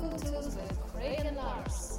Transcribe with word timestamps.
Cool 0.00 0.18
Tools 0.18 0.56
with 0.56 0.80
Craig 0.94 1.20
and 1.26 1.36
Lars. 1.36 1.98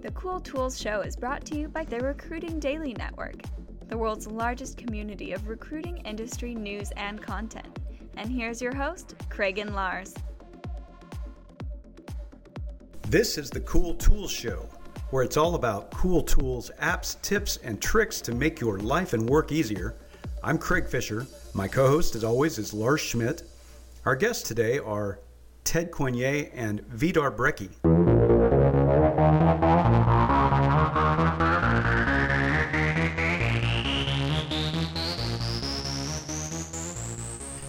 The 0.00 0.10
Cool 0.10 0.40
Tools 0.40 0.80
Show 0.80 1.02
is 1.02 1.14
brought 1.14 1.44
to 1.44 1.56
you 1.56 1.68
by 1.68 1.84
the 1.84 2.00
Recruiting 2.00 2.58
Daily 2.58 2.92
Network, 2.94 3.36
the 3.86 3.96
world's 3.96 4.26
largest 4.26 4.78
community 4.78 5.30
of 5.30 5.46
recruiting 5.46 5.98
industry 5.98 6.56
news 6.56 6.90
and 6.96 7.22
content. 7.22 7.78
And 8.16 8.28
here's 8.28 8.60
your 8.60 8.74
host, 8.74 9.14
Craig 9.28 9.58
and 9.58 9.76
Lars. 9.76 10.12
This 13.08 13.38
is 13.38 13.48
the 13.48 13.60
Cool 13.60 13.94
Tools 13.94 14.32
Show, 14.32 14.68
where 15.10 15.22
it's 15.22 15.36
all 15.36 15.54
about 15.54 15.92
cool 15.92 16.22
tools, 16.22 16.72
apps, 16.80 17.22
tips, 17.22 17.58
and 17.58 17.80
tricks 17.80 18.20
to 18.22 18.34
make 18.34 18.58
your 18.58 18.80
life 18.80 19.12
and 19.12 19.30
work 19.30 19.52
easier. 19.52 19.94
I'm 20.42 20.58
Craig 20.58 20.88
Fisher. 20.88 21.28
My 21.54 21.68
co 21.68 21.86
host, 21.86 22.16
as 22.16 22.24
always, 22.24 22.58
is 22.58 22.74
Lars 22.74 23.00
Schmidt. 23.00 23.44
Our 24.04 24.16
guests 24.16 24.42
today 24.42 24.80
are 24.80 25.20
Ted 25.62 25.92
Coine 25.92 26.24
and 26.54 26.80
Vidar 26.88 27.30
Brekke. 27.30 27.70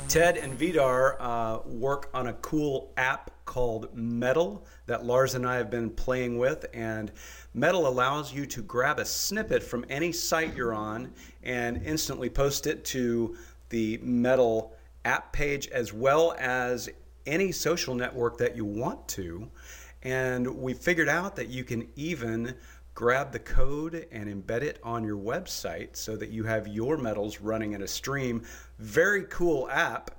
Ted 0.08 0.38
and 0.38 0.56
Vidar 0.56 1.22
uh, 1.22 1.60
work 1.68 2.10
on 2.16 2.26
a 2.26 2.34
cool 2.34 2.92
app 2.98 3.30
called 3.46 3.96
Meddle 3.96 4.66
that 4.88 5.06
Lars 5.06 5.36
and 5.36 5.46
I 5.48 5.58
have 5.58 5.70
been 5.70 5.92
playing 5.92 6.40
with. 6.40 6.66
And 6.74 7.12
Meddle 7.54 7.88
allows 7.88 8.34
you 8.34 8.48
to 8.48 8.64
grab 8.64 8.98
a 8.98 9.06
snippet 9.06 9.62
from 9.62 9.86
any 9.88 10.12
site 10.12 10.56
you're 10.56 10.74
on 10.74 11.14
and 11.44 11.80
instantly 11.86 12.32
post 12.32 12.66
it 12.66 12.84
to 12.86 13.38
the 13.70 14.00
Meddle 14.02 14.74
app 15.06 15.34
page 15.34 15.68
as 15.68 15.94
well 15.94 16.36
as 16.40 16.90
any 17.26 17.52
social 17.52 17.96
network 17.96 18.38
that 18.38 18.56
you 18.56 18.66
want 18.66 19.08
to. 19.10 19.50
And 20.04 20.48
we 20.58 20.74
figured 20.74 21.10
out 21.10 21.36
that 21.38 21.50
you 21.50 21.64
can 21.64 21.88
even 21.96 22.56
grab 22.94 23.32
the 23.32 23.40
code 23.40 24.08
and 24.12 24.28
embed 24.28 24.62
it 24.62 24.80
on 24.84 25.04
your 25.04 25.18
website 25.18 25.96
so 25.96 26.16
that 26.16 26.30
you 26.30 26.44
have 26.44 26.68
your 26.68 26.98
meddles 26.98 27.40
running 27.40 27.74
in 27.74 27.82
a 27.82 27.88
stream. 27.88 28.44
Very 28.80 29.24
cool 29.26 29.70
app. 29.70 30.12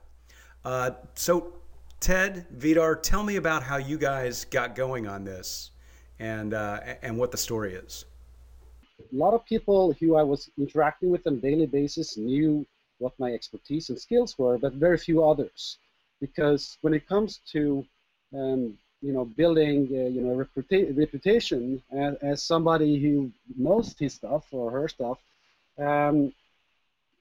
Uh, 0.65 0.91
so, 1.15 1.53
Ted, 2.01 2.47
Vidar, 2.51 2.97
tell 2.97 3.23
me 3.23 3.37
about 3.37 3.63
how 3.63 3.77
you 3.77 3.99
guys 3.99 4.45
got 4.47 4.75
going 4.75 5.07
on 5.07 5.25
this 5.25 5.71
and, 6.19 6.55
uh, 6.55 6.81
and 7.03 7.17
what 7.17 7.31
the 7.31 7.37
story 7.37 7.75
is. 7.75 8.07
A 8.99 9.17
lot 9.17 9.35
of 9.35 9.45
people 9.45 9.95
who 10.01 10.17
I 10.17 10.23
was 10.23 10.51
interacting 10.59 11.11
with 11.11 11.27
on 11.27 11.35
a 11.35 11.37
daily 11.37 11.67
basis 11.67 12.17
knew 12.17 12.67
what 13.05 13.23
my 13.25 13.31
expertise 13.39 13.87
and 13.91 13.99
skills 14.07 14.33
were, 14.41 14.57
but 14.65 14.73
very 14.87 14.99
few 15.09 15.19
others. 15.31 15.79
Because 16.25 16.63
when 16.83 16.95
it 16.99 17.09
comes 17.13 17.31
to 17.53 17.63
um, 18.39 18.63
you 19.05 19.13
know, 19.13 19.27
building, 19.27 19.87
uh, 19.93 20.09
you 20.17 20.23
know, 20.23 20.35
reputa- 20.43 20.97
reputation 20.97 21.83
as, 21.93 22.15
as, 22.31 22.43
somebody 22.43 22.93
who 22.99 23.31
knows 23.57 23.95
his 23.99 24.15
stuff 24.15 24.45
or 24.51 24.71
her 24.71 24.89
stuff, 24.89 25.19
um, 25.79 26.33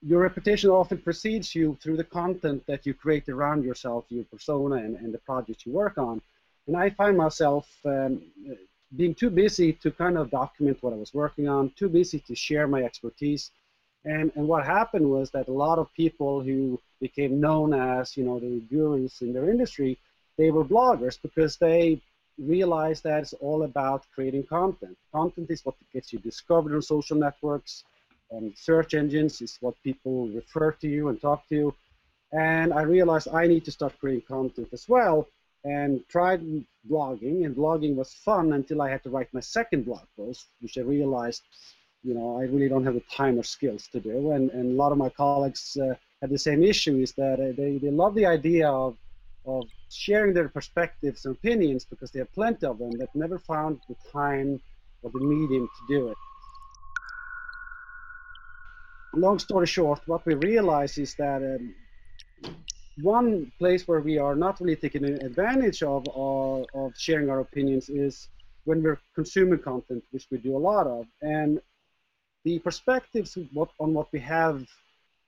your 0.02 0.22
reputation 0.22 0.70
often 0.70 0.98
precedes 0.98 1.53
you 1.53 1.78
through 1.81 1.97
the 1.97 2.09
content 2.22 2.66
that 2.68 2.86
you 2.86 2.94
create 2.94 3.28
around 3.28 3.64
yourself, 3.64 4.06
your 4.09 4.25
persona, 4.25 4.75
and, 4.75 4.95
and 4.97 5.14
the 5.14 5.18
projects 5.20 5.66
you 5.66 5.73
work 5.73 5.97
on. 5.97 6.22
And 6.68 6.75
I 6.78 6.90
find 6.90 7.18
myself 7.18 7.68
um, 7.86 8.22
being 8.95 9.14
too 9.14 9.30
busy 9.30 9.73
to 9.73 9.92
kind 9.92 10.18
of 10.18 10.31
document 10.31 10.78
what 10.81 10.94
I 10.94 10.97
was 10.97 11.14
working 11.14 11.47
on, 11.50 11.72
too 11.81 11.90
busy 11.90 12.20
to 12.28 12.36
share 12.36 12.68
my 12.68 12.84
expertise. 12.84 13.52
And, 14.06 14.32
and 14.36 14.48
what 14.48 14.66
happened 14.66 15.09
was 15.09 15.32
that 15.32 15.48
a 15.48 15.54
lot 15.54 15.80
of 15.80 15.94
people 15.94 16.42
who 16.42 16.80
became 17.00 17.40
known 17.40 17.73
as, 17.73 18.18
you 18.18 18.26
know, 18.26 18.40
the 18.40 18.62
gurus 18.70 19.22
in 19.22 19.34
their 19.34 19.50
industry 19.50 19.98
they 20.38 20.52
were 20.52 20.66
bloggers 20.66 21.22
because 21.22 21.58
they 21.58 22.02
realized 22.38 23.03
that 23.03 23.22
it's 23.22 23.34
all 23.34 23.63
about 23.63 24.06
creating 24.13 24.46
content. 24.46 24.97
Content 25.12 25.52
is 25.52 25.63
what 25.63 25.75
gets 25.94 26.12
you 26.12 26.19
discovered 26.19 26.74
on 26.74 26.81
social 26.81 27.18
networks, 27.18 27.84
and 28.31 28.58
search 28.58 28.96
engines 28.96 29.42
is 29.42 29.58
what 29.62 29.75
people 29.84 30.28
refer 30.30 30.72
to 30.72 30.88
you 30.88 31.09
and 31.09 31.22
talk 31.22 31.47
to 31.50 31.56
you. 31.56 31.75
And 32.31 32.74
I 32.74 32.81
realized 32.81 33.28
I 33.28 33.46
need 33.46 33.63
to 33.66 33.72
start 33.72 34.00
creating 34.00 34.24
content 34.28 34.69
as 34.74 34.90
well 34.90 35.28
and 35.63 36.03
tried 36.09 36.42
blogging 36.90 37.46
and 37.46 37.56
blogging 37.56 37.96
was 37.96 38.13
fun 38.13 38.53
until 38.53 38.81
I 38.81 38.90
had 38.90 39.03
to 39.03 39.09
write 39.09 39.34
my 39.34 39.40
second 39.40 39.86
blog 39.86 40.06
post, 40.18 40.47
which 40.59 40.78
I 40.78 40.81
realized, 40.81 41.44
you 42.03 42.14
know, 42.14 42.38
I 42.40 42.44
really 42.44 42.68
don't 42.68 42.84
have 42.84 42.96
the 42.96 43.03
time 43.12 43.40
or 43.40 43.44
skills 43.44 43.88
to 43.94 44.00
do. 44.00 44.31
And, 44.31 44.52
and 44.52 44.74
a 44.74 44.75
lot 44.75 44.91
of 44.91 44.97
my 44.97 45.09
colleagues 45.09 45.78
uh, 45.81 45.96
had 46.22 46.30
the 46.30 46.38
same 46.38 46.64
issue 46.64 46.97
is 47.00 47.14
that 47.14 47.40
uh, 47.40 47.53
they, 47.58 47.78
they 47.78 47.91
love 47.91 48.14
the 48.14 48.25
idea 48.25 48.69
of, 48.69 48.97
of 49.46 49.68
sharing 49.90 50.34
their 50.34 50.50
perspectives 50.50 51.25
and 51.25 51.36
opinions 51.36 51.86
because 51.86 52.12
they 52.12 52.19
have 52.19 52.34
plenty 52.34 52.66
of 52.66 52.78
them 52.78 52.92
that 52.97 53.09
never 53.16 53.40
found 53.40 53.80
the 53.88 53.96
time 54.12 54.62
or 55.02 55.12
the 55.12 55.19
medium 55.19 55.69
to 55.78 55.84
do 55.88 56.09
it. 56.09 56.18
Long 59.16 59.40
story 59.40 59.68
short, 59.68 60.02
what 60.06 60.25
we 60.25 60.34
realize 60.34 60.97
is 60.97 61.13
that 61.16 61.42
um, 61.42 61.74
one 62.97 63.52
place 63.59 63.88
where 63.88 64.02
we 64.02 64.18
are 64.18 64.36
not 64.36 64.59
really 64.59 64.75
taking 64.75 65.06
advantage 65.06 65.84
of, 65.84 66.06
of, 66.16 66.66
of 66.74 66.94
sharing 66.97 67.30
our 67.30 67.40
opinions 67.40 67.90
is 67.90 68.28
when 68.66 68.81
we're 68.81 69.00
consuming 69.16 69.59
content, 69.59 70.03
which 70.12 70.28
we 70.31 70.38
do 70.38 70.58
a 70.58 70.59
lot 70.59 70.88
of. 70.88 71.06
And 71.22 71.59
the 72.44 72.59
perspectives 72.59 73.38
on 73.80 73.94
what 73.94 74.12
we 74.12 74.20
have, 74.20 74.62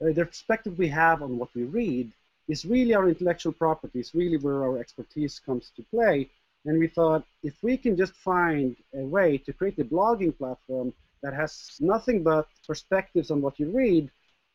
uh, 0.02 0.12
the 0.12 0.26
perspective 0.26 0.78
we 0.78 0.90
have 0.90 1.22
on 1.22 1.38
what 1.38 1.50
we 1.56 1.64
read 1.64 2.12
is 2.48 2.66
really 2.66 2.94
our 2.94 3.08
intellectual 3.09 3.53
property, 3.53 4.00
is 4.00 4.14
really 4.14 4.38
where 4.38 4.64
our 4.64 4.78
expertise 4.78 5.40
comes 5.40 5.72
to 5.76 5.84
play. 5.84 6.30
And 6.66 6.80
we 6.80 6.88
thought 6.88 7.24
if 7.44 7.56
we 7.62 7.78
can 7.78 7.96
just 7.96 8.14
find 8.14 8.76
a 8.94 9.06
way 9.06 9.38
to 9.40 9.53
create 9.53 9.80
a 9.80 9.86
blogging 9.86 10.38
platform 10.38 10.94
that 11.22 11.34
has 11.34 11.78
nothing 11.80 12.24
but 12.24 12.48
perspectives 12.68 13.32
on 13.32 13.42
what 13.42 13.59
you 13.59 13.70
read, 13.70 14.12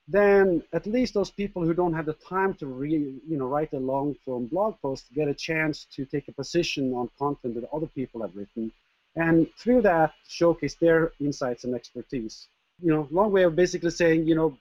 then 0.06 0.62
at 0.72 0.86
least 0.86 1.14
those 1.14 1.30
people 1.30 1.62
who 1.64 1.72
don't 1.72 1.94
have 1.94 2.06
the 2.06 2.14
time 2.14 2.54
to 2.54 2.66
re, 2.66 2.92
you 3.28 3.36
know, 3.38 3.46
write 3.46 3.72
a 3.72 3.78
long 3.78 4.14
form 4.24 4.46
blog 4.46 4.74
post 4.82 5.04
get 5.14 5.28
a 5.28 5.34
chance 5.34 5.86
to 5.94 6.04
take 6.04 6.26
a 6.28 6.32
position 6.32 6.92
on 6.94 7.08
content 7.18 7.54
that 7.54 7.68
other 7.72 7.86
people 7.86 8.20
have 8.22 8.34
written. 8.34 8.72
And 9.16 9.48
through 9.58 9.82
that, 9.82 10.12
showcase 10.28 10.74
their 10.74 11.12
insights 11.20 11.64
and 11.64 11.74
expertise. 11.74 12.48
You 12.80 12.92
know, 12.92 13.08
long 13.10 13.32
way 13.32 13.42
of 13.42 13.56
basically 13.56 13.90
saying, 13.90 14.26
you 14.26 14.34
know, 14.34 14.56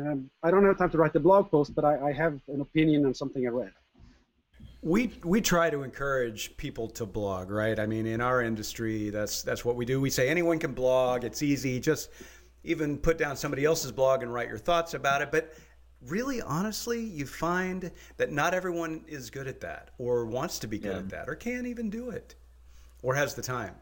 um, 0.00 0.30
I 0.42 0.50
don't 0.50 0.64
have 0.64 0.78
time 0.78 0.90
to 0.90 0.98
write 0.98 1.12
the 1.12 1.20
blog 1.20 1.50
post, 1.50 1.74
but 1.74 1.84
I, 1.84 2.08
I 2.08 2.12
have 2.12 2.40
an 2.48 2.60
opinion 2.60 3.06
on 3.06 3.14
something 3.14 3.46
I 3.46 3.50
read. 3.50 3.72
We 4.82 5.12
we 5.24 5.40
try 5.40 5.70
to 5.70 5.82
encourage 5.82 6.56
people 6.56 6.88
to 6.90 7.06
blog, 7.06 7.50
right? 7.50 7.78
I 7.78 7.86
mean, 7.86 8.06
in 8.06 8.20
our 8.20 8.42
industry, 8.42 9.10
that's 9.10 9.42
that's 9.42 9.64
what 9.64 9.76
we 9.76 9.84
do. 9.84 10.00
We 10.00 10.10
say 10.10 10.28
anyone 10.28 10.58
can 10.58 10.72
blog. 10.72 11.24
It's 11.24 11.42
easy. 11.42 11.80
Just 11.80 12.10
even 12.64 12.98
put 12.98 13.18
down 13.18 13.36
somebody 13.36 13.64
else's 13.64 13.92
blog 13.92 14.22
and 14.22 14.32
write 14.32 14.48
your 14.48 14.58
thoughts 14.58 14.94
about 14.94 15.22
it. 15.22 15.32
But 15.32 15.54
really, 16.06 16.40
honestly, 16.42 17.00
you 17.00 17.26
find 17.26 17.90
that 18.18 18.30
not 18.30 18.54
everyone 18.54 19.04
is 19.08 19.30
good 19.30 19.48
at 19.48 19.60
that, 19.60 19.90
or 19.98 20.26
wants 20.26 20.58
to 20.60 20.68
be 20.68 20.78
good 20.78 20.92
yeah. 20.92 20.98
at 20.98 21.08
that, 21.08 21.28
or 21.28 21.34
can't 21.34 21.66
even 21.66 21.90
do 21.90 22.10
it, 22.10 22.36
or 23.02 23.14
has 23.14 23.34
the 23.34 23.42
time. 23.42 23.74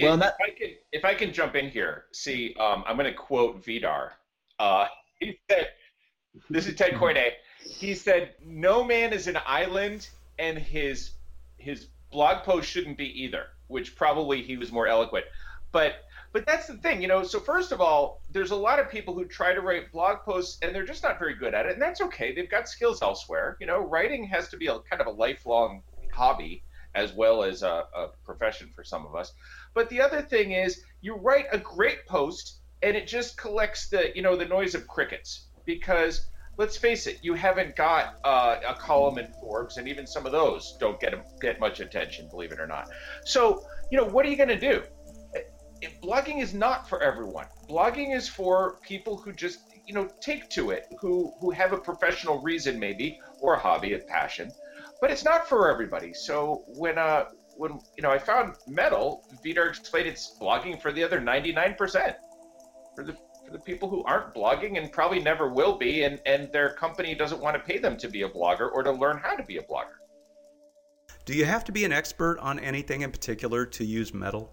Well, 0.00 0.14
if, 0.14 0.20
that... 0.20 0.36
if 0.38 0.46
I 0.46 0.58
can, 0.58 0.68
if 0.92 1.04
I 1.04 1.14
can 1.14 1.32
jump 1.32 1.54
in 1.54 1.70
here, 1.70 2.04
see, 2.12 2.54
um, 2.58 2.84
I'm 2.86 2.96
going 2.96 3.10
to 3.10 3.16
quote 3.16 3.64
Vidar. 3.64 4.12
Uh, 4.58 4.86
he 5.18 5.38
said, 5.50 5.68
"This 6.48 6.66
is 6.66 6.74
Ted 6.74 6.94
Coine." 6.94 7.32
He 7.62 7.94
said, 7.94 8.34
"No 8.44 8.82
man 8.82 9.12
is 9.12 9.26
an 9.26 9.38
island, 9.46 10.08
and 10.38 10.58
his 10.58 11.12
his 11.58 11.88
blog 12.10 12.44
post 12.44 12.68
shouldn't 12.68 12.98
be 12.98 13.22
either." 13.22 13.46
Which 13.68 13.94
probably 13.94 14.42
he 14.42 14.56
was 14.56 14.72
more 14.72 14.88
eloquent, 14.88 15.26
but 15.70 16.04
but 16.32 16.46
that's 16.46 16.66
the 16.66 16.76
thing, 16.78 17.02
you 17.02 17.08
know. 17.08 17.22
So 17.22 17.38
first 17.38 17.70
of 17.72 17.80
all, 17.80 18.22
there's 18.30 18.50
a 18.52 18.56
lot 18.56 18.78
of 18.78 18.88
people 18.88 19.14
who 19.14 19.24
try 19.24 19.52
to 19.52 19.60
write 19.60 19.92
blog 19.92 20.20
posts 20.20 20.58
and 20.62 20.74
they're 20.74 20.86
just 20.86 21.02
not 21.02 21.18
very 21.18 21.34
good 21.34 21.54
at 21.54 21.66
it, 21.66 21.72
and 21.72 21.82
that's 21.82 22.00
okay. 22.00 22.34
They've 22.34 22.50
got 22.50 22.68
skills 22.68 23.02
elsewhere. 23.02 23.56
You 23.60 23.66
know, 23.66 23.78
writing 23.78 24.24
has 24.24 24.48
to 24.48 24.56
be 24.56 24.66
a 24.66 24.78
kind 24.78 25.00
of 25.00 25.06
a 25.06 25.10
lifelong 25.10 25.82
hobby 26.12 26.64
as 26.94 27.12
well 27.12 27.42
as 27.42 27.62
a, 27.62 27.84
a 27.94 28.08
profession 28.24 28.70
for 28.74 28.84
some 28.84 29.06
of 29.06 29.14
us. 29.14 29.32
But 29.74 29.88
the 29.88 30.00
other 30.00 30.22
thing 30.22 30.52
is, 30.52 30.82
you 31.00 31.14
write 31.14 31.46
a 31.52 31.58
great 31.58 32.06
post 32.06 32.60
and 32.82 32.96
it 32.96 33.06
just 33.06 33.36
collects 33.36 33.88
the 33.88 34.10
you 34.14 34.22
know 34.22 34.36
the 34.36 34.46
noise 34.46 34.74
of 34.74 34.86
crickets 34.86 35.48
because 35.64 36.26
let's 36.56 36.76
face 36.76 37.06
it, 37.06 37.18
you 37.22 37.34
haven't 37.34 37.74
got 37.74 38.16
uh, 38.24 38.56
a 38.66 38.74
column 38.74 39.18
in 39.18 39.32
Forbes, 39.40 39.78
and 39.78 39.88
even 39.88 40.06
some 40.06 40.26
of 40.26 40.32
those 40.32 40.76
don't 40.78 41.00
get 41.00 41.14
get 41.40 41.58
much 41.60 41.80
attention, 41.80 42.28
believe 42.28 42.52
it 42.52 42.60
or 42.60 42.66
not. 42.66 42.90
So, 43.24 43.64
you 43.90 43.98
know, 43.98 44.04
what 44.04 44.26
are 44.26 44.28
you 44.28 44.36
going 44.36 44.50
to 44.50 44.60
do? 44.60 44.82
blogging 46.02 46.42
is 46.42 46.52
not 46.52 46.86
for 46.86 47.02
everyone. 47.02 47.46
Blogging 47.68 48.14
is 48.14 48.28
for 48.28 48.78
people 48.82 49.16
who 49.16 49.32
just, 49.32 49.60
you 49.86 49.94
know, 49.94 50.08
take 50.20 50.48
to 50.50 50.70
it, 50.70 50.86
who 51.00 51.32
who 51.40 51.50
have 51.50 51.72
a 51.72 51.78
professional 51.78 52.42
reason 52.42 52.78
maybe 52.78 53.18
or 53.40 53.54
a 53.54 53.58
hobby, 53.58 53.94
a 53.94 53.98
passion, 53.98 54.52
but 55.00 55.10
it's 55.10 55.24
not 55.24 55.48
for 55.48 55.70
everybody. 55.70 56.12
So 56.12 56.64
when 56.66 56.98
uh 56.98 57.26
when 57.56 57.78
you 57.96 58.02
know 58.02 58.10
I 58.10 58.18
found 58.18 58.54
Meddle, 58.66 59.24
Vidar 59.42 59.68
explained 59.68 60.08
it's 60.08 60.36
blogging 60.40 60.80
for 60.80 60.92
the 60.92 61.02
other 61.02 61.20
99% 61.20 62.14
for 62.94 63.04
the 63.04 63.16
for 63.50 63.52
the 63.52 63.58
people 63.58 63.88
who 63.88 64.04
aren't 64.04 64.34
blogging 64.34 64.78
and 64.78 64.92
probably 64.92 65.20
never 65.20 65.48
will 65.52 65.76
be, 65.76 66.04
and, 66.04 66.20
and 66.24 66.52
their 66.52 66.74
company 66.74 67.14
doesn't 67.14 67.40
want 67.40 67.56
to 67.56 67.62
pay 67.62 67.78
them 67.78 67.96
to 67.96 68.08
be 68.08 68.22
a 68.22 68.28
blogger 68.28 68.70
or 68.72 68.82
to 68.82 68.92
learn 68.92 69.18
how 69.18 69.34
to 69.34 69.42
be 69.42 69.56
a 69.56 69.62
blogger. 69.62 69.96
Do 71.24 71.34
you 71.34 71.44
have 71.44 71.64
to 71.64 71.72
be 71.72 71.84
an 71.84 71.92
expert 71.92 72.38
on 72.38 72.58
anything 72.58 73.02
in 73.02 73.10
particular 73.10 73.66
to 73.66 73.84
use 73.84 74.14
Meddle? 74.14 74.52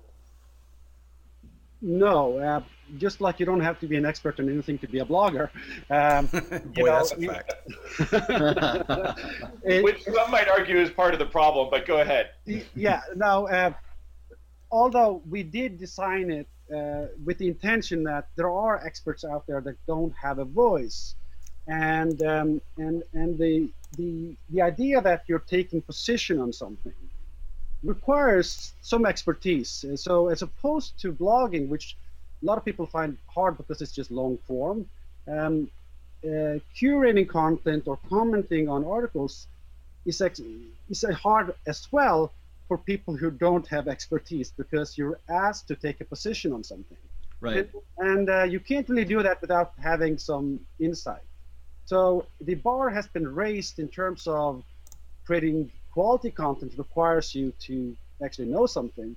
No, 1.82 2.38
uh, 2.40 2.62
just 2.98 3.22
like 3.22 3.40
you 3.40 3.46
don't 3.46 3.60
have 3.62 3.80
to 3.82 3.88
be 3.88 3.98
an 3.98 4.06
expert 4.06 4.40
on 4.40 4.50
anything 4.50 4.78
to 4.80 4.88
be 4.88 5.00
a 5.00 5.06
blogger. 5.06 5.50
Um, 5.90 6.26
Boy, 6.74 6.86
know, 6.86 6.86
that's 6.86 7.12
a 7.12 7.28
fact. 7.28 7.54
it, 9.64 9.84
Which 9.84 10.04
some 10.04 10.32
might 10.32 10.48
argue 10.50 10.78
is 10.80 10.90
part 10.90 11.14
of 11.14 11.20
the 11.20 11.26
problem, 11.26 11.70
but 11.70 11.86
go 11.86 12.02
ahead. 12.02 12.32
Yeah, 12.76 13.02
now, 13.16 13.46
uh, 13.48 13.74
although 14.72 15.22
we 15.30 15.44
did 15.44 15.78
design 15.78 16.32
it 16.32 16.48
uh, 16.74 17.08
with 17.24 17.38
the 17.38 17.48
intention 17.48 18.04
that 18.04 18.28
there 18.36 18.50
are 18.50 18.84
experts 18.86 19.24
out 19.24 19.46
there 19.48 19.62
that 19.62 19.76
don't 19.86 20.14
have 20.16 20.40
a 20.40 20.46
voice, 20.46 21.16
and 21.68 22.22
um, 22.24 22.62
and 22.78 23.04
and 23.14 23.38
the 23.38 23.70
the 23.98 24.36
the 24.50 24.62
idea 24.62 25.00
that 25.02 25.24
you're 25.28 25.40
taking 25.40 25.82
position 25.82 26.40
on 26.40 26.52
something 26.52 26.94
requires 27.88 28.74
some 28.82 29.06
expertise. 29.06 29.86
And 29.88 29.98
So 30.00 30.28
as 30.28 30.42
opposed 30.42 31.00
to 31.02 31.14
blogging, 31.14 31.70
which 31.70 31.96
a 32.44 32.46
lot 32.46 32.58
of 32.58 32.66
people 32.66 32.86
find 32.86 33.18
hard 33.34 33.58
because 33.58 33.82
it's 33.82 33.96
just 34.00 34.12
long 34.12 34.38
form, 34.50 34.80
um, 35.28 35.72
uh, 36.24 36.60
curating 36.80 37.28
content 37.28 37.88
or 37.88 37.98
commenting 38.10 38.68
on 38.70 38.84
articles 38.84 39.48
is 40.06 40.22
is 40.90 41.06
hard 41.26 41.48
as 41.66 41.88
well 41.92 42.32
for 42.68 42.78
people 42.78 43.14
who 43.16 43.30
don't 43.32 43.68
have 43.68 43.88
expertise 43.88 44.52
because 44.62 44.98
you're 44.98 45.20
asked 45.30 45.68
to 45.68 45.76
take 45.76 46.02
a 46.02 46.06
position 46.06 46.52
on 46.54 46.64
something. 46.64 46.98
Right. 47.40 47.70
And, 47.98 48.10
and 48.10 48.30
uh, 48.30 48.44
you 48.44 48.60
can't 48.60 48.88
really 48.90 49.06
do 49.06 49.22
that 49.24 49.42
without 49.42 49.74
having 49.82 50.18
some 50.18 50.60
insight. 50.80 51.28
So 51.86 52.26
the 52.42 52.56
bar 52.56 52.90
has 52.90 53.08
been 53.08 53.28
raised 53.44 53.80
in 53.80 53.88
terms 53.88 54.28
of 54.28 54.64
creating 55.26 55.72
quality 55.92 56.32
content 56.32 56.74
requires 56.78 57.34
you 57.34 57.54
to 57.62 57.96
actually 58.24 58.48
know 58.48 58.66
something. 58.66 59.16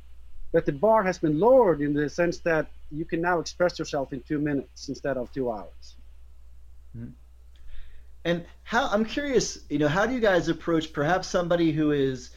But 0.53 0.67
the 0.67 0.73
bar 0.73 1.03
has 1.05 1.19
been 1.19 1.39
lowered 1.39 1.81
in 1.81 1.95
the 1.95 2.09
sense 2.09 2.39
that 2.39 2.67
you 2.91 3.05
can 3.05 3.21
now 3.21 3.39
express 3.39 3.79
yourself 3.79 4.13
in 4.13 4.21
two 4.21 4.39
minutes 4.39 4.89
instead 4.89 5.17
of 5.17 5.33
two 5.33 5.51
hours. 5.51 5.97
Mm-hmm. 6.97 7.11
And 8.25 8.45
how 8.65 8.89
I'm 8.89 9.05
curious, 9.05 9.61
you 9.71 9.79
know, 9.79 9.89
how 9.89 10.07
do 10.07 10.13
you 10.13 10.21
guys 10.21 10.49
approach 10.49 10.93
perhaps 10.93 11.29
somebody 11.29 11.73
who 11.73 11.93
is 11.93 12.31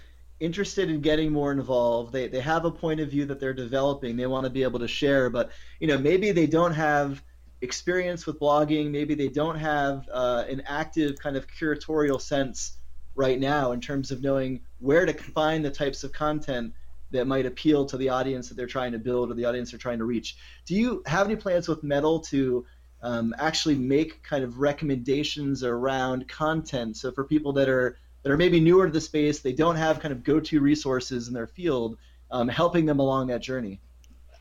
interested 0.43 0.89
in 0.89 0.99
getting 1.01 1.31
more 1.31 1.51
involved. 1.51 2.11
They, 2.11 2.27
they 2.27 2.41
have 2.41 2.65
a 2.65 2.71
point 2.71 2.99
of 2.99 3.09
view 3.09 3.25
that 3.25 3.39
they're 3.39 3.53
developing. 3.53 4.17
They 4.17 4.27
want 4.27 4.43
to 4.43 4.49
be 4.49 4.63
able 4.63 4.79
to 4.79 4.87
share, 4.87 5.29
but 5.29 5.51
you 5.79 5.87
know 5.87 5.97
maybe 5.97 6.31
they 6.31 6.47
don't 6.47 6.73
have 6.73 7.23
experience 7.61 8.25
with 8.25 8.39
blogging. 8.39 8.91
Maybe 8.91 9.15
they 9.15 9.29
don't 9.29 9.57
have 9.57 10.07
uh, 10.11 10.43
an 10.49 10.63
active 10.67 11.17
kind 11.17 11.37
of 11.37 11.47
curatorial 11.47 12.19
sense 12.19 12.77
right 13.15 13.39
now 13.39 13.71
in 13.71 13.81
terms 13.81 14.11
of 14.11 14.21
knowing 14.21 14.61
where 14.79 15.05
to 15.05 15.13
find 15.13 15.63
the 15.63 15.71
types 15.71 16.03
of 16.03 16.11
content 16.11 16.73
that 17.11 17.27
might 17.27 17.45
appeal 17.45 17.85
to 17.85 17.95
the 17.97 18.09
audience 18.09 18.49
that 18.49 18.55
they're 18.55 18.67
trying 18.67 18.91
to 18.91 18.99
build 18.99 19.31
or 19.31 19.35
the 19.35 19.45
audience 19.45 19.71
they're 19.71 19.79
trying 19.79 19.99
to 19.99 20.05
reach. 20.05 20.35
Do 20.65 20.75
you 20.75 21.03
have 21.05 21.27
any 21.27 21.35
plans 21.35 21.67
with 21.67 21.83
Meddle 21.83 22.19
to 22.21 22.65
um, 23.01 23.35
actually 23.37 23.75
make 23.75 24.23
kind 24.23 24.43
of 24.43 24.57
recommendations 24.59 25.63
around 25.63 26.27
content? 26.27 26.97
So 26.97 27.11
for 27.11 27.23
people 27.23 27.53
that 27.53 27.69
are 27.69 27.97
that 28.23 28.31
are 28.31 28.37
maybe 28.37 28.59
newer 28.59 28.87
to 28.87 28.91
the 28.91 29.01
space, 29.01 29.39
they 29.39 29.53
don't 29.53 29.75
have 29.75 29.99
kind 29.99 30.13
of 30.13 30.23
go-to 30.23 30.61
resources 30.61 31.27
in 31.27 31.33
their 31.33 31.47
field, 31.47 31.97
um, 32.31 32.47
helping 32.47 32.85
them 32.85 32.99
along 32.99 33.27
that 33.27 33.41
journey. 33.41 33.81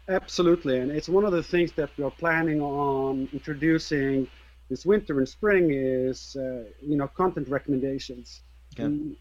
Absolutely, 0.08 0.78
and 0.78 0.90
it's 0.90 1.08
one 1.08 1.24
of 1.24 1.32
the 1.32 1.42
things 1.42 1.72
that 1.72 1.90
we 1.96 2.04
are 2.04 2.10
planning 2.10 2.60
on 2.60 3.28
introducing 3.32 4.28
this 4.70 4.86
winter 4.86 5.18
and 5.18 5.28
spring 5.28 5.70
is 5.72 6.36
uh, 6.36 6.64
you 6.80 6.96
know 6.96 7.08
content 7.08 7.48
recommendations. 7.48 8.42
Okay. 8.78 9.16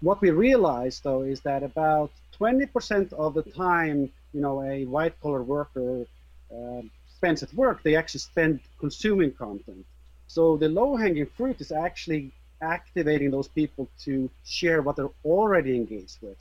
what 0.00 0.20
we 0.20 0.30
realized 0.30 1.04
though 1.04 1.22
is 1.22 1.40
that 1.42 1.62
about 1.62 2.10
20% 2.38 3.12
of 3.14 3.34
the 3.34 3.42
time 3.42 4.10
you 4.34 4.40
know 4.40 4.62
a 4.62 4.84
white 4.84 5.18
collar 5.20 5.42
worker 5.42 6.06
uh, 6.54 6.82
spends 7.06 7.42
at 7.42 7.54
work, 7.54 7.82
they 7.82 7.94
actually 7.96 8.20
spend 8.20 8.60
consuming 8.78 9.32
content. 9.32 9.86
So 10.26 10.56
the 10.56 10.68
low 10.68 10.96
hanging 10.96 11.26
fruit 11.26 11.60
is 11.60 11.70
actually 11.70 12.32
activating 12.60 13.30
those 13.30 13.48
people 13.48 13.88
to 14.04 14.30
share 14.44 14.82
what 14.82 14.96
they're 14.96 15.16
already 15.24 15.76
engaged 15.76 16.18
with 16.20 16.38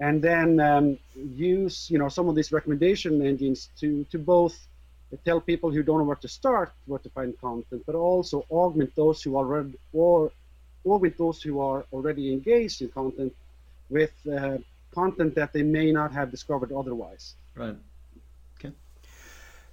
and 0.00 0.22
then 0.22 0.60
um, 0.60 0.98
use 1.14 1.90
you 1.90 1.98
know 1.98 2.08
some 2.08 2.28
of 2.28 2.34
these 2.34 2.52
recommendation 2.52 3.24
engines 3.24 3.70
to 3.80 4.04
to 4.10 4.18
both 4.18 4.66
tell 5.24 5.40
people 5.40 5.70
who 5.70 5.82
don't 5.82 5.98
know 5.98 6.04
where 6.04 6.16
to 6.16 6.28
start 6.28 6.72
where 6.86 6.98
to 6.98 7.08
find 7.10 7.38
content 7.40 7.82
but 7.86 7.94
also 7.94 8.44
augment 8.50 8.94
those 8.96 9.22
who 9.22 9.36
already 9.36 9.72
or 9.92 10.30
augment 10.86 11.16
those 11.18 11.42
who 11.42 11.60
are 11.60 11.84
already 11.92 12.32
engaged 12.32 12.82
in 12.82 12.88
content 12.88 13.34
with 13.90 14.12
uh, 14.32 14.56
content 14.94 15.34
that 15.34 15.52
they 15.52 15.62
may 15.62 15.92
not 15.92 16.12
have 16.12 16.30
discovered 16.30 16.72
otherwise 16.72 17.34
right 17.54 17.76
okay 18.58 18.72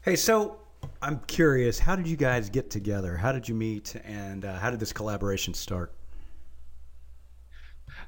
hey 0.02 0.16
so 0.16 0.60
I'm 1.02 1.20
curious, 1.28 1.80
how 1.80 1.96
did 1.96 2.08
you 2.08 2.16
guys 2.16 2.50
get 2.50 2.70
together? 2.70 3.18
How 3.18 3.32
did 3.32 3.48
you 3.48 3.56
meet, 3.56 3.96
and 4.04 4.46
uh, 4.46 4.58
how 4.60 4.70
did 4.70 4.80
this 4.80 4.94
collaboration 4.94 5.54
start? 5.54 5.94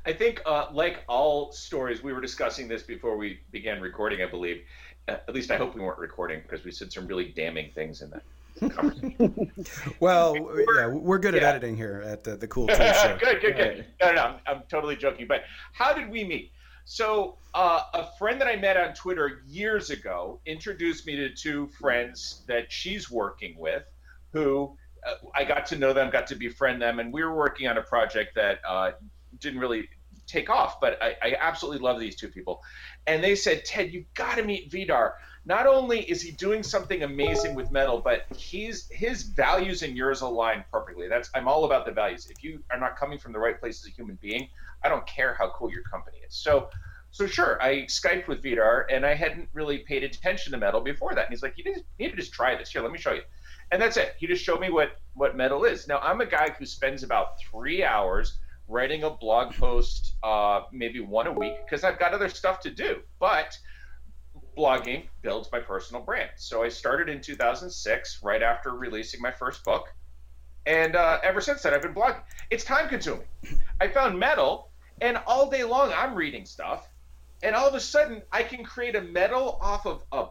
I 0.06 0.14
think, 0.14 0.42
uh, 0.46 0.68
like 0.72 1.04
all 1.08 1.52
stories, 1.52 2.04
we 2.04 2.14
were 2.14 2.22
discussing 2.22 2.68
this 2.68 2.84
before 2.84 3.18
we 3.18 3.40
began 3.52 3.82
recording, 3.82 4.22
I 4.22 4.28
believe. 4.28 4.64
Uh, 5.08 5.18
at 5.28 5.34
least 5.34 5.52
I 5.52 5.58
hope 5.58 5.76
we 5.76 5.82
weren't 5.82 6.00
recording 6.00 6.42
because 6.42 6.64
we 6.64 6.72
said 6.72 6.92
some 6.92 7.08
really 7.08 7.26
damning 7.26 7.72
things 7.74 8.02
in 8.02 8.10
that. 8.12 8.24
well, 10.00 10.34
we're, 10.34 10.80
yeah, 10.80 10.88
we're 10.88 11.18
good 11.18 11.36
at 11.36 11.42
yeah. 11.42 11.50
editing 11.50 11.76
here 11.76 12.04
at 12.06 12.24
the, 12.24 12.38
the 12.38 12.48
Cool 12.48 12.68
Tool 12.68 12.76
Show. 12.76 13.18
good, 13.20 13.42
good, 13.42 13.56
good. 13.56 13.86
No, 14.02 14.08
no, 14.08 14.16
no 14.16 14.22
I'm, 14.22 14.36
I'm 14.48 14.64
totally 14.70 14.96
joking. 14.96 15.28
But 15.28 15.44
how 15.74 15.94
did 15.94 16.10
we 16.10 16.24
meet? 16.24 16.52
So, 16.86 17.38
uh, 17.54 17.82
a 17.94 18.08
friend 18.20 18.40
that 18.40 18.48
I 18.48 18.58
met 18.58 18.78
on 18.78 18.94
Twitter 18.94 19.42
years 19.48 19.90
ago 19.90 20.40
introduced 20.46 21.08
me 21.08 21.16
to 21.16 21.34
two 21.34 21.68
friends 21.80 22.44
that 22.48 22.72
she's 22.72 23.10
working 23.10 23.58
with 23.58 23.84
who 24.32 24.78
uh, 25.06 25.16
I 25.34 25.46
got 25.46 25.66
to 25.68 25.78
know 25.78 25.94
them, 25.94 26.10
got 26.12 26.28
to 26.28 26.36
befriend 26.36 26.82
them, 26.82 27.00
and 27.00 27.12
we 27.14 27.24
were 27.24 27.36
working 27.36 27.68
on 27.68 27.78
a 27.78 27.82
project 27.82 28.36
that 28.36 28.60
uh, 28.68 28.92
didn't 29.40 29.60
really 29.60 29.90
take 30.28 30.50
off, 30.50 30.80
but 30.80 31.02
I, 31.02 31.16
I, 31.22 31.36
absolutely 31.40 31.82
love 31.82 32.00
these 32.00 32.16
two 32.16 32.30
people. 32.30 32.62
And 33.06 33.24
they 33.24 33.36
said, 33.36 33.64
Ted, 33.64 33.94
you've 33.94 34.12
got 34.16 34.38
to 34.38 34.44
meet 34.44 34.72
Vidar. 34.72 35.16
Not 35.48 35.68
only 35.68 36.00
is 36.02 36.24
he 36.24 36.32
doing 36.32 36.64
something 36.64 37.04
amazing 37.04 37.54
with 37.54 37.72
Meddle, 37.72 38.02
but 38.02 38.26
he's 38.36 38.88
his 38.90 39.22
values 39.22 39.84
and 39.84 39.96
yours 39.96 40.22
align 40.22 40.66
perfectly. 40.72 41.08
That's 41.08 41.30
I'm 41.36 41.48
all 41.48 41.66
about 41.66 41.86
the 41.86 41.92
values. 41.92 42.28
If 42.30 42.44
you 42.44 42.64
are 42.72 42.80
not 42.80 42.98
coming 42.98 43.20
from 43.20 43.32
the 43.32 43.40
right 43.40 43.60
place 43.60 43.84
as 43.84 43.92
a 43.92 43.96
human 43.96 44.18
being, 44.22 44.50
I 44.84 44.90
don't 44.90 45.06
care 45.06 45.36
how 45.36 45.52
cool 45.52 45.72
your 45.72 45.84
company 45.84 46.18
is. 46.28 46.36
So, 46.36 46.70
so 47.12 47.28
sure, 47.28 47.62
I 47.62 47.84
Skyped 47.84 48.28
with 48.28 48.42
Vidar, 48.42 48.88
and 48.90 49.06
I 49.06 49.14
hadn't 49.14 49.48
really 49.54 49.80
paid 49.80 50.04
attention 50.04 50.52
to 50.54 50.58
Meddle 50.58 50.82
before 50.82 51.14
that. 51.14 51.26
And 51.26 51.30
he's 51.30 51.44
like, 51.44 51.54
you 51.58 51.76
need 52.00 52.10
to 52.10 52.16
just 52.16 52.34
try 52.34 52.56
this. 52.56 52.72
Here, 52.72 52.82
let 52.82 52.92
me 52.92 52.98
show 52.98 53.14
you. 53.14 53.22
And 53.72 53.80
that's 53.82 53.98
it. 53.98 54.16
He 54.18 54.26
just 54.26 54.44
showed 54.44 54.60
me 54.60 54.72
what 54.72 55.00
what 55.14 55.38
Meddle 55.38 55.64
is. 55.66 55.88
Now, 55.88 56.00
I'm 56.00 56.22
a 56.22 56.26
guy 56.26 56.50
who 56.58 56.66
spends 56.66 57.04
about 57.04 57.40
three 57.52 57.84
hours 57.84 58.40
writing 58.68 59.04
a 59.04 59.12
blog 59.12 59.54
post, 59.54 60.16
uh, 60.24 60.62
maybe 60.72 61.00
one 61.00 61.28
a 61.28 61.32
week, 61.32 61.54
because 61.66 61.84
I've 61.84 62.00
got 62.00 62.14
other 62.14 62.30
stuff 62.30 62.62
to 62.62 62.72
do. 62.72 63.02
But 63.20 63.56
blogging 64.56 65.04
builds 65.22 65.50
my 65.52 65.60
personal 65.60 66.02
brand. 66.02 66.30
So 66.38 66.64
I 66.64 66.70
started 66.70 67.10
in 67.10 67.22
2006, 67.22 68.20
right 68.24 68.42
after 68.42 68.72
releasing 68.72 69.22
my 69.22 69.32
first 69.32 69.64
book. 69.64 69.88
And 70.66 70.96
uh, 70.96 71.20
ever 71.24 71.42
since 71.42 71.62
then, 71.62 71.74
I've 71.74 71.82
been 71.82 71.94
blogging. 71.94 72.24
It's 72.50 72.64
time 72.64 72.90
consuming. 72.90 73.28
I 73.82 73.88
found 73.88 74.18
Meddle 74.20 74.72
and 75.02 75.18
all 75.28 75.50
day 75.50 75.64
long, 75.64 75.92
I'm 75.94 76.16
reading 76.16 76.46
stuff, 76.46 76.88
and 77.44 77.56
all 77.56 77.68
of 77.68 77.74
a 77.74 77.80
sudden, 77.80 78.22
I 78.32 78.44
can 78.44 78.64
create 78.64 78.96
a 78.96 79.02
meddle 79.02 79.60
off 79.62 79.86
of 79.86 80.04
a, 80.12 80.28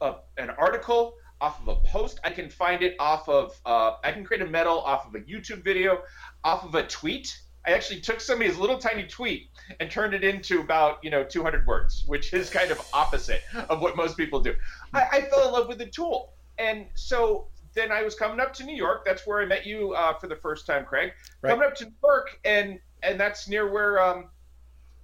a 0.00 0.16
an 0.38 0.50
article, 0.50 1.14
off 1.40 1.60
of 1.60 1.68
a 1.68 1.76
post. 1.88 2.18
I 2.24 2.30
can 2.30 2.48
find 2.48 2.82
it 2.82 2.96
off 2.98 3.28
of. 3.28 3.60
Uh, 3.66 3.96
I 4.02 4.12
can 4.12 4.24
create 4.24 4.42
a 4.42 4.46
meddle 4.46 4.80
off 4.80 5.06
of 5.06 5.14
a 5.14 5.20
YouTube 5.20 5.62
video, 5.62 6.02
off 6.42 6.64
of 6.64 6.74
a 6.74 6.86
tweet. 6.86 7.38
I 7.68 7.72
actually 7.72 8.00
took 8.00 8.18
somebody's 8.18 8.56
little 8.56 8.78
tiny 8.78 9.04
tweet 9.04 9.50
and 9.78 9.90
turned 9.90 10.14
it 10.14 10.24
into 10.24 10.60
about 10.60 11.04
you 11.04 11.10
know 11.10 11.22
200 11.22 11.66
words, 11.66 12.02
which 12.06 12.32
is 12.32 12.48
kind 12.48 12.70
of 12.70 12.80
opposite 12.94 13.42
of 13.68 13.82
what 13.82 13.94
most 13.94 14.16
people 14.16 14.40
do. 14.40 14.54
I, 14.94 15.02
I 15.12 15.20
fell 15.22 15.46
in 15.46 15.52
love 15.52 15.68
with 15.68 15.76
the 15.76 15.86
tool, 15.86 16.32
and 16.56 16.86
so 16.94 17.48
then 17.74 17.92
I 17.92 18.02
was 18.02 18.14
coming 18.14 18.40
up 18.40 18.54
to 18.54 18.64
New 18.64 18.74
York. 18.74 19.04
That's 19.04 19.26
where 19.26 19.42
I 19.42 19.44
met 19.44 19.66
you 19.66 19.92
uh, 19.92 20.14
for 20.18 20.28
the 20.28 20.36
first 20.36 20.66
time, 20.66 20.86
Craig. 20.86 21.12
Right. 21.42 21.50
Coming 21.50 21.66
up 21.66 21.74
to 21.76 21.84
New 21.84 21.94
York, 22.02 22.40
and 22.46 22.80
and 23.02 23.20
that's 23.20 23.48
near 23.48 23.70
where 23.70 24.02
um, 24.02 24.28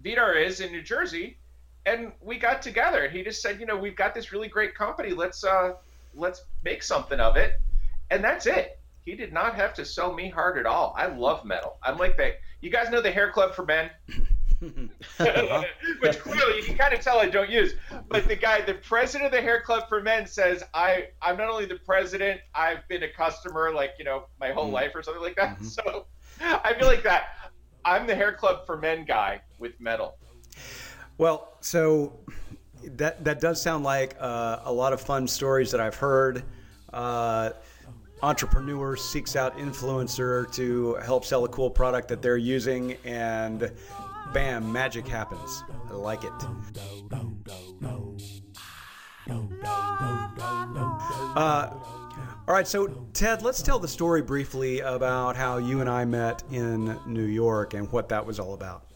Vidar 0.02 0.32
is 0.32 0.60
in 0.60 0.72
New 0.72 0.82
Jersey. 0.82 1.36
And 1.86 2.12
we 2.22 2.38
got 2.38 2.62
together. 2.62 3.04
And 3.04 3.14
he 3.14 3.22
just 3.22 3.42
said, 3.42 3.60
you 3.60 3.66
know, 3.66 3.76
we've 3.76 3.94
got 3.94 4.14
this 4.14 4.32
really 4.32 4.48
great 4.48 4.74
company. 4.74 5.10
Let's 5.10 5.44
uh, 5.44 5.74
let's 6.14 6.42
make 6.62 6.82
something 6.82 7.20
of 7.20 7.36
it. 7.36 7.60
And 8.10 8.24
that's 8.24 8.46
it. 8.46 8.78
He 9.04 9.14
did 9.14 9.34
not 9.34 9.54
have 9.54 9.74
to 9.74 9.84
sell 9.84 10.14
me 10.14 10.30
hard 10.30 10.56
at 10.56 10.64
all. 10.64 10.94
I 10.96 11.06
love 11.06 11.44
Meddle. 11.44 11.76
I'm 11.82 11.98
like 11.98 12.16
that. 12.16 12.40
You 12.64 12.70
guys 12.70 12.88
know 12.88 13.02
the 13.02 13.10
Hair 13.10 13.30
Club 13.30 13.54
for 13.54 13.66
Men? 13.66 13.90
which 14.58 16.18
clearly 16.20 16.56
you 16.56 16.62
can 16.62 16.78
kind 16.78 16.94
of 16.94 17.00
tell 17.00 17.18
I 17.18 17.28
don't 17.28 17.50
use. 17.50 17.74
But 18.08 18.26
the 18.26 18.36
guy, 18.36 18.62
the 18.62 18.72
president 18.72 19.26
of 19.26 19.32
the 19.32 19.42
Hair 19.42 19.60
Club 19.60 19.86
for 19.86 20.00
Men, 20.00 20.26
says 20.26 20.64
I 20.72 21.08
I'm 21.20 21.36
not 21.36 21.50
only 21.50 21.66
the 21.66 21.78
president, 21.84 22.40
I've 22.54 22.88
been 22.88 23.02
a 23.02 23.08
customer 23.08 23.70
like 23.70 23.90
you 23.98 24.06
know 24.06 24.28
my 24.40 24.50
whole 24.52 24.64
mm-hmm. 24.64 24.74
life 24.76 24.92
or 24.94 25.02
something 25.02 25.22
like 25.22 25.36
that. 25.36 25.56
Mm-hmm. 25.56 25.66
So 25.66 26.06
I 26.40 26.72
feel 26.72 26.88
like 26.88 27.02
that. 27.02 27.52
I'm 27.84 28.06
the 28.06 28.14
Hair 28.14 28.32
Club 28.32 28.64
for 28.64 28.78
Men 28.78 29.04
guy 29.04 29.42
with 29.58 29.78
Meddle. 29.78 30.16
Well, 31.18 31.58
so 31.60 32.18
that 32.82 33.22
that 33.24 33.42
does 33.42 33.60
sound 33.60 33.84
like 33.84 34.16
uh, 34.18 34.60
a 34.64 34.72
lot 34.72 34.94
of 34.94 35.02
fun 35.02 35.28
stories 35.28 35.70
that 35.72 35.82
I've 35.82 35.96
heard. 35.96 36.42
Uh, 36.90 37.50
entrepreneur 38.24 38.96
seeks 38.96 39.36
out 39.36 39.58
influencer 39.58 40.50
to 40.54 40.94
help 40.94 41.26
sell 41.26 41.44
a 41.44 41.48
cool 41.48 41.68
product 41.68 42.08
that 42.08 42.22
they're 42.22 42.38
using, 42.38 42.96
and 43.04 43.70
bam, 44.32 44.72
magic 44.72 45.06
happens. 45.06 45.62
I 45.90 45.92
like 45.92 46.24
it. 46.24 46.32
Uh, 51.36 51.70
all 52.48 52.54
right, 52.54 52.66
so 52.66 52.86
Ted, 53.12 53.42
let's 53.42 53.60
tell 53.60 53.78
the 53.78 53.88
story 53.88 54.22
briefly 54.22 54.80
about 54.80 55.36
how 55.36 55.58
you 55.58 55.82
and 55.82 55.90
I 55.90 56.06
met 56.06 56.42
in 56.50 56.98
New 57.06 57.26
York 57.26 57.74
and 57.74 57.90
what 57.92 58.08
that 58.08 58.24
was 58.24 58.40
all 58.40 58.54
about. 58.54 58.86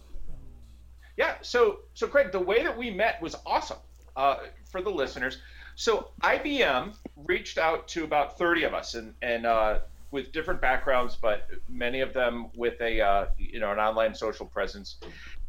Yeah, 1.19 1.35
so 1.43 1.81
so 1.93 2.07
Craig, 2.07 2.33
the 2.33 2.41
way 2.41 2.63
that 2.63 2.77
we 2.77 2.91
met 2.91 3.21
was 3.21 3.37
awesome 3.45 3.79
uh, 4.17 4.37
for 4.71 4.81
the 4.81 4.91
listeners. 4.91 5.39
So 5.79 6.09
IBM 6.25 6.97
reached 7.15 7.57
out 7.57 7.87
to 7.89 8.03
about 8.03 8.37
30 8.37 8.65
of 8.65 8.75
us, 8.75 8.97
and 8.97 9.15
and 9.23 9.47
uh, 9.47 9.79
with 10.11 10.33
different 10.33 10.61
backgrounds, 10.61 11.17
but 11.23 11.47
many 11.69 12.01
of 12.01 12.13
them 12.13 12.51
with 12.57 12.81
a 12.81 13.01
uh, 13.01 13.27
you 13.39 13.61
know 13.61 13.71
an 13.71 13.79
online 13.79 14.13
social 14.13 14.45
presence, 14.45 14.97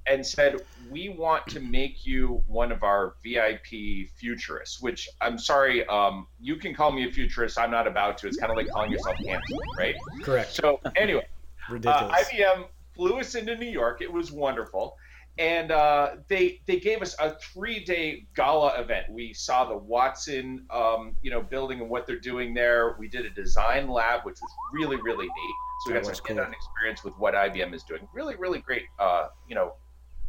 and 0.06 0.24
said 0.24 0.58
we 0.88 1.10
want 1.10 1.48
to 1.48 1.60
make 1.60 2.06
you 2.06 2.44
one 2.46 2.72
of 2.72 2.84
our 2.84 3.16
VIP 3.24 4.08
futurists. 4.18 4.80
Which 4.80 5.10
I'm 5.20 5.40
sorry, 5.40 5.84
um, 5.88 6.28
you 6.40 6.58
can 6.58 6.76
call 6.76 6.92
me 6.92 7.08
a 7.08 7.12
futurist. 7.12 7.58
I'm 7.58 7.72
not 7.72 7.88
about 7.88 8.20
to. 8.20 8.28
It's 8.28 8.38
kind 8.38 8.52
of 8.52 8.58
like 8.58 8.70
calling 8.70 8.92
yourself 8.92 9.18
handsome, 9.26 9.58
right? 9.80 9.96
Correct. 10.22 10.54
So 10.54 10.80
anyway, 10.96 11.26
ridiculous. 11.68 12.14
Uh, 12.14 12.36
IBM 12.36 12.66
flew 12.94 13.20
us 13.20 13.34
into 13.34 13.58
New 13.58 13.72
York. 13.72 14.04
It 14.04 14.14
was 14.14 14.32
wonderful 14.32 14.96
and 15.40 15.72
uh, 15.72 16.18
they 16.28 16.62
they 16.68 16.80
gave 16.80 17.02
us 17.02 17.16
a 17.18 17.34
three 17.36 17.84
day 17.84 18.28
gala 18.36 18.80
event. 18.80 19.06
We 19.10 19.34
saw 19.34 19.64
the 19.66 19.78
Watson, 19.78 20.66
um, 20.70 21.16
you 21.22 21.32
know, 21.32 21.42
building 21.42 21.80
and 21.80 21.90
what 21.90 22.06
they're 22.06 22.20
doing 22.20 22.54
there. 22.54 22.98
We 23.00 23.08
did 23.08 23.26
a 23.26 23.30
design 23.30 23.88
lab, 23.88 24.26
which 24.26 24.38
was 24.42 24.52
really 24.74 24.98
really 24.98 25.26
neat. 25.26 25.56
So 25.86 25.94
we 25.94 25.94
got 25.94 26.06
some 26.06 26.16
cool. 26.26 26.40
experience 26.40 27.06
with 27.06 27.14
what 27.18 27.34
IBM 27.34 27.74
is 27.74 27.84
doing. 27.84 28.06
Really 28.14 28.36
really 28.36 28.60
great, 28.60 28.84
uh, 29.00 29.30
you 29.48 29.56
know, 29.56 29.76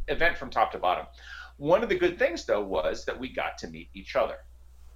event 0.06 0.38
from 0.38 0.48
top 0.48 0.70
to 0.72 0.78
bottom. 0.78 1.06
One 1.56 1.82
of 1.82 1.88
the 1.88 1.96
good 1.96 2.16
things 2.16 2.44
though 2.44 2.62
was 2.62 3.04
that 3.06 3.18
we 3.18 3.32
got 3.32 3.58
to 3.58 3.68
meet 3.68 3.90
each 3.94 4.14
other. 4.14 4.36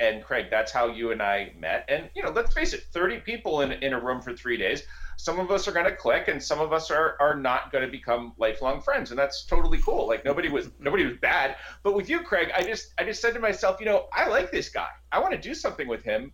And 0.00 0.24
Craig, 0.24 0.46
that's 0.50 0.72
how 0.72 0.88
you 0.88 1.12
and 1.12 1.22
I 1.22 1.52
met. 1.58 1.84
And 1.88 2.10
you 2.14 2.22
know, 2.22 2.30
let's 2.30 2.52
face 2.52 2.72
it, 2.72 2.84
30 2.92 3.20
people 3.20 3.60
in 3.60 3.72
in 3.72 3.92
a 3.92 4.00
room 4.00 4.20
for 4.20 4.34
three 4.34 4.56
days 4.56 4.82
some 5.16 5.38
of 5.38 5.50
us 5.50 5.68
are 5.68 5.72
going 5.72 5.84
to 5.86 5.94
click 5.94 6.28
and 6.28 6.42
some 6.42 6.60
of 6.60 6.72
us 6.72 6.90
are, 6.90 7.16
are 7.20 7.36
not 7.36 7.70
going 7.70 7.84
to 7.84 7.90
become 7.90 8.32
lifelong 8.38 8.80
friends 8.80 9.10
and 9.10 9.18
that's 9.18 9.44
totally 9.44 9.78
cool. 9.78 10.06
Like 10.06 10.24
nobody 10.24 10.48
was 10.48 10.70
nobody 10.78 11.04
was 11.04 11.16
bad. 11.18 11.56
But 11.82 11.94
with 11.94 12.08
you 12.08 12.20
craig 12.20 12.50
i 12.54 12.62
just 12.62 12.92
i 12.98 13.04
just 13.04 13.20
said 13.20 13.34
to 13.34 13.40
myself 13.40 13.80
you 13.80 13.86
know 13.86 14.06
i 14.12 14.28
like 14.28 14.50
this 14.50 14.68
guy. 14.68 14.88
I 15.12 15.20
want 15.20 15.32
to 15.32 15.40
do 15.40 15.54
something 15.54 15.88
with 15.88 16.02
him 16.02 16.32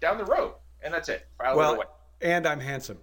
down 0.00 0.18
the 0.18 0.24
road 0.24 0.54
and 0.82 0.92
that's 0.92 1.08
it. 1.08 1.26
File 1.38 1.56
well 1.56 1.80
it 1.80 1.88
and 2.20 2.46
i'm 2.46 2.60
handsome 2.60 2.98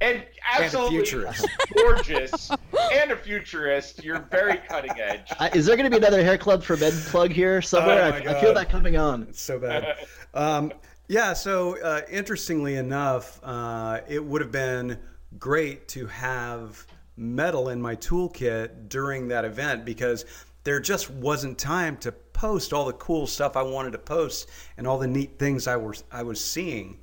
and 0.00 0.24
absolutely 0.56 0.98
and 0.98 1.46
gorgeous 1.76 2.50
and 2.92 3.10
a 3.10 3.16
futurist. 3.16 4.04
You're 4.04 4.20
very 4.30 4.58
cutting 4.58 4.98
edge. 4.98 5.32
Uh, 5.38 5.48
is 5.54 5.66
there 5.66 5.76
going 5.76 5.90
to 5.90 5.96
be 5.96 6.04
another 6.04 6.22
hair 6.22 6.38
club 6.38 6.62
for 6.62 6.76
men 6.76 6.92
plug 7.06 7.32
here 7.32 7.60
somewhere? 7.60 8.02
Oh 8.02 8.30
I, 8.30 8.36
I, 8.36 8.40
feel 8.40 8.54
that 8.54 8.68
coming 8.70 8.96
on. 8.96 9.24
It's 9.24 9.42
so 9.42 9.58
bad. 9.58 9.96
Um, 10.34 10.72
yeah, 11.08 11.32
so 11.32 11.80
uh, 11.82 12.02
interestingly 12.10 12.76
enough, 12.76 13.40
uh, 13.42 14.00
it 14.08 14.22
would 14.22 14.42
have 14.42 14.52
been 14.52 14.98
great 15.38 15.88
to 15.88 16.06
have 16.06 16.86
Meddle 17.16 17.70
in 17.70 17.82
my 17.82 17.96
toolkit 17.96 18.88
during 18.88 19.26
that 19.28 19.44
event 19.44 19.84
because 19.84 20.24
there 20.64 20.78
just 20.78 21.10
wasn't 21.10 21.58
time 21.58 21.96
to 21.96 22.12
post 22.12 22.72
all 22.72 22.84
the 22.84 22.92
cool 22.92 23.26
stuff 23.26 23.56
I 23.56 23.62
wanted 23.62 23.92
to 23.92 23.98
post 23.98 24.48
and 24.76 24.86
all 24.86 24.98
the 24.98 25.08
neat 25.08 25.38
things 25.38 25.66
I 25.66 25.76
was 25.76 26.04
I 26.12 26.22
was 26.22 26.42
seeing. 26.42 27.00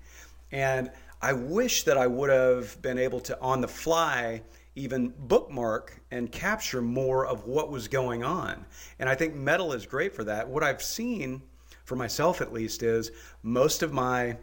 And 0.52 0.92
I 1.26 1.34
wish 1.34 1.84
that 1.84 1.98
I 1.98 2.08
would 2.08 2.30
have 2.30 2.82
been 2.82 2.98
able 2.98 3.20
to 3.22 3.40
on 3.40 3.62
the 3.62 3.68
fly 3.68 4.44
even 4.76 5.14
bookmark 5.18 6.02
and 6.12 6.32
capture 6.32 6.82
more 6.82 7.26
of 7.26 7.46
what 7.46 7.72
was 7.72 7.88
going 7.88 8.24
on. 8.24 8.66
And 9.00 9.08
I 9.08 9.16
think 9.16 9.34
Meddle 9.34 9.74
is 9.74 9.86
great 9.86 10.14
for 10.14 10.24
that. 10.26 10.48
What 10.48 10.64
I've 10.64 10.82
seen 10.82 11.42
for 11.86 11.96
myself 11.96 12.42
at 12.42 12.52
least, 12.52 12.84
is 12.84 13.12
most 13.44 13.84
of 13.84 13.94
my 13.94 14.36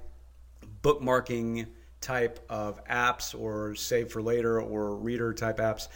bookmarking 0.82 1.66
type 2.00 2.44
of 2.48 2.82
apps 2.86 3.38
or 3.38 3.74
save 3.74 4.10
for 4.10 4.22
later 4.22 4.60
or 4.60 4.96
reader 4.96 5.34
type 5.34 5.58
apps, 5.58 5.88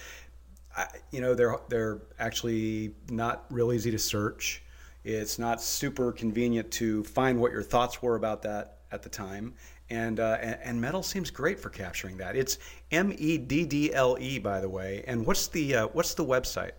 I, 0.77 0.87
you 1.11 1.21
know, 1.21 1.35
they're 1.35 1.57
they're 1.69 2.03
actually 2.19 2.95
not 3.09 3.47
real 3.51 3.73
easy 3.73 3.91
to 3.93 3.99
search. 3.99 4.63
It's 5.05 5.39
not 5.39 5.63
super 5.63 6.13
convenient 6.13 6.71
to 6.73 7.05
find 7.05 7.41
what 7.41 7.53
your 7.53 7.63
thoughts 7.63 8.03
were 8.03 8.17
about 8.17 8.43
that 8.43 8.79
at 8.91 9.03
the 9.03 9.09
time. 9.09 9.55
And, 9.89 10.19
uh, 10.19 10.39
and, 10.41 10.59
and 10.63 10.81
Meddle 10.81 11.03
seems 11.03 11.31
great 11.31 11.61
for 11.61 11.71
capturing 11.71 12.17
that. 12.17 12.35
It's 12.35 12.59
M 12.91 13.15
E 13.17 13.39
D 13.39 13.65
D 13.65 13.95
L 13.95 14.17
E, 14.21 14.39
by 14.39 14.61
the 14.61 14.69
way. 14.69 15.05
And 15.07 15.25
what's 15.25 15.47
the 15.47 15.75
uh, 15.77 15.87
what's 15.89 16.15
the 16.15 16.25
website? 16.25 16.73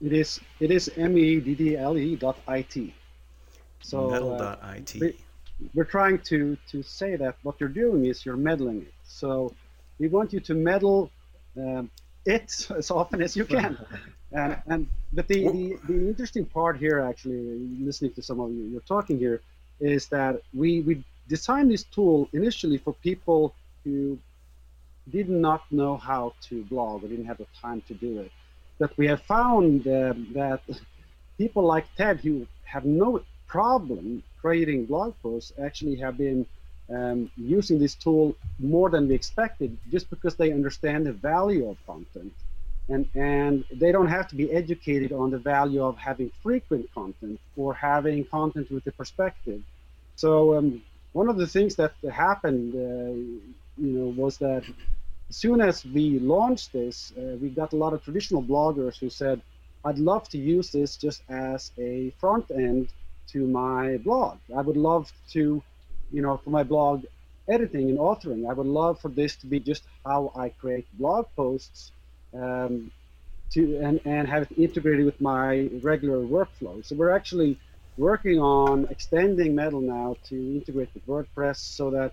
It 0.00 0.12
is 0.12 0.40
it 0.60 0.70
is 0.70 0.90
M 0.96 1.16
E 1.18 1.40
D 1.40 1.54
D 1.54 1.76
L 1.76 1.98
E 1.98 2.16
dot 2.16 2.38
I 2.48 2.62
T. 2.62 2.94
So 3.80 4.10
Meddle 4.10 4.38
dot 4.38 4.60
I 4.62 4.80
T. 4.80 5.16
we're 5.74 5.84
trying 5.84 6.18
to, 6.18 6.56
to 6.70 6.82
say 6.82 7.16
that 7.16 7.36
what 7.42 7.60
you're 7.60 7.68
doing 7.68 8.06
is 8.06 8.24
you're 8.24 8.36
meddling 8.36 8.82
it. 8.82 8.94
So 9.04 9.54
we 9.98 10.08
want 10.08 10.32
you 10.32 10.40
to 10.40 10.54
meddle 10.54 11.10
um, 11.56 11.90
it 12.24 12.68
as 12.76 12.90
often 12.90 13.22
as 13.22 13.36
you 13.36 13.44
can. 13.44 13.78
and, 14.32 14.56
and 14.66 14.88
but 15.12 15.28
the, 15.28 15.48
the, 15.48 15.78
the 15.86 16.08
interesting 16.08 16.44
part 16.44 16.76
here, 16.78 17.00
actually, 17.00 17.40
listening 17.80 18.12
to 18.14 18.22
some 18.22 18.40
of 18.40 18.50
you 18.50 18.64
you're 18.64 18.80
talking 18.82 19.18
here, 19.18 19.40
is 19.80 20.08
that 20.08 20.42
we, 20.52 20.80
we 20.80 21.04
designed 21.28 21.70
this 21.70 21.84
tool 21.84 22.28
initially 22.32 22.78
for 22.78 22.92
people 22.94 23.54
who 23.84 24.18
did 25.10 25.28
not 25.28 25.62
know 25.70 25.96
how 25.96 26.34
to 26.42 26.64
blog 26.64 27.04
or 27.04 27.08
didn't 27.08 27.26
have 27.26 27.38
the 27.38 27.46
time 27.60 27.80
to 27.88 27.94
do 27.94 28.20
it. 28.20 28.32
But 28.78 28.96
we 28.98 29.06
have 29.06 29.22
found 29.22 29.86
uh, 29.86 30.14
that 30.34 30.60
people 31.38 31.62
like 31.62 31.86
Ted 31.96 32.20
who 32.20 32.46
have 32.64 32.84
no 32.84 33.22
problem 33.46 34.22
creating 34.40 34.86
blog 34.86 35.14
posts 35.22 35.52
actually 35.62 35.96
have 35.96 36.16
been 36.18 36.44
um, 36.94 37.30
using 37.36 37.78
this 37.78 37.94
tool 37.94 38.34
more 38.58 38.90
than 38.90 39.08
we 39.08 39.14
expected 39.14 39.76
just 39.90 40.08
because 40.10 40.34
they 40.36 40.52
understand 40.52 41.06
the 41.06 41.12
value 41.12 41.68
of 41.68 41.76
content 41.86 42.32
and 42.88 43.08
and 43.14 43.64
they 43.72 43.90
don't 43.90 44.06
have 44.06 44.28
to 44.28 44.36
be 44.36 44.50
educated 44.52 45.12
on 45.12 45.30
the 45.30 45.38
value 45.38 45.82
of 45.82 45.96
having 45.96 46.30
frequent 46.42 46.88
content 46.94 47.40
or 47.56 47.74
having 47.74 48.24
content 48.24 48.70
with 48.70 48.86
a 48.86 48.92
perspective 48.92 49.60
so 50.14 50.56
um, 50.56 50.82
one 51.20 51.28
of 51.32 51.36
the 51.42 51.46
things 51.56 51.72
that 51.80 51.92
happened 52.26 52.70
uh, 52.74 53.12
you 53.84 53.92
know 53.96 54.08
was 54.22 54.34
that 54.46 54.64
as 55.30 55.36
soon 55.44 55.58
as 55.60 55.84
we 55.96 56.04
launched 56.34 56.68
this 56.72 56.96
uh, 57.18 57.36
we 57.42 57.48
got 57.60 57.72
a 57.72 57.78
lot 57.84 57.92
of 57.94 57.98
traditional 58.06 58.42
bloggers 58.52 58.94
who 59.00 59.08
said 59.22 59.36
i'd 59.86 59.98
love 59.98 60.24
to 60.34 60.38
use 60.38 60.68
this 60.78 60.90
just 61.06 61.20
as 61.28 61.72
a 61.78 61.92
front 62.20 62.46
end 62.50 62.84
to 63.28 63.46
my 63.46 63.96
blog. 63.98 64.38
I 64.56 64.60
would 64.60 64.76
love 64.76 65.12
to, 65.32 65.62
you 66.12 66.22
know, 66.22 66.36
for 66.36 66.50
my 66.50 66.62
blog 66.62 67.04
editing 67.48 67.90
and 67.90 67.98
authoring, 67.98 68.48
I 68.48 68.52
would 68.52 68.66
love 68.66 69.00
for 69.00 69.08
this 69.08 69.36
to 69.36 69.46
be 69.46 69.60
just 69.60 69.84
how 70.04 70.32
I 70.34 70.48
create 70.48 70.86
blog 70.98 71.26
posts 71.36 71.92
um, 72.34 72.90
to 73.50 73.78
and, 73.78 74.00
and 74.04 74.26
have 74.28 74.42
it 74.42 74.58
integrated 74.58 75.04
with 75.04 75.20
my 75.20 75.68
regular 75.82 76.18
workflow. 76.18 76.84
So 76.84 76.96
we're 76.96 77.10
actually 77.10 77.58
working 77.96 78.38
on 78.38 78.86
extending 78.90 79.54
Meddle 79.54 79.80
now 79.80 80.16
to 80.24 80.34
integrate 80.34 80.90
with 80.94 81.06
WordPress 81.06 81.56
so 81.56 81.90
that 81.90 82.12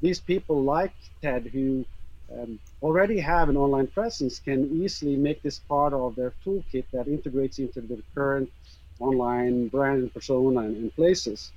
these 0.00 0.20
people 0.20 0.62
like 0.62 0.92
Ted 1.22 1.46
who 1.52 1.84
um, 2.32 2.58
already 2.82 3.18
have 3.18 3.48
an 3.48 3.56
online 3.56 3.86
presence 3.86 4.38
can 4.38 4.82
easily 4.82 5.16
make 5.16 5.42
this 5.42 5.58
part 5.58 5.92
of 5.92 6.16
their 6.16 6.32
toolkit 6.44 6.84
that 6.92 7.06
integrates 7.08 7.58
into 7.58 7.80
the 7.80 8.02
current 8.14 8.50
online 8.98 9.68
brand 9.68 10.02
and 10.02 10.14
persona 10.14 10.60
and, 10.60 10.76
and 10.76 10.94
places. 10.94 11.52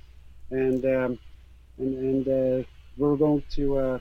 And 0.50 0.84
um, 0.84 1.18
and, 1.78 1.98
and 1.98 2.28
uh, 2.28 2.66
we're 2.96 3.16
going 3.16 3.42
to 3.50 3.78
uh, 3.78 3.98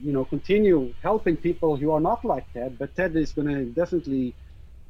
you 0.00 0.12
know 0.12 0.24
continue 0.24 0.94
helping 1.02 1.36
people 1.36 1.76
who 1.76 1.90
are 1.92 2.00
not 2.00 2.24
like 2.24 2.50
Ted, 2.52 2.78
but 2.78 2.94
Ted 2.94 3.16
is 3.16 3.32
going 3.32 3.48
to 3.48 3.64
definitely 3.64 4.34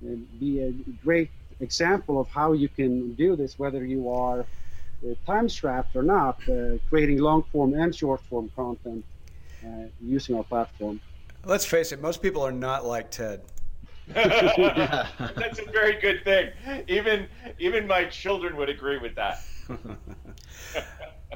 uh, 0.05 0.17
be 0.39 0.61
a 0.61 0.73
great 1.05 1.31
example 1.61 2.21
of 2.21 2.29
how 2.29 2.53
you 2.53 2.69
can 2.69 3.15
do 3.15 3.37
this, 3.37 3.59
whether 3.59 3.85
you 3.85 4.11
are 4.11 4.41
uh, 4.41 5.15
time 5.27 5.49
strapped 5.49 5.95
or 5.97 6.03
not, 6.03 6.41
uh, 6.49 6.79
creating 6.89 7.19
long 7.19 7.43
form 7.53 7.75
and 7.75 7.95
short 7.95 8.21
form 8.23 8.51
content 8.55 9.05
uh, 9.65 9.69
using 10.01 10.37
our 10.37 10.45
platform. 10.45 11.01
Let's 11.45 11.67
face 11.67 11.93
it, 11.93 12.01
most 12.01 12.23
people 12.23 12.43
are 12.43 12.53
not 12.53 12.87
like 12.87 13.11
Ted. 13.11 13.43
That's 14.09 15.59
a 15.59 15.71
very 15.73 15.99
good 15.99 16.25
thing. 16.25 16.51
Even 16.89 17.27
even 17.59 17.87
my 17.87 18.05
children 18.05 18.57
would 18.57 18.69
agree 18.69 18.99
with 18.99 19.15
that. 19.15 19.43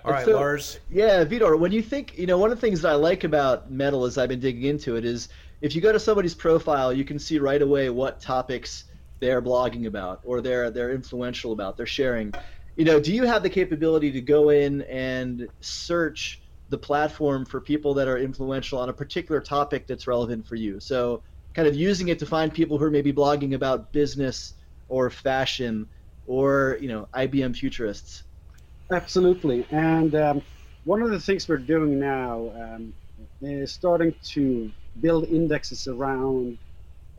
All 0.04 0.12
right, 0.12 0.24
so, 0.24 0.32
Lars. 0.32 0.78
Yeah, 0.90 1.24
Vidar, 1.24 1.56
when 1.56 1.72
you 1.72 1.82
think, 1.82 2.16
you 2.18 2.26
know, 2.26 2.38
one 2.38 2.52
of 2.52 2.60
the 2.60 2.66
things 2.66 2.82
that 2.82 2.92
I 2.92 2.94
like 2.94 3.24
about 3.24 3.70
Meddle 3.70 4.04
as 4.04 4.18
I've 4.18 4.28
been 4.28 4.40
digging 4.40 4.64
into 4.64 4.96
it 4.96 5.04
is 5.04 5.28
if 5.60 5.74
you 5.74 5.80
go 5.80 5.92
to 5.92 5.98
somebody's 5.98 6.34
profile, 6.34 6.92
you 6.92 7.04
can 7.04 7.18
see 7.18 7.38
right 7.38 7.60
away 7.60 7.90
what 7.90 8.20
topics 8.20 8.84
they're 9.20 9.42
blogging 9.42 9.86
about 9.86 10.20
or 10.24 10.40
they're 10.40 10.70
they're 10.70 10.92
influential 10.92 11.52
about, 11.52 11.76
they're 11.76 11.86
sharing. 11.86 12.32
You 12.76 12.84
know, 12.84 13.00
do 13.00 13.12
you 13.12 13.24
have 13.24 13.42
the 13.42 13.50
capability 13.50 14.12
to 14.12 14.20
go 14.20 14.50
in 14.50 14.82
and 14.82 15.48
search 15.60 16.40
the 16.68 16.78
platform 16.78 17.44
for 17.44 17.60
people 17.60 17.94
that 17.94 18.06
are 18.06 18.18
influential 18.18 18.78
on 18.78 18.88
a 18.88 18.92
particular 18.92 19.40
topic 19.40 19.86
that's 19.86 20.06
relevant 20.06 20.46
for 20.46 20.54
you? 20.54 20.78
So, 20.78 21.22
kind 21.54 21.66
of 21.66 21.74
using 21.74 22.08
it 22.08 22.18
to 22.20 22.26
find 22.26 22.54
people 22.54 22.78
who 22.78 22.84
are 22.84 22.90
maybe 22.90 23.12
blogging 23.12 23.54
about 23.54 23.92
business 23.92 24.54
or 24.86 25.10
fashion 25.10 25.88
or, 26.24 26.78
you 26.80 26.88
know, 26.88 27.08
IBM 27.14 27.56
futurists. 27.56 28.24
Absolutely. 28.92 29.66
And 29.70 30.14
um, 30.14 30.42
one 30.84 31.02
of 31.02 31.10
the 31.10 31.18
things 31.18 31.48
we're 31.48 31.56
doing 31.56 31.98
now 31.98 32.52
um, 32.54 32.94
is 33.40 33.72
starting 33.72 34.14
to 34.22 34.70
build 35.00 35.24
indexes 35.24 35.86
around 35.86 36.58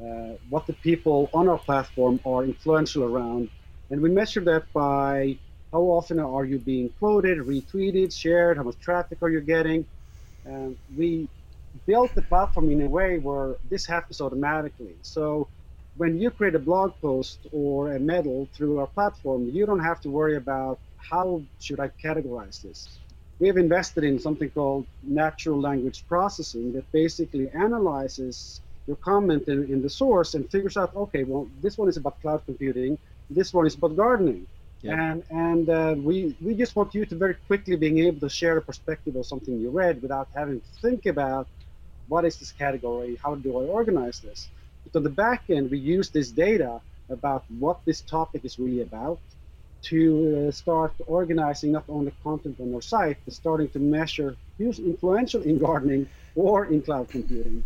uh, 0.01 0.33
what 0.49 0.65
the 0.67 0.73
people 0.73 1.29
on 1.33 1.49
our 1.49 1.57
platform 1.57 2.19
are 2.25 2.43
influential 2.43 3.03
around. 3.03 3.49
And 3.89 4.01
we 4.01 4.09
measure 4.09 4.41
that 4.41 4.65
by 4.73 5.37
how 5.71 5.81
often 5.81 6.19
are 6.19 6.45
you 6.45 6.57
being 6.59 6.89
quoted, 6.99 7.39
retweeted, 7.39 8.15
shared, 8.15 8.57
how 8.57 8.63
much 8.63 8.79
traffic 8.79 9.19
are 9.21 9.29
you 9.29 9.41
getting. 9.41 9.85
And 10.45 10.77
we 10.97 11.27
built 11.85 12.13
the 12.15 12.21
platform 12.23 12.71
in 12.71 12.81
a 12.81 12.89
way 12.89 13.19
where 13.19 13.57
this 13.69 13.85
happens 13.85 14.21
automatically. 14.21 14.95
So 15.01 15.47
when 15.97 16.19
you 16.19 16.31
create 16.31 16.55
a 16.55 16.59
blog 16.59 16.93
post 17.01 17.39
or 17.51 17.93
a 17.93 17.99
meddle 17.99 18.47
through 18.53 18.79
our 18.79 18.87
platform, 18.87 19.49
you 19.51 19.65
don't 19.65 19.83
have 19.83 19.99
to 20.01 20.09
worry 20.09 20.37
about 20.37 20.79
how 20.97 21.41
should 21.59 21.79
I 21.79 21.91
categorize 22.03 22.61
this. 22.61 22.99
We 23.39 23.47
have 23.47 23.57
invested 23.57 24.03
in 24.03 24.19
something 24.19 24.49
called 24.49 24.85
natural 25.03 25.59
language 25.59 26.05
processing 26.07 26.73
that 26.73 26.91
basically 26.91 27.49
analyzes 27.49 28.61
your 28.89 28.97
comment 29.11 29.43
in, 29.47 29.59
in 29.73 29.79
the 29.85 29.93
source 30.01 30.29
and 30.35 30.49
figures 30.49 30.75
out, 30.81 30.89
okay, 31.03 31.23
well, 31.23 31.47
this 31.61 31.77
one 31.77 31.87
is 31.87 31.97
about 32.01 32.19
cloud 32.23 32.41
computing, 32.49 32.97
this 33.29 33.53
one 33.53 33.65
is 33.69 33.75
about 33.75 33.95
gardening. 33.95 34.47
Yeah. 34.81 34.93
And 35.05 35.19
and 35.47 35.65
uh, 35.69 35.95
we 36.07 36.15
we 36.45 36.51
just 36.63 36.73
want 36.77 36.89
you 36.97 37.03
to 37.11 37.15
very 37.23 37.35
quickly 37.49 37.75
being 37.85 37.97
able 38.07 38.21
to 38.27 38.31
share 38.41 38.55
a 38.57 38.63
perspective 38.69 39.13
of 39.19 39.25
something 39.31 39.53
you 39.65 39.69
read 39.83 40.01
without 40.01 40.27
having 40.39 40.59
to 40.67 40.71
think 40.83 41.01
about 41.05 41.45
what 42.07 42.21
is 42.29 42.35
this 42.41 42.51
category, 42.63 43.11
how 43.23 43.35
do 43.35 43.49
I 43.61 43.63
organize 43.79 44.17
this. 44.27 44.39
But 44.83 44.91
on 44.97 45.03
the 45.03 45.15
back 45.25 45.41
end, 45.49 45.69
we 45.69 45.79
use 45.95 46.07
this 46.09 46.29
data 46.31 46.81
about 47.17 47.43
what 47.63 47.77
this 47.85 47.99
topic 48.01 48.41
is 48.49 48.57
really 48.57 48.81
about 48.89 49.19
to 49.91 50.01
uh, 50.47 50.51
start 50.51 50.93
organizing 51.07 51.71
not 51.77 51.85
only 51.95 52.13
content 52.23 52.55
on 52.59 52.73
our 52.73 52.81
site, 52.81 53.17
but 53.25 53.33
starting 53.33 53.69
to 53.75 53.79
measure 53.79 54.31
who's 54.57 54.79
influential 54.79 55.41
in 55.49 55.57
gardening 55.67 56.03
or 56.35 56.65
in 56.73 56.81
cloud 56.81 57.07
computing. 57.09 57.63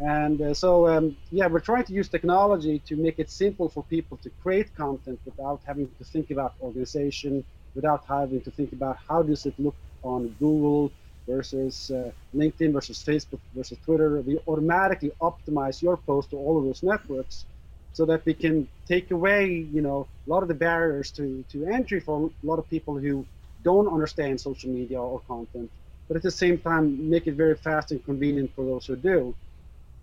And 0.00 0.40
uh, 0.40 0.54
so, 0.54 0.88
um, 0.88 1.16
yeah, 1.30 1.46
we're 1.46 1.60
trying 1.60 1.84
to 1.84 1.92
use 1.92 2.08
technology 2.08 2.78
to 2.86 2.96
make 2.96 3.18
it 3.18 3.30
simple 3.30 3.68
for 3.68 3.82
people 3.84 4.16
to 4.18 4.30
create 4.42 4.74
content 4.74 5.20
without 5.26 5.60
having 5.66 5.88
to 5.98 6.04
think 6.04 6.30
about 6.30 6.54
organization, 6.62 7.44
without 7.74 8.04
having 8.08 8.40
to 8.40 8.50
think 8.50 8.72
about 8.72 8.96
how 9.06 9.22
does 9.22 9.44
it 9.44 9.54
look 9.58 9.76
on 10.02 10.34
Google 10.38 10.90
versus 11.28 11.90
uh, 11.90 12.10
LinkedIn 12.34 12.72
versus 12.72 13.04
Facebook 13.04 13.40
versus 13.54 13.78
Twitter. 13.84 14.22
We 14.22 14.38
automatically 14.48 15.12
optimize 15.20 15.82
your 15.82 15.98
post 15.98 16.30
to 16.30 16.36
all 16.36 16.56
of 16.58 16.64
those 16.64 16.82
networks 16.82 17.44
so 17.92 18.06
that 18.06 18.24
we 18.24 18.32
can 18.32 18.68
take 18.88 19.10
away, 19.10 19.68
you 19.70 19.82
know, 19.82 20.08
a 20.26 20.30
lot 20.30 20.42
of 20.42 20.48
the 20.48 20.54
barriers 20.54 21.10
to, 21.12 21.44
to 21.50 21.66
entry 21.66 22.00
for 22.00 22.30
a 22.30 22.46
lot 22.46 22.58
of 22.58 22.68
people 22.70 22.96
who 22.96 23.26
don't 23.62 23.88
understand 23.88 24.40
social 24.40 24.70
media 24.70 24.98
or 25.00 25.20
content, 25.28 25.70
but 26.08 26.16
at 26.16 26.22
the 26.22 26.30
same 26.30 26.56
time 26.56 27.10
make 27.10 27.26
it 27.26 27.34
very 27.34 27.54
fast 27.54 27.90
and 27.90 28.02
convenient 28.04 28.50
for 28.54 28.64
those 28.64 28.86
who 28.86 28.96
do. 28.96 29.34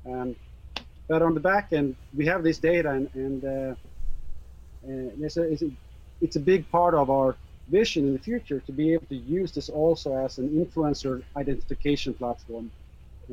Um, 0.10 0.36
but 1.08 1.22
on 1.22 1.34
the 1.34 1.39
back 1.39 1.72
end, 1.72 1.96
we 2.15 2.26
have 2.26 2.43
this 2.43 2.58
data, 2.58 2.89
and, 2.91 3.10
and, 3.13 3.46
uh, 3.46 3.76
and 4.84 5.24
it's, 5.24 5.38
a, 5.38 5.43
it's, 5.43 5.62
a, 5.62 5.70
it's 6.22 6.36
a 6.36 6.39
big 6.39 6.70
part 6.70 6.93
of 6.93 7.10
our 7.10 7.36
vision 7.70 8.08
in 8.08 8.13
the 8.13 8.20
future 8.20 8.60
to 8.62 8.72
be 8.72 8.93
able 8.93 9.06
to 9.08 9.15
use 9.15 9.52
this 9.52 9.70
also 9.70 10.15
as 10.15 10.38
an 10.38 10.50
influencer 10.50 11.24
identification 11.36 12.13
platform 12.13 12.72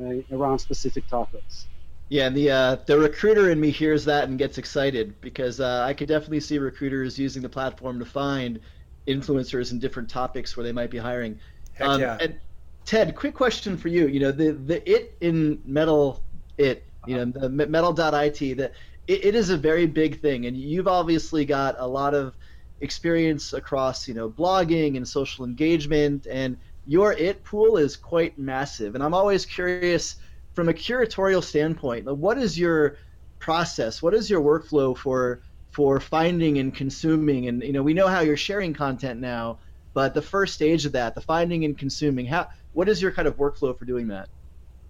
uh, 0.01 0.15
around 0.31 0.59
specific 0.59 1.07
topics. 1.07 1.67
Yeah, 2.09 2.27
and 2.27 2.37
the 2.37 2.51
uh, 2.51 2.75
the 2.85 2.99
recruiter 2.99 3.49
in 3.49 3.59
me 3.59 3.71
hears 3.71 4.05
that 4.05 4.29
and 4.29 4.37
gets 4.37 4.59
excited 4.59 5.19
because 5.21 5.59
uh, 5.59 5.83
I 5.87 5.93
could 5.93 6.07
definitely 6.07 6.41
see 6.41 6.59
recruiters 6.59 7.17
using 7.17 7.41
the 7.41 7.49
platform 7.49 7.97
to 7.97 8.05
find 8.05 8.59
influencers 9.07 9.71
in 9.71 9.79
different 9.79 10.09
topics 10.09 10.55
where 10.55 10.63
they 10.63 10.71
might 10.71 10.91
be 10.91 10.99
hiring. 10.99 11.39
Heck 11.73 11.87
um, 11.87 12.01
yeah. 12.01 12.17
And 12.21 12.39
Ted, 12.85 13.15
quick 13.15 13.33
question 13.33 13.75
for 13.75 13.87
you. 13.87 14.07
You 14.07 14.19
know, 14.19 14.31
the 14.31 14.51
the 14.51 14.87
it 14.87 15.17
in 15.21 15.59
Meddle 15.65 16.21
it, 16.57 16.85
you 17.05 17.17
know, 17.17 17.25
the 17.25 17.49
Meddle.it 17.49 18.57
that 18.57 18.73
it, 19.07 19.25
it 19.25 19.35
is 19.35 19.49
a 19.49 19.57
very 19.57 19.85
big 19.85 20.21
thing, 20.21 20.45
and 20.45 20.57
you've 20.57 20.87
obviously 20.87 21.45
got 21.45 21.75
a 21.79 21.87
lot 21.87 22.13
of 22.13 22.35
experience 22.81 23.53
across 23.53 24.07
you 24.07 24.13
know 24.13 24.29
blogging 24.29 24.97
and 24.97 25.07
social 25.07 25.45
engagement, 25.45 26.27
and 26.29 26.57
your 26.85 27.13
it 27.13 27.43
pool 27.43 27.77
is 27.77 27.97
quite 27.97 28.37
massive. 28.37 28.95
And 28.95 29.03
I'm 29.03 29.13
always 29.13 29.45
curious 29.45 30.15
from 30.53 30.69
a 30.69 30.73
curatorial 30.73 31.43
standpoint, 31.43 32.05
what 32.05 32.37
is 32.37 32.57
your 32.57 32.97
process? 33.39 34.01
What 34.01 34.13
is 34.13 34.29
your 34.29 34.41
workflow 34.41 34.97
for 34.97 35.41
for 35.71 35.99
finding 35.99 36.57
and 36.59 36.73
consuming? 36.73 37.47
And 37.47 37.61
you 37.61 37.73
know, 37.73 37.83
we 37.83 37.93
know 37.93 38.07
how 38.07 38.21
you're 38.21 38.37
sharing 38.37 38.73
content 38.73 39.19
now, 39.19 39.59
but 39.93 40.13
the 40.13 40.21
first 40.21 40.53
stage 40.53 40.85
of 40.85 40.93
that, 40.93 41.15
the 41.15 41.21
finding 41.21 41.65
and 41.65 41.77
consuming, 41.77 42.25
how 42.25 42.47
what 42.71 42.89
is 42.89 43.01
your 43.01 43.11
kind 43.11 43.27
of 43.27 43.37
workflow 43.37 43.77
for 43.77 43.85
doing 43.85 44.07
that? 44.07 44.29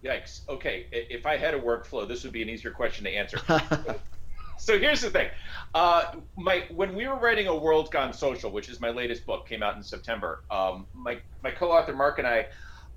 Yikes. 0.06 0.48
Okay, 0.48 0.86
if 0.92 1.26
I 1.26 1.36
had 1.36 1.56
a 1.56 1.60
workflow, 1.60 2.08
this 2.08 2.24
would 2.24 2.32
be 2.32 2.44
an 2.44 2.50
easier 2.50 2.72
question 2.72 3.06
to 3.06 3.10
answer. 3.10 3.40
so 4.58 4.78
here's 4.78 5.02
the 5.02 5.10
thing. 5.10 5.30
Uh, 5.74 6.16
my 6.38 6.66
when 6.70 6.96
we 6.96 7.08
were 7.08 7.16
writing 7.16 7.48
a 7.48 7.56
world 7.56 7.92
gone 7.92 8.14
social, 8.14 8.52
which 8.52 8.70
is 8.70 8.80
my 8.80 8.92
latest 8.92 9.26
book, 9.26 9.48
came 9.48 9.64
out 9.64 9.76
in 9.76 9.84
September. 9.84 10.44
Um, 10.52 10.86
my 10.94 11.18
my 11.44 11.50
co-author 11.50 11.94
Mark 11.94 12.20
and 12.20 12.28
I, 12.28 12.48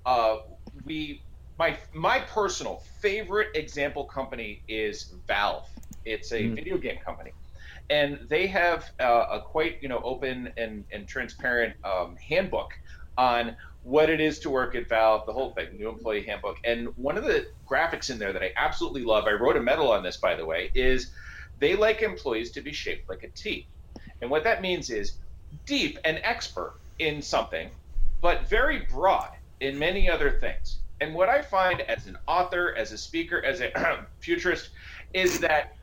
uh, 0.05 0.37
we 0.85 1.23
my 1.57 1.77
my 1.93 2.19
personal 2.19 2.83
favorite 3.01 3.49
example 3.55 4.05
company 4.05 4.61
is 4.67 5.13
Valve. 5.27 5.67
It's 6.05 6.31
a 6.31 6.41
mm. 6.41 6.55
video 6.55 6.77
game 6.77 6.99
company, 7.03 7.31
and 7.89 8.19
they 8.29 8.45
have 8.47 8.91
uh, 8.99 9.25
a 9.31 9.41
quite 9.41 9.81
you 9.81 9.89
know 9.89 10.01
open 10.03 10.53
and 10.57 10.85
and 10.91 11.07
transparent 11.07 11.73
um, 11.83 12.17
handbook 12.17 12.73
on 13.19 13.57
what 13.83 14.09
it 14.09 14.21
is 14.21 14.39
to 14.39 14.49
work 14.49 14.75
at 14.75 14.87
Valve, 14.87 15.25
the 15.25 15.33
whole 15.33 15.51
thing, 15.51 15.67
new 15.77 15.89
employee 15.89 16.23
handbook. 16.23 16.57
And 16.63 16.87
one 16.95 17.17
of 17.17 17.25
the 17.25 17.47
graphics 17.69 18.09
in 18.09 18.17
there 18.17 18.31
that 18.31 18.41
I 18.41 18.53
absolutely 18.55 19.03
love, 19.03 19.25
I 19.25 19.31
wrote 19.31 19.57
a 19.57 19.61
meddle 19.61 19.91
on 19.91 20.03
this 20.03 20.15
by 20.15 20.35
the 20.35 20.45
way, 20.45 20.71
is 20.73 21.11
they 21.59 21.75
like 21.75 22.01
employees 22.01 22.51
to 22.51 22.61
be 22.61 22.71
shaped 22.71 23.09
like 23.09 23.23
a 23.23 23.27
T. 23.29 23.67
And 24.21 24.31
what 24.31 24.45
that 24.45 24.61
means 24.61 24.89
is 24.89 25.13
deep 25.65 25.99
and 26.05 26.19
expert 26.23 26.75
in 26.99 27.21
something, 27.21 27.69
but 28.21 28.47
very 28.47 28.87
broad 28.89 29.31
in 29.59 29.77
many 29.77 30.09
other 30.09 30.31
things. 30.31 30.77
And 31.01 31.13
what 31.13 31.27
I 31.27 31.41
find 31.41 31.81
as 31.81 32.07
an 32.07 32.17
author, 32.25 32.73
as 32.75 32.93
a 32.93 32.97
speaker, 32.97 33.43
as 33.43 33.59
a 33.59 34.05
futurist, 34.19 34.69
is 35.13 35.39
that 35.41 35.75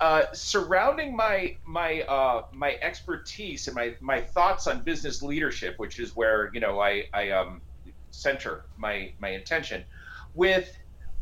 uh, 0.00 0.24
surrounding 0.32 1.14
my 1.16 1.54
my 1.66 2.02
uh, 2.02 2.42
my 2.52 2.76
expertise 2.82 3.66
and 3.66 3.76
my 3.76 3.94
my 4.00 4.20
thoughts 4.20 4.66
on 4.66 4.82
business 4.82 5.22
leadership, 5.22 5.74
which 5.78 5.98
is 5.98 6.16
where 6.16 6.50
you 6.54 6.60
know 6.60 6.80
I 6.80 7.04
I 7.12 7.30
um, 7.30 7.62
center 8.10 8.64
my 8.76 9.12
my 9.20 9.30
intention, 9.30 9.84
with 10.34 10.70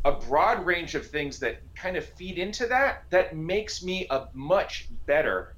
a 0.05 0.13
broad 0.13 0.65
range 0.65 0.95
of 0.95 1.05
things 1.07 1.39
that 1.39 1.57
kind 1.75 1.97
of 1.97 2.07
feed 2.07 2.37
into 2.37 2.65
that, 2.67 2.99
that 3.11 3.35
makes 3.35 3.83
me 3.83 4.07
a 4.09 4.25
much 4.33 4.87
better, 5.05 5.53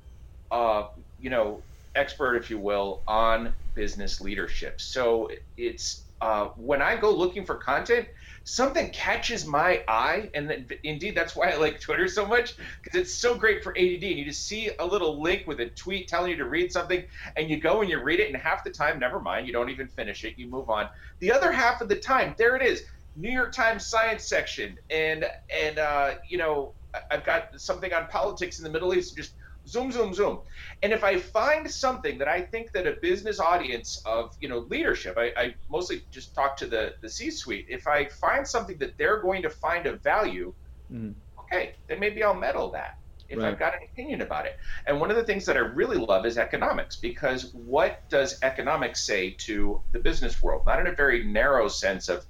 uh, 0.49 0.85
you 1.19 1.29
know, 1.29 1.63
expert, 1.95 2.35
if 2.35 2.49
you 2.49 2.57
will, 2.57 3.03
on 3.07 3.53
business 3.75 4.19
leadership. 4.19 4.81
So 4.81 5.29
it's 5.57 6.09
uh, 6.21 6.49
when 6.55 6.81
I 6.81 6.95
go 6.95 7.11
looking 7.15 7.45
for 7.45 7.55
content, 7.55 8.07
something 8.43 8.89
catches 8.91 9.45
my 9.45 9.83
eye, 9.87 10.29
and 10.33 10.49
then, 10.49 10.67
indeed 10.83 11.15
that's 11.15 11.35
why 11.35 11.49
I 11.49 11.57
like 11.57 11.79
Twitter 11.79 12.07
so 12.07 12.25
much 12.25 12.53
because 12.83 12.99
it's 12.99 13.13
so 13.13 13.35
great 13.35 13.63
for 13.63 13.71
ADD. 13.77 14.03
And 14.03 14.17
you 14.19 14.25
just 14.25 14.47
see 14.47 14.71
a 14.79 14.85
little 14.85 15.21
link 15.21 15.43
with 15.47 15.59
a 15.59 15.69
tweet 15.69 16.07
telling 16.07 16.31
you 16.31 16.37
to 16.37 16.45
read 16.45 16.71
something, 16.71 17.03
and 17.35 17.49
you 17.49 17.59
go 17.59 17.81
and 17.81 17.89
you 17.89 18.01
read 18.01 18.19
it, 18.19 18.31
and 18.31 18.41
half 18.41 18.63
the 18.63 18.71
time, 18.71 18.99
never 18.99 19.19
mind, 19.19 19.47
you 19.47 19.53
don't 19.53 19.69
even 19.69 19.87
finish 19.87 20.23
it, 20.23 20.37
you 20.37 20.49
move 20.49 20.69
on. 20.69 20.89
The 21.19 21.31
other 21.31 21.51
half 21.51 21.81
of 21.81 21.89
the 21.89 21.95
time, 21.95 22.35
there 22.37 22.55
it 22.55 22.61
is, 22.61 22.83
New 23.15 23.31
York 23.31 23.51
Times 23.51 23.85
science 23.85 24.27
section, 24.27 24.77
and 24.89 25.25
and 25.55 25.79
uh, 25.79 26.15
you 26.29 26.37
know 26.37 26.73
I've 27.09 27.23
got 27.23 27.59
something 27.59 27.93
on 27.93 28.07
politics 28.07 28.59
in 28.59 28.63
the 28.63 28.71
Middle 28.71 28.93
East, 28.93 29.15
just 29.15 29.33
zoom, 29.67 29.91
zoom, 29.91 30.13
zoom. 30.13 30.39
And 30.83 30.91
if 30.91 31.03
I 31.03 31.17
find 31.17 31.69
something 31.69 32.17
that 32.17 32.27
I 32.27 32.41
think 32.41 32.71
that 32.73 32.87
a 32.87 32.95
business 33.01 33.39
audience 33.39 34.01
of, 34.05 34.35
you 34.39 34.49
know, 34.49 34.59
leadership, 34.69 35.17
I, 35.17 35.31
I 35.37 35.55
mostly 35.69 36.01
just 36.11 36.33
talk 36.33 36.57
to 36.57 36.67
the, 36.67 36.93
the 37.01 37.09
C-suite. 37.09 37.67
If 37.69 37.87
I 37.87 38.05
find 38.05 38.47
something 38.47 38.77
that 38.79 38.97
they're 38.97 39.21
going 39.21 39.41
to 39.43 39.49
find 39.49 39.85
of 39.85 40.01
value, 40.01 40.53
mm. 40.91 41.13
okay, 41.39 41.73
then 41.87 41.99
maybe 41.99 42.23
I'll 42.23 42.33
meddle 42.33 42.71
that 42.71 42.97
if 43.29 43.39
Right. 43.39 43.47
I've 43.47 43.59
got 43.59 43.73
an 43.73 43.79
opinion 43.89 44.21
about 44.21 44.45
it. 44.45 44.57
And 44.85 44.99
one 44.99 45.09
of 45.09 45.15
the 45.15 45.23
things 45.23 45.45
that 45.45 45.55
I 45.55 45.61
really 45.61 45.97
love 45.97 46.25
is 46.25 46.37
economics, 46.37 46.97
because 46.97 47.53
what 47.53 48.01
does 48.09 48.37
economics 48.41 49.05
say 49.05 49.35
to 49.45 49.81
the 49.93 49.99
business 49.99 50.43
world? 50.43 50.63
Not 50.65 50.81
in 50.81 50.87
a 50.87 50.91
very 50.93 51.23
narrow 51.23 51.69
sense 51.69 52.09
of 52.09 52.25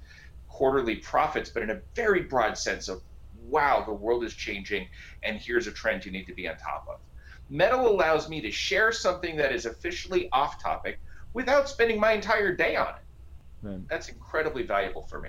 quarterly 0.46 0.96
profits, 0.96 1.50
but 1.50 1.64
in 1.64 1.70
a 1.70 1.80
very 1.96 2.22
broad 2.22 2.56
sense 2.56 2.88
of, 2.88 3.02
wow, 3.34 3.82
the 3.84 3.92
world 3.92 4.22
is 4.22 4.34
changing, 4.34 4.86
and 5.24 5.38
here's 5.38 5.66
a 5.66 5.72
trend 5.72 6.04
you 6.04 6.12
need 6.12 6.26
to 6.26 6.34
be 6.34 6.46
on 6.48 6.56
top 6.56 6.86
of. 6.88 7.00
Meddle 7.52 7.86
allows 7.86 8.30
me 8.30 8.40
to 8.40 8.50
share 8.50 8.90
something 8.92 9.36
that 9.36 9.52
is 9.52 9.66
officially 9.66 10.30
off 10.32 10.60
topic 10.60 10.98
without 11.34 11.68
spending 11.68 12.00
my 12.00 12.12
entire 12.12 12.56
day 12.56 12.76
on 12.76 12.88
it. 12.88 12.94
Right. 13.62 13.88
That's 13.88 14.08
incredibly 14.08 14.62
valuable 14.62 15.02
for 15.02 15.20
me. 15.20 15.28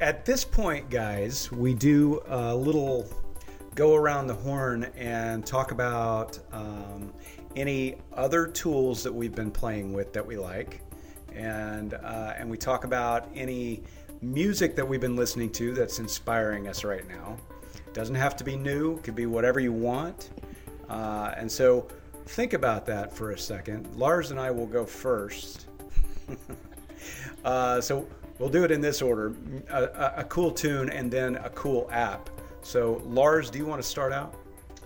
At 0.00 0.24
this 0.24 0.44
point, 0.44 0.88
guys, 0.88 1.50
we 1.50 1.74
do 1.74 2.22
a 2.28 2.54
little 2.54 3.08
go 3.74 3.96
around 3.96 4.28
the 4.28 4.34
horn 4.34 4.84
and 4.96 5.44
talk 5.44 5.72
about 5.72 6.38
um, 6.52 7.12
any 7.56 7.96
other 8.12 8.46
tools 8.46 9.02
that 9.02 9.12
we've 9.12 9.34
been 9.34 9.50
playing 9.50 9.92
with 9.92 10.12
that 10.12 10.24
we 10.24 10.36
like, 10.36 10.80
and 11.34 11.94
uh, 11.94 12.34
and 12.36 12.48
we 12.48 12.56
talk 12.56 12.84
about 12.84 13.28
any 13.34 13.82
music 14.22 14.76
that 14.76 14.86
we've 14.86 15.00
been 15.00 15.16
listening 15.16 15.50
to 15.50 15.74
that's 15.74 15.98
inspiring 15.98 16.68
us 16.68 16.84
right 16.84 17.06
now. 17.08 17.36
Doesn't 17.92 18.14
have 18.14 18.36
to 18.36 18.44
be 18.44 18.56
new; 18.56 18.98
could 19.00 19.14
be 19.14 19.26
whatever 19.26 19.60
you 19.60 19.72
want. 19.72 20.30
Uh, 20.88 21.34
and 21.36 21.50
so, 21.50 21.88
think 22.26 22.52
about 22.52 22.86
that 22.86 23.14
for 23.14 23.32
a 23.32 23.38
second. 23.38 23.94
Lars 23.96 24.30
and 24.30 24.40
I 24.40 24.50
will 24.50 24.66
go 24.66 24.84
first. 24.84 25.66
Uh, 27.44 27.80
so 27.80 28.06
we'll 28.38 28.48
do 28.48 28.62
it 28.62 28.70
in 28.70 28.80
this 28.80 29.02
order: 29.02 29.34
a, 29.70 29.82
a, 29.82 30.14
a 30.18 30.24
cool 30.24 30.52
tune 30.52 30.88
and 30.90 31.10
then 31.10 31.34
a 31.36 31.50
cool 31.50 31.88
app. 31.90 32.30
So 32.62 33.02
Lars, 33.04 33.50
do 33.50 33.58
you 33.58 33.66
want 33.66 33.82
to 33.82 33.88
start 33.88 34.12
out? 34.12 34.36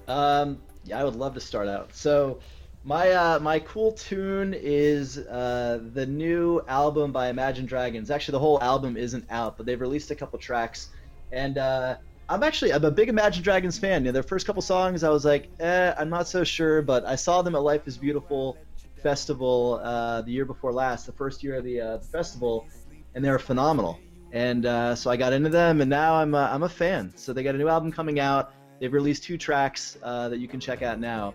Um, 0.09 0.59
yeah, 0.85 1.01
I 1.01 1.05
would 1.05 1.16
love 1.16 1.35
to 1.35 1.40
start 1.40 1.68
out. 1.68 1.94
So, 1.94 2.38
my 2.87 3.11
uh, 3.11 3.38
my 3.40 3.59
cool 3.59 3.90
tune 3.90 4.55
is 4.55 5.18
uh, 5.18 5.81
the 5.92 6.07
new 6.07 6.62
album 6.68 7.11
by 7.11 7.29
Imagine 7.29 7.66
Dragons. 7.66 8.12
Actually, 8.12 8.33
the 8.33 8.38
whole 8.38 8.62
album 8.62 8.96
isn't 8.96 9.27
out, 9.29 9.57
but 9.57 9.66
they've 9.66 9.81
released 9.81 10.12
a 10.12 10.14
couple 10.14 10.38
tracks, 10.38 10.90
and 11.33 11.59
uh, 11.59 11.96
I'm 12.29 12.44
actually 12.44 12.72
I'm 12.72 12.85
a 12.85 12.90
big 12.92 13.09
Imagine 13.09 13.42
Dragons 13.42 13.77
fan. 13.77 14.03
You 14.03 14.07
know, 14.07 14.12
their 14.12 14.22
first 14.22 14.46
couple 14.46 14.62
songs, 14.62 15.03
I 15.03 15.11
was 15.11 15.25
like, 15.25 15.51
eh, 15.59 15.94
I'm 15.99 16.09
not 16.09 16.29
so 16.29 16.44
sure, 16.44 16.81
but 16.81 17.05
I 17.05 17.16
saw 17.16 17.42
them 17.42 17.57
at 17.57 17.62
Life 17.62 17.88
Is 17.88 17.99
Beautiful 17.99 18.57
festival 19.03 19.81
uh, 19.83 20.22
the 20.22 20.31
year 20.31 20.44
before 20.44 20.72
last, 20.72 21.07
the 21.07 21.12
first 21.12 21.42
year 21.42 21.57
of 21.57 21.64
the, 21.64 21.81
uh, 21.81 21.99
festival, 21.99 22.68
and 23.16 23.25
they 23.25 23.31
were 23.31 23.40
phenomenal. 23.40 23.99
And 24.31 24.64
uh, 24.64 24.94
so 24.94 25.11
I 25.11 25.16
got 25.16 25.33
into 25.33 25.51
them, 25.51 25.81
and 25.81 25.90
now 25.90 26.14
I'm 26.14 26.37
I'm 26.37 26.62
a 26.62 26.68
fan. 26.68 27.12
So 27.16 27.33
they 27.33 27.42
got 27.42 27.57
a 27.57 27.59
new 27.59 27.68
album 27.68 27.90
coming 27.90 28.20
out. 28.20 28.53
They've 28.79 28.92
released 28.92 29.25
two 29.25 29.38
tracks 29.38 29.96
that 30.05 30.38
you 30.38 30.46
can 30.46 30.61
check 30.61 30.83
out 30.83 31.01
now. 31.01 31.35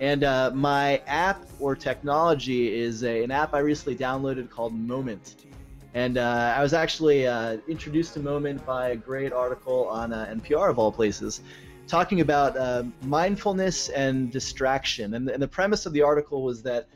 And 0.00 0.24
uh, 0.24 0.50
my 0.54 0.98
app 1.06 1.42
or 1.58 1.74
technology 1.74 2.78
is 2.78 3.02
a, 3.02 3.24
an 3.24 3.30
app 3.30 3.54
I 3.54 3.60
recently 3.60 3.96
downloaded 3.96 4.50
called 4.50 4.74
Moment. 4.74 5.46
And 5.94 6.18
uh, 6.18 6.54
I 6.56 6.62
was 6.62 6.74
actually 6.74 7.26
uh, 7.26 7.56
introduced 7.68 8.12
to 8.14 8.20
Moment 8.20 8.64
by 8.66 8.90
a 8.90 8.96
great 8.96 9.32
article 9.32 9.88
on 9.88 10.12
uh, 10.12 10.26
NPR 10.30 10.68
of 10.68 10.78
all 10.78 10.92
places, 10.92 11.40
talking 11.86 12.20
about 12.20 12.56
uh, 12.58 12.84
mindfulness 13.02 13.88
and 13.88 14.30
distraction. 14.30 15.14
And, 15.14 15.30
and 15.30 15.42
the 15.42 15.48
premise 15.48 15.86
of 15.86 15.94
the 15.94 16.02
article 16.02 16.42
was 16.42 16.62
that, 16.64 16.88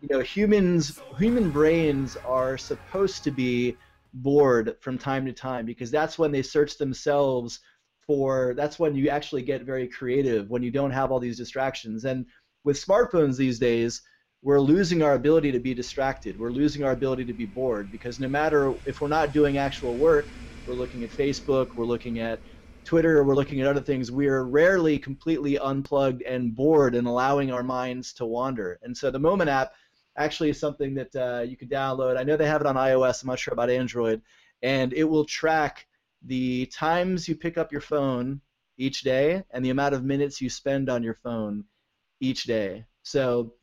you 0.00 0.08
know, 0.08 0.20
humans, 0.20 1.00
human 1.18 1.50
brains 1.50 2.16
are 2.24 2.56
supposed 2.56 3.24
to 3.24 3.32
be 3.32 3.76
bored 4.14 4.76
from 4.80 4.96
time 4.96 5.26
to 5.26 5.32
time 5.32 5.66
because 5.66 5.90
that's 5.90 6.18
when 6.18 6.30
they 6.30 6.42
search 6.42 6.78
themselves 6.78 7.58
for 8.08 8.54
that's 8.56 8.80
when 8.80 8.96
you 8.96 9.10
actually 9.10 9.42
get 9.42 9.64
very 9.64 9.88
creative 9.88 10.50
when 10.50 10.64
you 10.64 10.72
don't 10.72 10.92
have 10.92 11.12
all 11.12 11.20
these 11.20 11.38
distractions. 11.38 12.06
And 12.06 12.26
with 12.64 12.84
smartphones 12.84 13.36
these 13.38 13.60
days 13.60 14.02
we're 14.42 14.60
losing 14.60 15.02
our 15.02 15.14
ability 15.14 15.52
to 15.52 15.60
be 15.60 15.74
distracted. 15.74 16.38
We're 16.38 16.52
losing 16.52 16.84
our 16.84 16.92
ability 16.92 17.26
to 17.26 17.34
be 17.34 17.46
bored 17.46 17.90
because 17.92 18.20
no 18.20 18.28
matter 18.28 18.74
if 18.86 19.00
we're 19.02 19.08
not 19.08 19.32
doing 19.34 19.58
actual 19.58 19.98
work 19.98 20.30
we're 20.66 20.74
looking 20.74 21.04
at 21.04 21.10
facebook 21.10 21.68
we're 21.76 21.86
looking 21.86 22.20
at 22.20 22.40
twitter 22.86 23.24
we're 23.24 23.36
looking 23.36 23.60
at 23.60 23.68
other 23.68 23.82
things 23.82 24.12
we're 24.12 24.44
rarely 24.44 24.98
completely 24.98 25.58
unplugged 25.58 26.22
and 26.22 26.54
bored 26.56 26.94
and 26.94 27.06
allowing 27.08 27.52
our 27.52 27.64
minds 27.64 28.14
to 28.14 28.26
wander. 28.26 28.78
And 28.82 28.96
so 28.96 29.10
the 29.10 29.20
moment 29.20 29.50
app 29.50 29.72
actually 30.16 30.50
is 30.50 30.60
something 30.60 30.94
that 30.96 31.14
uh, 31.16 31.42
you 31.42 31.56
can 31.56 31.68
download. 31.68 32.18
I 32.18 32.24
know 32.24 32.36
they 32.36 32.46
have 32.46 32.62
it 32.62 32.66
on 32.66 32.76
ios. 32.76 33.22
I'm 33.22 33.28
not 33.28 33.38
sure 33.38 33.54
about 33.54 33.70
android. 33.70 34.22
And 34.62 34.92
it 34.94 35.04
will 35.04 35.26
track 35.26 35.87
the 36.22 36.66
times 36.66 37.28
you 37.28 37.36
pick 37.36 37.58
up 37.58 37.72
your 37.72 37.80
phone 37.80 38.40
each 38.76 39.02
day 39.02 39.42
and 39.50 39.64
the 39.64 39.70
amount 39.70 39.94
of 39.94 40.04
minutes 40.04 40.40
you 40.40 40.50
spend 40.50 40.88
on 40.88 41.02
your 41.02 41.14
phone 41.14 41.64
each 42.20 42.44
day. 42.44 42.84
So 43.02 43.54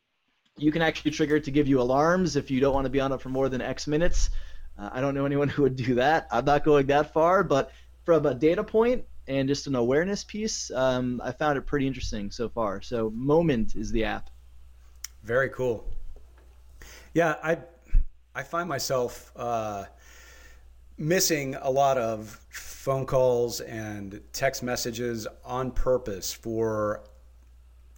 you 0.57 0.71
can 0.71 0.81
actually 0.81 1.11
trigger 1.11 1.39
to 1.39 1.51
give 1.51 1.67
you 1.67 1.81
alarms 1.81 2.35
if 2.35 2.49
you 2.49 2.59
don't 2.59 2.73
want 2.73 2.85
to 2.85 2.89
be 2.89 2.99
on 2.99 3.11
it 3.11 3.21
for 3.21 3.29
more 3.29 3.49
than 3.49 3.61
X 3.61 3.87
minutes. 3.87 4.29
Uh, 4.77 4.89
I 4.91 5.01
don't 5.01 5.13
know 5.15 5.25
anyone 5.25 5.49
who 5.55 5.63
would 5.63 5.75
do 5.75 5.95
that. 5.95 6.27
I'm 6.31 6.45
not 6.45 6.63
going 6.63 6.87
that 6.87 7.13
far, 7.13 7.43
but 7.43 7.71
from 8.03 8.25
a 8.25 8.33
data 8.33 8.63
point 8.63 9.03
and 9.27 9.47
just 9.47 9.67
an 9.67 9.75
awareness 9.75 10.23
piece, 10.23 10.69
um, 10.71 11.19
I 11.23 11.31
found 11.31 11.57
it 11.57 11.63
pretty 11.65 11.87
interesting 11.87 12.29
so 12.29 12.47
far. 12.47 12.81
So 12.81 13.09
Moment 13.09 13.75
is 13.75 13.91
the 13.91 14.03
app. 14.03 14.29
Very 15.23 15.49
cool. 15.49 15.89
Yeah, 17.13 17.35
I 17.43 17.57
I 18.35 18.43
find 18.43 18.69
myself 18.69 19.31
uh, 19.35 19.85
missing 20.97 21.55
a 21.55 21.69
lot 21.69 21.97
of 21.97 22.39
phone 22.49 23.05
calls 23.05 23.61
and 23.61 24.21
text 24.31 24.63
messages 24.63 25.27
on 25.43 25.71
purpose 25.71 26.31
for 26.31 27.03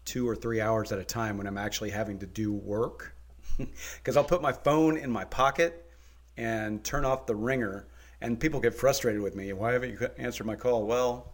two 0.06 0.28
or 0.28 0.36
three 0.36 0.62
hours 0.62 0.92
at 0.92 1.00
a 1.00 1.04
time 1.04 1.38
when 1.38 1.46
I'm 1.46 1.58
actually 1.58 1.90
having 1.90 2.20
to 2.20 2.26
do 2.26 2.54
work. 2.54 3.14
Because 3.98 4.16
I'll 4.16 4.24
put 4.24 4.44
my 4.44 4.52
phone 4.52 4.98
in 4.98 5.10
my 5.10 5.26
pocket 5.26 5.90
and 6.38 6.84
turn 6.84 7.06
off 7.06 7.26
the 7.26 7.36
ringer, 7.36 7.88
and 8.22 8.40
people 8.40 8.60
get 8.60 8.76
frustrated 8.76 9.20
with 9.20 9.36
me. 9.36 9.52
Why 9.52 9.74
haven't 9.74 9.90
you 9.90 10.08
answered 10.20 10.46
my 10.46 10.56
call? 10.56 10.86
Well, 10.86 11.34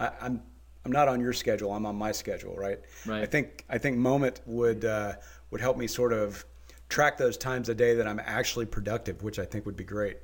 I, 0.00 0.10
I'm 0.20 0.42
I'm 0.84 0.90
not 0.90 1.06
on 1.06 1.20
your 1.20 1.32
schedule. 1.32 1.72
I'm 1.72 1.86
on 1.86 1.94
my 1.94 2.10
schedule, 2.10 2.56
right? 2.56 2.80
Right. 3.06 3.22
I 3.22 3.26
think 3.26 3.64
I 3.68 3.78
think 3.78 3.96
Moment 3.96 4.40
would 4.44 4.84
uh, 4.84 5.12
would 5.52 5.60
help 5.60 5.76
me 5.76 5.86
sort 5.86 6.12
of 6.12 6.44
track 6.88 7.16
those 7.16 7.36
times 7.36 7.68
a 7.68 7.74
day 7.74 7.94
that 7.94 8.08
I'm 8.08 8.20
actually 8.24 8.66
productive, 8.66 9.22
which 9.22 9.38
I 9.38 9.44
think 9.44 9.64
would 9.64 9.76
be 9.76 9.84
great. 9.84 10.18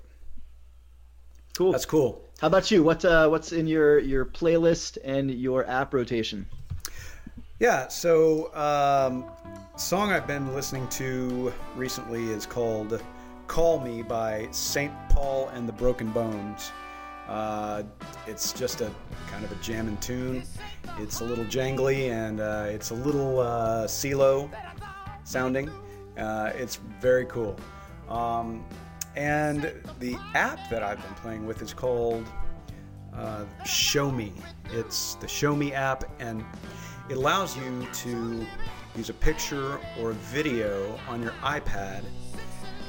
Cool. 1.59 1.73
That's 1.73 1.87
cool. 1.87 2.23
How 2.41 2.47
about 2.47 2.71
you? 2.71 2.85
What 2.85 3.05
uh, 3.05 3.27
what's 3.29 3.51
in 3.51 3.67
your 3.67 3.99
your 3.99 4.25
playlist 4.25 4.97
and 5.03 5.29
your 5.29 5.69
app 5.69 5.93
rotation? 5.93 6.47
Yeah. 7.59 7.89
So, 7.89 8.55
um, 8.55 9.25
song 9.77 10.13
I've 10.13 10.29
been 10.29 10.55
listening 10.55 10.87
to 10.91 11.53
recently 11.75 12.31
is 12.31 12.47
called 12.47 13.03
"Call 13.49 13.81
Me" 13.81 14.03
by 14.03 14.47
Saint 14.53 14.93
Paul 15.09 15.49
and 15.49 15.69
the 15.69 15.73
Broken 15.73 16.13
Bones. 16.13 16.71
Uh, 17.27 17.83
it's 18.29 18.53
just 18.53 18.81
a 18.81 18.93
kind 19.29 19.45
of 19.45 19.51
a 19.51 19.57
jamming 19.57 19.97
tune. 19.97 20.45
It's 21.01 21.23
a 21.23 21.25
little 21.25 21.45
jangly 21.47 22.11
and 22.11 22.39
uh, 22.39 22.67
it's 22.69 22.91
a 22.91 22.95
little 22.95 23.41
uh, 23.41 23.89
CeeLo 23.89 24.49
sounding. 25.25 25.69
Uh, 26.17 26.53
it's 26.55 26.77
very 27.01 27.25
cool. 27.27 27.57
Um, 28.09 28.65
and 29.17 29.73
the 30.01 30.17
app 30.35 30.71
that 30.71 30.83
I've 30.83 31.03
been 31.03 31.15
playing 31.15 31.47
with 31.47 31.63
is 31.63 31.73
called 31.73 32.27
uh, 33.15 33.45
Show 33.65 34.11
Me. 34.11 34.33
It's 34.71 35.15
the 35.15 35.29
Show 35.29 35.57
Me 35.57 35.73
app, 35.73 36.05
and 36.21 36.45
it 37.09 37.17
allows 37.17 37.57
you 37.57 37.87
to 37.93 38.47
use 38.97 39.11
a 39.11 39.15
picture 39.15 39.81
or 40.01 40.11
a 40.11 40.15
video 40.15 40.99
on 41.09 41.23
your 41.23 41.33
iPad 41.43 42.05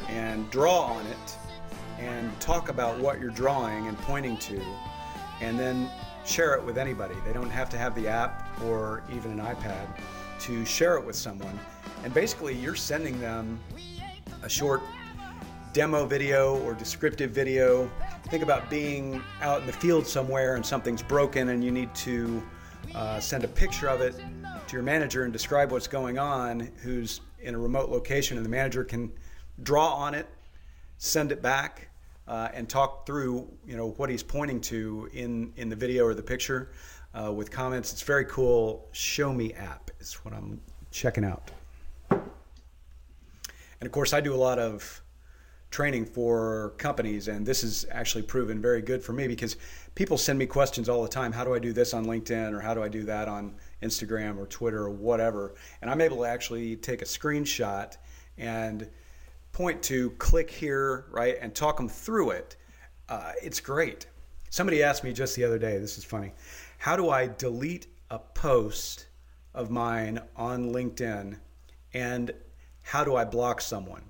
and 0.08 0.50
draw 0.50 0.82
on 0.82 1.06
it 1.06 1.38
and 2.00 2.38
talk 2.40 2.70
about 2.70 3.00
what 3.00 3.20
you're 3.20 3.30
drawing 3.30 3.88
and 3.88 3.98
pointing 4.00 4.38
to, 4.38 4.62
and 5.42 5.60
then 5.60 5.90
share 6.26 6.54
it 6.54 6.64
with 6.64 6.78
anybody. 6.78 7.16
They 7.26 7.34
don't 7.34 7.50
have 7.50 7.70
to 7.72 7.78
have 7.78 7.96
the 7.96 8.08
app 8.08 8.62
or 8.64 9.04
even 9.14 9.32
an 9.32 9.40
iPad 9.40 9.88
to 10.42 10.66
share 10.66 10.96
it 10.98 11.06
with 11.06 11.16
someone. 11.16 11.60
And 12.04 12.14
basically, 12.14 12.56
you're 12.56 12.76
sending 12.76 13.20
them 13.20 13.60
a 14.42 14.50
short 14.50 14.82
demo 15.74 16.06
video 16.06 16.58
or 16.64 16.74
descriptive 16.74 17.32
video. 17.32 17.90
Think 18.28 18.44
about 18.44 18.70
being 18.70 19.22
out 19.42 19.62
in 19.62 19.68
the 19.68 19.74
field 19.74 20.06
somewhere 20.08 20.56
and 20.56 20.66
something's 20.66 21.04
broken 21.04 21.50
and 21.50 21.64
you 21.64 21.72
need 21.72 21.94
to 21.96 22.44
uh, 22.96 23.20
send 23.20 23.44
a 23.44 23.48
picture 23.48 23.88
of 23.88 24.02
it 24.02 24.16
to 24.68 24.76
your 24.76 24.84
manager 24.84 25.24
and 25.24 25.34
describe 25.34 25.72
what's 25.72 25.88
going 25.88 26.18
on, 26.18 26.72
who's 26.82 27.22
in 27.42 27.56
a 27.56 27.60
remote 27.60 27.90
location, 27.90 28.38
and 28.38 28.46
the 28.46 28.50
manager 28.50 28.84
can 28.84 29.12
draw 29.64 29.94
on 29.94 30.14
it, 30.14 30.28
send 30.98 31.32
it 31.32 31.42
back, 31.42 31.90
uh, 32.28 32.50
and 32.54 32.70
talk 32.70 33.06
through 33.06 33.48
you 33.66 33.76
know 33.76 33.92
what 33.98 34.10
he's 34.10 34.24
pointing 34.24 34.62
to 34.62 35.10
in 35.14 35.52
in 35.58 35.70
the 35.70 35.76
video 35.76 36.06
or 36.06 36.14
the 36.14 36.22
picture 36.22 36.72
uh, 37.14 37.32
with 37.32 37.50
comments. 37.50 37.92
It's 37.92 38.04
very 38.04 38.26
cool. 38.26 38.88
Show 38.92 39.34
Me 39.34 39.54
app 39.54 39.90
is 40.00 40.14
what 40.24 40.34
I'm 40.34 40.62
checking 40.92 41.26
out. 41.26 41.52
And 42.12 43.88
of 43.88 43.92
course, 43.92 44.14
I 44.14 44.22
do 44.22 44.34
a 44.34 44.38
lot 44.38 44.60
of 44.60 45.02
training 45.72 46.06
for 46.06 46.74
companies, 46.78 47.28
and 47.28 47.46
this 47.46 47.62
has 47.62 47.86
actually 47.92 48.24
proven 48.24 48.62
very 48.62 48.82
good 48.82 49.04
for 49.04 49.14
me 49.14 49.28
because 49.28 49.56
people 49.94 50.18
send 50.18 50.40
me 50.40 50.46
questions 50.46 50.90
all 50.90 51.04
the 51.04 51.10
time. 51.10 51.32
How 51.32 51.44
do 51.44 51.54
I 51.54 51.60
do 51.60 51.74
this 51.74 51.94
on 51.94 52.06
LinkedIn, 52.06 52.54
or 52.54 52.60
how 52.60 52.74
do 52.74 52.82
I 52.82 52.90
do 52.90 53.04
that 53.04 53.28
on 53.28 53.56
Instagram 53.84 54.38
or 54.38 54.48
Twitter 54.48 54.84
or 54.84 54.90
whatever? 54.90 55.54
And 55.82 55.92
I'm 55.92 56.02
able 56.02 56.18
to 56.18 56.26
actually 56.26 56.76
take 56.76 57.02
a 57.02 57.06
screenshot 57.06 57.96
and 58.38 58.90
point 59.52 59.84
to 59.84 60.12
click 60.12 60.50
here, 60.50 61.06
right, 61.12 61.38
and 61.40 61.54
talk 61.54 61.78
them 61.78 61.90
through 61.90 62.32
it. 62.32 62.56
Uh, 63.08 63.34
it's 63.42 63.60
great. 63.60 64.08
Somebody 64.50 64.82
asked 64.82 65.04
me 65.04 65.14
just 65.14 65.36
the 65.36 65.44
other 65.44 65.60
day. 65.60 65.78
This 65.78 65.98
is 65.98 66.04
funny. 66.04 66.34
How 66.80 66.96
do 66.96 67.10
I 67.10 67.28
delete 67.28 67.88
a 68.10 68.18
post 68.18 69.06
of 69.54 69.70
mine 69.70 70.20
on 70.36 70.72
LinkedIn, 70.74 71.38
and 71.94 72.32
how 72.82 73.04
do 73.04 73.16
I 73.16 73.26
block 73.26 73.62
someone? 73.62 74.02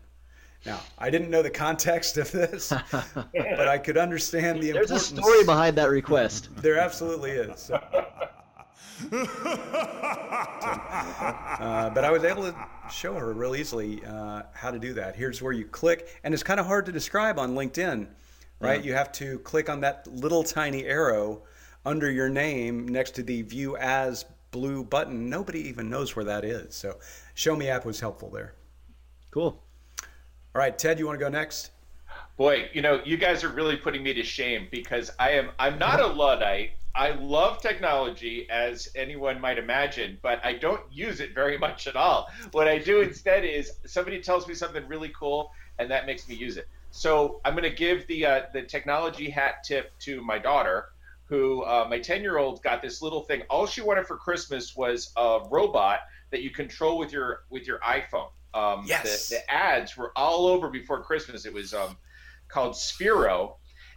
Now, 0.65 0.81
I 0.97 1.09
didn't 1.09 1.29
know 1.29 1.41
the 1.41 1.49
context 1.49 2.17
of 2.17 2.31
this, 2.31 2.69
but 2.91 3.67
I 3.67 3.77
could 3.77 3.97
understand 3.97 4.61
the 4.61 4.71
There's 4.71 4.91
importance. 4.91 5.19
a 5.19 5.21
story 5.21 5.45
behind 5.45 5.77
that 5.77 5.89
request. 5.89 6.49
There 6.57 6.77
absolutely 6.77 7.31
is. 7.31 7.71
uh, 7.71 7.79
but 11.91 12.03
I 12.03 12.11
was 12.11 12.25
able 12.25 12.43
to 12.43 12.55
show 12.91 13.13
her 13.13 13.33
real 13.33 13.55
easily 13.55 14.03
uh, 14.05 14.43
how 14.53 14.71
to 14.71 14.79
do 14.79 14.93
that. 14.93 15.15
Here's 15.15 15.41
where 15.41 15.53
you 15.53 15.65
click, 15.65 16.19
and 16.23 16.33
it's 16.33 16.43
kind 16.43 16.59
of 16.59 16.65
hard 16.65 16.85
to 16.87 16.91
describe 16.91 17.39
on 17.39 17.55
LinkedIn, 17.55 18.07
right? 18.59 18.81
Yeah. 18.81 18.85
You 18.85 18.93
have 18.93 19.11
to 19.13 19.39
click 19.39 19.69
on 19.69 19.79
that 19.81 20.07
little 20.07 20.43
tiny 20.43 20.85
arrow 20.85 21.43
under 21.85 22.11
your 22.11 22.27
name 22.27 22.85
next 22.87 23.11
to 23.11 23.23
the 23.23 23.43
View 23.43 23.77
As 23.77 24.25
blue 24.51 24.83
button. 24.83 25.29
Nobody 25.29 25.61
even 25.69 25.89
knows 25.89 26.17
where 26.17 26.25
that 26.25 26.43
is. 26.43 26.75
So, 26.75 26.99
Show 27.35 27.55
Me 27.55 27.69
app 27.69 27.85
was 27.85 28.01
helpful 28.01 28.29
there. 28.29 28.55
Cool. 29.31 29.63
All 30.55 30.59
right, 30.59 30.75
Ted, 30.75 30.97
you 30.97 31.05
want 31.05 31.19
to 31.19 31.23
go 31.23 31.29
next? 31.29 31.69
Boy, 32.35 32.69
you 32.73 32.81
know, 32.81 33.01
you 33.05 33.17
guys 33.17 33.43
are 33.43 33.49
really 33.49 33.77
putting 33.77 34.01
me 34.01 34.13
to 34.15 34.23
shame 34.23 34.67
because 34.71 35.11
I 35.19 35.31
am 35.31 35.51
I'm 35.59 35.77
not 35.77 35.99
a 35.99 36.07
luddite. 36.07 36.71
I 36.95 37.11
love 37.11 37.61
technology 37.61 38.49
as 38.49 38.89
anyone 38.95 39.39
might 39.39 39.59
imagine, 39.59 40.17
but 40.23 40.43
I 40.43 40.53
don't 40.53 40.81
use 40.91 41.19
it 41.19 41.35
very 41.35 41.59
much 41.59 41.85
at 41.85 41.95
all. 41.95 42.29
What 42.51 42.67
I 42.67 42.79
do 42.79 43.01
instead 43.01 43.45
is 43.45 43.73
somebody 43.85 44.21
tells 44.21 44.47
me 44.47 44.55
something 44.55 44.87
really 44.87 45.09
cool 45.09 45.51
and 45.77 45.91
that 45.91 46.07
makes 46.07 46.27
me 46.27 46.33
use 46.33 46.57
it. 46.57 46.67
So, 46.89 47.41
I'm 47.45 47.53
going 47.53 47.69
to 47.69 47.75
give 47.75 48.07
the 48.07 48.25
uh, 48.25 48.41
the 48.51 48.63
technology 48.63 49.29
hat 49.29 49.63
tip 49.63 49.91
to 49.99 50.19
my 50.23 50.39
daughter 50.39 50.85
who 51.25 51.61
uh, 51.61 51.85
my 51.87 51.99
10 51.99 52.23
year 52.23 52.39
old 52.39 52.63
got 52.63 52.81
this 52.81 53.03
little 53.03 53.21
thing. 53.21 53.43
All 53.51 53.67
she 53.67 53.81
wanted 53.81 54.07
for 54.07 54.17
Christmas 54.17 54.75
was 54.75 55.11
a 55.15 55.41
robot 55.51 55.99
that 56.31 56.41
you 56.41 56.49
control 56.49 56.97
with 56.97 57.11
your 57.11 57.43
with 57.51 57.67
your 57.67 57.77
iPhone. 57.79 58.29
Um, 58.53 58.83
yes. 58.85 59.29
The, 59.29 59.35
the, 59.35 59.51
ads 59.53 59.95
were 59.97 60.11
all 60.15 60.47
over 60.47 60.69
before 60.69 61.01
Christmas. 61.03 61.45
It 61.45 61.53
was 61.53 61.73
um, 61.73 61.97
called 62.47 62.73
Sphero. 62.73 63.55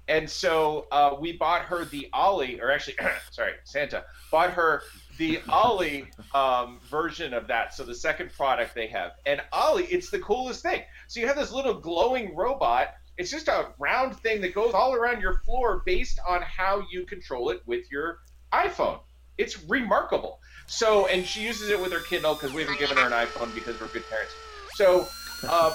And 0.08 0.28
so 0.28 0.86
uh, 0.90 1.16
we 1.18 1.32
bought 1.32 1.62
her 1.62 1.84
the 1.84 2.08
Ollie, 2.12 2.60
or 2.60 2.70
actually, 2.70 2.96
sorry, 3.30 3.52
Santa 3.64 4.04
bought 4.30 4.50
her 4.50 4.82
the 5.16 5.40
Ollie 5.48 6.06
um, 6.34 6.80
version 6.90 7.32
of 7.32 7.46
that. 7.46 7.74
So 7.74 7.84
the 7.84 7.94
second 7.94 8.32
product 8.32 8.74
they 8.74 8.88
have. 8.88 9.12
And 9.26 9.40
Ollie, 9.52 9.84
it's 9.84 10.10
the 10.10 10.18
coolest 10.18 10.62
thing. 10.62 10.82
So 11.06 11.20
you 11.20 11.26
have 11.26 11.36
this 11.36 11.52
little 11.52 11.74
glowing 11.74 12.34
robot. 12.34 12.94
It's 13.18 13.30
just 13.30 13.48
a 13.48 13.68
round 13.78 14.16
thing 14.16 14.40
that 14.40 14.54
goes 14.54 14.74
all 14.74 14.94
around 14.94 15.20
your 15.20 15.34
floor 15.44 15.82
based 15.84 16.18
on 16.26 16.42
how 16.42 16.84
you 16.90 17.06
control 17.06 17.50
it 17.50 17.62
with 17.66 17.90
your 17.90 18.18
iPhone. 18.52 19.00
It's 19.38 19.62
remarkable. 19.64 20.40
So, 20.72 21.06
and 21.06 21.26
she 21.26 21.42
uses 21.42 21.68
it 21.68 21.78
with 21.78 21.92
her 21.92 22.00
Kindle 22.00 22.34
because 22.34 22.50
we 22.50 22.62
haven't 22.62 22.78
given 22.78 22.96
her 22.96 23.06
an 23.06 23.12
iPhone 23.12 23.52
because 23.52 23.78
we're 23.78 23.90
good 23.90 24.08
parents. 24.08 24.38
So, 24.74 25.12
um, 25.46 25.74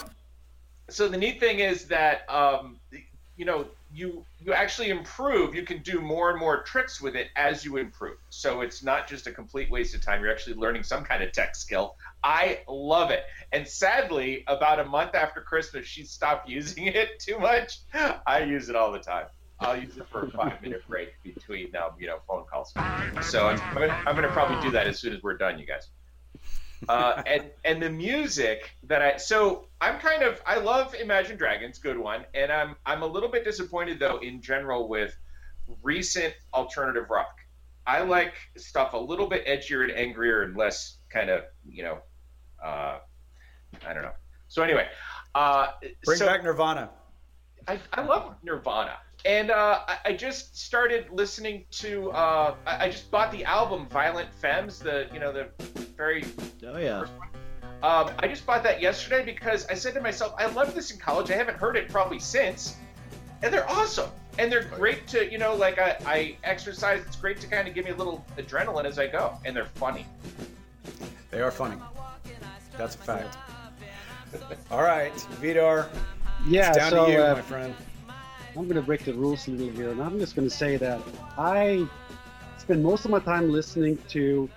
so 0.89 1.07
the 1.07 1.17
neat 1.17 1.39
thing 1.39 1.59
is 1.59 1.85
that 1.89 2.27
um, 2.27 2.79
you 3.35 3.45
know 3.45 3.67
you 3.93 4.25
you 4.39 4.53
actually 4.53 4.89
improve. 4.89 5.53
You 5.53 5.61
can 5.61 5.83
do 5.83 6.01
more 6.01 6.31
and 6.31 6.39
more 6.39 6.63
tricks 6.63 6.99
with 6.99 7.15
it 7.15 7.27
as 7.35 7.63
you 7.63 7.77
improve. 7.77 8.17
So 8.29 8.61
it's 8.61 8.81
not 8.81 9.07
just 9.07 9.27
a 9.27 9.31
complete 9.31 9.69
waste 9.69 9.93
of 9.93 10.03
time. 10.03 10.23
You're 10.23 10.31
actually 10.31 10.55
learning 10.55 10.81
some 10.81 11.03
kind 11.03 11.21
of 11.21 11.31
tech 11.31 11.55
skill. 11.55 11.95
I 12.23 12.61
love 12.67 13.11
it. 13.11 13.23
And 13.51 13.67
sadly, 13.67 14.45
about 14.47 14.79
a 14.79 14.85
month 14.85 15.13
after 15.13 15.41
Christmas, 15.41 15.85
she 15.85 16.05
stopped 16.05 16.49
using 16.57 16.87
it 16.87 17.19
too 17.19 17.37
much. 17.37 17.81
I 18.25 18.39
use 18.39 18.67
it 18.67 18.75
all 18.75 18.91
the 18.91 18.97
time. 18.97 19.27
I'll 19.59 19.79
use 19.79 19.97
it 19.97 20.07
for 20.09 20.25
a 20.25 20.31
five 20.31 20.61
minute 20.61 20.83
break 20.87 21.21
between 21.23 21.75
um, 21.75 21.91
you 21.99 22.07
know 22.07 22.19
phone 22.27 22.45
calls. 22.45 22.73
So 23.23 23.47
I'm, 23.47 23.59
I'm, 23.59 23.73
gonna, 23.73 24.03
I'm 24.05 24.15
gonna 24.15 24.27
probably 24.29 24.61
do 24.61 24.71
that 24.71 24.87
as 24.87 24.99
soon 24.99 25.13
as 25.13 25.23
we're 25.23 25.37
done, 25.37 25.57
you 25.57 25.65
guys. 25.65 25.89
Uh, 26.87 27.23
and 27.25 27.45
and 27.65 27.81
the 27.81 27.89
music 27.89 28.69
that 28.83 29.01
I 29.01 29.17
so 29.17 29.67
I'm 29.81 29.99
kind 29.99 30.21
of 30.21 30.39
I 30.45 30.59
love 30.59 30.93
Imagine 30.93 31.35
Dragons, 31.35 31.79
good 31.79 31.97
one, 31.97 32.25
and 32.35 32.51
I'm 32.51 32.75
I'm 32.85 33.01
a 33.01 33.07
little 33.07 33.29
bit 33.29 33.43
disappointed 33.43 33.99
though 33.99 34.17
in 34.17 34.41
general 34.41 34.87
with 34.87 35.17
recent 35.81 36.35
alternative 36.53 37.09
rock. 37.09 37.35
I 37.87 38.01
like 38.01 38.35
stuff 38.57 38.93
a 38.93 38.97
little 38.97 39.27
bit 39.27 39.45
edgier 39.47 39.83
and 39.83 39.91
angrier 39.91 40.43
and 40.43 40.55
less 40.55 40.97
kind 41.09 41.31
of 41.31 41.45
you 41.67 41.81
know, 41.81 41.97
uh, 42.63 42.99
I 43.87 43.93
don't 43.93 44.03
know. 44.03 44.13
So 44.47 44.61
anyway, 44.61 44.87
uh, 45.33 45.71
bring 46.05 46.19
so 46.19 46.27
back 46.27 46.43
Nirvana. 46.43 46.91
I, 47.67 47.79
I 47.91 48.01
love 48.01 48.35
Nirvana 48.43 48.97
and 49.27 49.51
uh, 49.51 49.81
I, 49.85 49.97
I, 50.05 50.13
just 50.13 50.57
started 50.57 51.07
listening 51.11 51.65
to. 51.71 52.11
Uh, 52.11 52.55
I, 52.65 52.85
I, 52.85 52.89
just 52.89 53.11
bought 53.11 53.29
the 53.33 53.43
album 53.43 53.85
Violent 53.89 54.33
Femmes, 54.33 54.79
the 54.79 55.07
you 55.13 55.19
know 55.19 55.33
the 55.33 55.49
very. 55.97 56.23
Oh 56.65 56.77
yeah. 56.77 57.05
Um, 57.83 58.09
I 58.19 58.27
just 58.27 58.45
bought 58.45 58.63
that 58.63 58.81
yesterday 58.81 59.23
because 59.23 59.67
I 59.67 59.73
said 59.73 59.93
to 59.95 60.01
myself, 60.01 60.33
I 60.39 60.47
love 60.47 60.73
this 60.73 60.91
in 60.91 60.97
college. 60.97 61.29
I 61.29 61.35
haven't 61.35 61.57
heard 61.57 61.75
it 61.75 61.89
probably 61.89 62.19
since, 62.19 62.77
and 63.43 63.53
they're 63.53 63.69
awesome. 63.69 64.09
And 64.39 64.51
they're 64.51 64.63
great 64.63 65.07
to 65.09 65.29
you 65.29 65.37
know 65.37 65.55
like 65.55 65.77
I, 65.77 65.97
I 66.05 66.37
exercise. 66.45 67.03
It's 67.05 67.17
great 67.17 67.41
to 67.41 67.47
kind 67.47 67.67
of 67.67 67.75
give 67.75 67.83
me 67.83 67.91
a 67.91 67.95
little 67.95 68.25
adrenaline 68.37 68.85
as 68.85 68.97
I 68.97 69.07
go, 69.07 69.37
and 69.43 69.53
they're 69.53 69.65
funny. 69.65 70.05
They 71.31 71.41
are 71.41 71.51
funny. 71.51 71.75
That's 72.77 72.95
a 72.95 72.99
fact. 72.99 73.37
All 74.71 74.83
right, 74.83 75.13
Vidar. 75.41 75.89
Yeah, 76.47 76.69
it's 76.69 76.77
down 76.77 76.91
so, 76.91 77.05
to 77.07 77.11
you, 77.11 77.21
uh, 77.21 77.33
my 77.35 77.41
friend. 77.41 77.75
I'm 78.57 78.63
going 78.63 78.75
to 78.75 78.81
break 78.81 79.05
the 79.05 79.13
rules 79.13 79.47
a 79.47 79.51
little 79.51 79.69
here, 79.69 79.91
and 79.91 80.01
I'm 80.01 80.17
just 80.17 80.35
going 80.35 80.49
to 80.49 80.53
say 80.53 80.77
that 80.77 80.99
I 81.37 81.87
spend 82.57 82.81
most 82.81 83.05
of 83.05 83.11
my 83.11 83.19
time 83.19 83.51
listening 83.51 83.99
to 84.09 84.49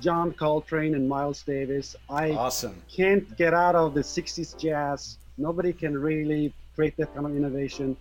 John 0.00 0.34
Coltrane 0.34 0.94
and 0.94 1.08
Miles 1.08 1.42
Davis. 1.42 1.96
I 2.10 2.32
awesome. 2.32 2.82
can't 2.94 3.34
get 3.38 3.54
out 3.54 3.74
of 3.74 3.94
the 3.94 4.02
60s 4.02 4.58
jazz. 4.58 5.16
Nobody 5.38 5.72
can 5.72 5.96
really 5.96 6.52
create 6.74 6.94
that 6.98 7.14
kind 7.14 7.24
of 7.24 7.34
innovation. 7.34 7.96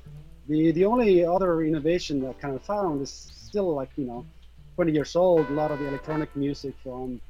The 0.49 0.73
the 0.73 0.83
only 0.83 1.23
other 1.23 1.61
innovation 1.61 2.19
that 2.21 2.29
I 2.31 2.33
kind 2.33 2.55
of 2.55 2.63
found 2.63 3.01
is 3.01 3.09
still 3.09 3.73
like 3.73 3.91
you 3.95 4.07
know, 4.07 4.25
20 4.75 4.91
years 4.91 5.15
old. 5.15 5.49
A 5.49 5.53
lot 5.53 5.71
of 5.71 5.79
the 5.79 5.87
electronic 5.87 6.35
music 6.35 6.73
from 6.83 7.21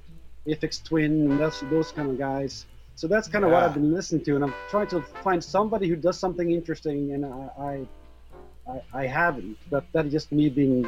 Aphex 0.48 0.84
Twin 0.84 1.30
and 1.30 1.40
those 1.40 1.64
those 1.70 1.92
kind 1.92 2.10
of 2.10 2.18
guys. 2.18 2.66
So 3.02 3.08
that's 3.08 3.28
kind 3.28 3.44
of 3.44 3.50
yeah. 3.50 3.56
what 3.56 3.64
I've 3.64 3.74
been 3.74 3.92
listening 3.92 4.24
to, 4.26 4.36
and 4.36 4.44
I'm 4.44 4.54
trying 4.70 4.86
to 4.90 5.02
find 5.24 5.44
somebody 5.44 5.88
who 5.88 5.96
does 5.96 6.20
something 6.20 6.52
interesting, 6.52 7.14
and 7.14 7.26
I, 7.26 7.50
I, 7.60 7.88
I, 8.72 8.82
I 8.94 9.08
haven't. 9.08 9.58
But 9.72 9.86
that's 9.92 10.12
just 10.12 10.32
me 10.32 10.50
being 10.50 10.86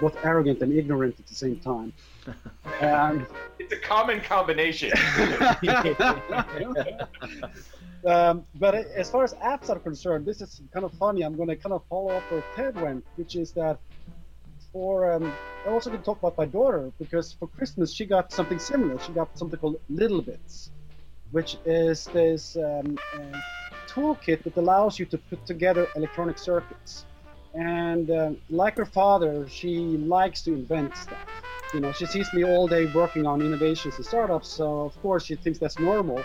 both 0.00 0.16
arrogant 0.24 0.62
and 0.62 0.72
ignorant 0.72 1.18
at 1.18 1.26
the 1.26 1.34
same 1.34 1.56
time. 1.56 1.92
And 2.80 3.26
it's 3.58 3.72
a 3.72 3.78
common 3.78 4.20
combination. 4.20 4.92
um, 8.06 8.44
but 8.60 8.74
as 8.74 9.10
far 9.10 9.24
as 9.24 9.34
apps 9.34 9.68
are 9.68 9.80
concerned, 9.80 10.24
this 10.24 10.40
is 10.40 10.60
kind 10.72 10.84
of 10.84 10.92
funny. 10.92 11.22
I'm 11.22 11.34
going 11.34 11.48
to 11.48 11.56
kind 11.56 11.72
of 11.72 11.82
follow 11.90 12.18
up 12.18 12.30
where 12.30 12.44
Ted 12.54 12.80
went, 12.80 13.04
which 13.16 13.34
is 13.34 13.50
that 13.52 13.80
for 14.72 15.12
um, 15.12 15.32
I 15.66 15.70
also 15.70 15.90
can 15.90 16.04
talk 16.04 16.18
about 16.18 16.38
my 16.38 16.46
daughter 16.46 16.92
because 17.00 17.32
for 17.32 17.48
Christmas 17.48 17.92
she 17.92 18.06
got 18.06 18.32
something 18.32 18.60
similar. 18.60 19.00
She 19.00 19.10
got 19.10 19.36
something 19.36 19.58
called 19.58 19.80
Little 19.88 20.22
Bits 20.22 20.70
which 21.32 21.56
is 21.64 22.04
this 22.06 22.56
um, 22.56 22.98
uh, 23.14 23.38
toolkit 23.88 24.42
that 24.44 24.56
allows 24.56 24.98
you 24.98 25.06
to 25.06 25.18
put 25.18 25.44
together 25.46 25.88
electronic 25.96 26.38
circuits. 26.38 27.04
And 27.54 28.10
uh, 28.10 28.30
like 28.50 28.76
her 28.76 28.84
father, 28.84 29.48
she 29.48 29.78
likes 29.78 30.42
to 30.42 30.52
invent 30.52 30.96
stuff. 30.96 31.18
You 31.74 31.80
know, 31.80 31.92
she 31.92 32.06
sees 32.06 32.32
me 32.32 32.44
all 32.44 32.68
day 32.68 32.86
working 32.94 33.26
on 33.26 33.40
innovations 33.40 33.96
and 33.96 34.04
startups, 34.04 34.48
so 34.48 34.82
of 34.82 35.00
course 35.02 35.24
she 35.24 35.34
thinks 35.34 35.58
that's 35.58 35.78
normal. 35.78 36.22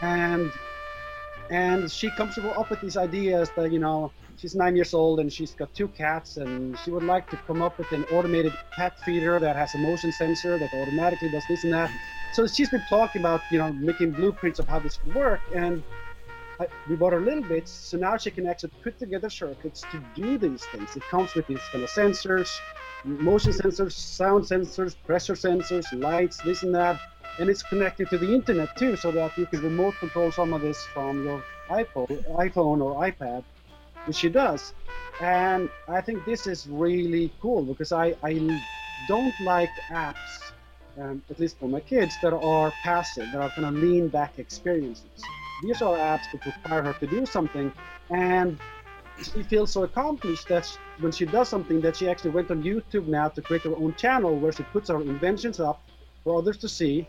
And 0.00 0.50
and 1.50 1.90
she 1.90 2.10
comes 2.10 2.38
up 2.38 2.70
with 2.70 2.80
these 2.80 2.96
ideas 2.96 3.50
that 3.56 3.70
you 3.70 3.78
know 3.78 4.10
she's 4.38 4.54
nine 4.54 4.74
years 4.74 4.94
old 4.94 5.20
and 5.20 5.32
she's 5.32 5.52
got 5.52 5.72
two 5.74 5.88
cats 5.88 6.38
and 6.38 6.78
she 6.78 6.90
would 6.90 7.02
like 7.02 7.28
to 7.30 7.36
come 7.46 7.60
up 7.60 7.78
with 7.78 7.92
an 7.92 8.04
automated 8.12 8.52
cat 8.74 8.98
feeder 9.00 9.38
that 9.38 9.54
has 9.54 9.74
a 9.74 9.78
motion 9.78 10.10
sensor 10.10 10.58
that 10.58 10.72
automatically 10.74 11.30
does 11.30 11.44
this 11.48 11.64
and 11.64 11.72
that 11.72 11.90
so 12.32 12.46
she's 12.46 12.70
been 12.70 12.84
talking 12.88 13.20
about 13.20 13.42
you 13.50 13.58
know 13.58 13.72
making 13.72 14.10
blueprints 14.12 14.58
of 14.58 14.68
how 14.68 14.78
this 14.78 14.98
would 15.04 15.14
work 15.14 15.40
and 15.54 15.82
I, 16.60 16.66
we 16.88 16.96
bought 16.96 17.12
her 17.12 17.20
little 17.20 17.42
bits 17.42 17.70
so 17.70 17.96
now 17.96 18.16
she 18.16 18.30
can 18.30 18.46
actually 18.46 18.72
put 18.82 18.98
together 18.98 19.30
circuits 19.30 19.82
to 19.92 20.02
do 20.14 20.38
these 20.38 20.64
things 20.66 20.96
it 20.96 21.02
comes 21.10 21.34
with 21.34 21.46
these 21.46 21.60
kind 21.70 21.84
of 21.84 21.90
sensors 21.90 22.50
motion 23.04 23.52
sensors 23.52 23.92
sound 23.92 24.44
sensors 24.44 24.94
pressure 25.04 25.34
sensors 25.34 25.86
lights 25.92 26.38
this 26.42 26.62
and 26.62 26.74
that 26.74 27.00
and 27.38 27.48
it's 27.48 27.62
connected 27.62 28.08
to 28.10 28.18
the 28.18 28.32
internet 28.32 28.76
too 28.76 28.96
so 28.96 29.10
that 29.10 29.36
you 29.38 29.46
can 29.46 29.62
remote 29.62 29.94
control 29.98 30.30
some 30.30 30.52
of 30.52 30.60
this 30.60 30.84
from 30.92 31.24
your 31.24 31.42
iPhone, 31.70 32.22
iPhone 32.34 32.82
or 32.82 32.94
iPad, 33.00 33.42
which 34.06 34.16
she 34.16 34.28
does. 34.28 34.74
And 35.20 35.70
I 35.88 36.00
think 36.00 36.24
this 36.24 36.46
is 36.46 36.66
really 36.66 37.32
cool 37.40 37.62
because 37.62 37.92
I, 37.92 38.14
I 38.22 38.60
don't 39.08 39.34
like 39.40 39.70
apps, 39.90 40.41
um, 41.00 41.22
at 41.30 41.38
least 41.38 41.58
for 41.58 41.68
my 41.68 41.80
kids, 41.80 42.16
that 42.22 42.32
are 42.32 42.72
passive, 42.82 43.30
that 43.32 43.40
are 43.40 43.50
kind 43.50 43.66
of 43.66 43.74
lean 43.74 44.08
back 44.08 44.38
experiences. 44.38 45.24
These 45.62 45.80
are 45.82 45.96
apps 45.96 46.30
that 46.32 46.44
require 46.44 46.82
her 46.82 46.92
to 46.94 47.06
do 47.06 47.24
something, 47.26 47.72
and 48.10 48.58
she 49.22 49.42
feels 49.42 49.70
so 49.70 49.84
accomplished 49.84 50.48
that 50.48 50.66
when 50.98 51.12
she 51.12 51.26
does 51.26 51.48
something, 51.48 51.80
that 51.82 51.96
she 51.96 52.08
actually 52.08 52.30
went 52.30 52.50
on 52.50 52.62
YouTube 52.62 53.06
now 53.06 53.28
to 53.28 53.42
create 53.42 53.62
her 53.62 53.76
own 53.76 53.94
channel 53.94 54.34
where 54.36 54.52
she 54.52 54.62
puts 54.64 54.88
her 54.88 55.00
inventions 55.00 55.60
up 55.60 55.80
for 56.24 56.38
others 56.38 56.56
to 56.58 56.68
see. 56.68 57.06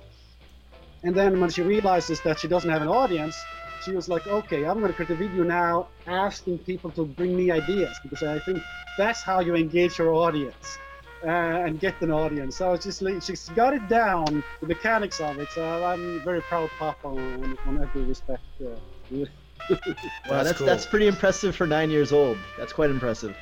And 1.04 1.15
then 1.15 1.39
when 1.39 1.50
she 1.50 1.62
realizes 1.62 2.22
that 2.22 2.39
she 2.39 2.48
doesn't 2.48 2.69
have 2.69 2.82
an 2.82 2.88
audience, 2.88 3.43
she 3.84 3.91
was 3.91 4.08
like, 4.08 4.26
okay, 4.28 4.65
I'm 4.65 4.80
going 4.80 4.91
to 4.91 4.93
create 4.93 5.12
a 5.12 5.15
video 5.15 5.43
now 5.43 5.88
asking 6.08 6.60
people 6.60 6.91
to 6.91 7.06
bring 7.06 7.36
me 7.36 7.52
ideas 7.52 8.00
because 8.02 8.24
I 8.24 8.39
think 8.39 8.63
that's 8.98 9.22
how 9.22 9.39
you 9.41 9.56
engage 9.56 9.98
your 9.98 10.13
audience 10.13 10.78
uh, 11.24 11.28
and 11.28 11.80
get 11.80 12.00
an 12.02 12.12
audience. 12.12 12.58
So 12.58 12.74
it's 12.74 12.86
just 12.86 13.02
like, 13.02 13.22
she's 13.22 13.50
got 13.50 13.74
it 13.74 13.88
down, 13.88 14.44
the 14.60 14.68
mechanics 14.68 15.20
of 15.20 15.40
it. 15.40 15.50
So 15.52 15.86
I'm 15.86 16.22
very 16.24 16.42
proud 16.42 16.66
of 16.66 16.72
papa 16.78 17.08
on, 17.08 17.58
on 17.66 17.82
every 17.82 18.04
respect. 18.04 18.44
Uh, 18.62 18.70
wow, 19.12 19.26
that's 19.70 19.80
that's, 20.28 20.58
cool. 20.58 20.68
that's 20.68 20.86
pretty 20.86 21.08
impressive 21.08 21.56
for 21.56 21.68
nine 21.68 21.90
years 21.90 22.12
old. 22.12 22.38
That's 22.58 22.74
quite 22.74 22.90
impressive. 22.90 23.36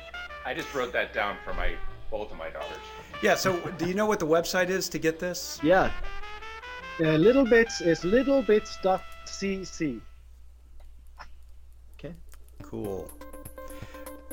I 0.44 0.54
just 0.54 0.72
wrote 0.74 0.92
that 0.92 1.12
down 1.12 1.36
for 1.44 1.54
my 1.54 1.74
both 2.10 2.30
of 2.30 2.36
my 2.36 2.50
daughters. 2.50 2.76
Yeah. 3.22 3.36
So, 3.36 3.58
do 3.78 3.88
you 3.88 3.94
know 3.94 4.06
what 4.06 4.20
the 4.20 4.26
website 4.26 4.68
is 4.68 4.88
to 4.90 4.98
get 4.98 5.18
this? 5.18 5.58
Yeah. 5.62 5.90
Uh, 7.00 7.16
littleBits 7.16 7.84
is 7.84 8.00
littlebits.cc. 8.00 10.00
Okay. 11.98 12.14
Cool. 12.62 13.10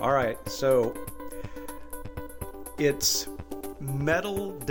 All 0.02 0.12
right, 0.12 0.38
so 0.48 0.96
it's 2.78 3.28
meddle.it, 3.80 4.68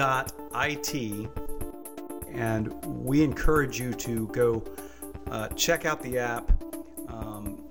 and 2.32 2.84
we 2.84 3.22
encourage 3.22 3.80
you 3.80 3.94
to 3.94 4.26
go 4.28 4.64
uh, 5.30 5.48
check 5.48 5.84
out 5.84 6.02
the 6.02 6.18
app, 6.18 6.50
um, 7.08 7.64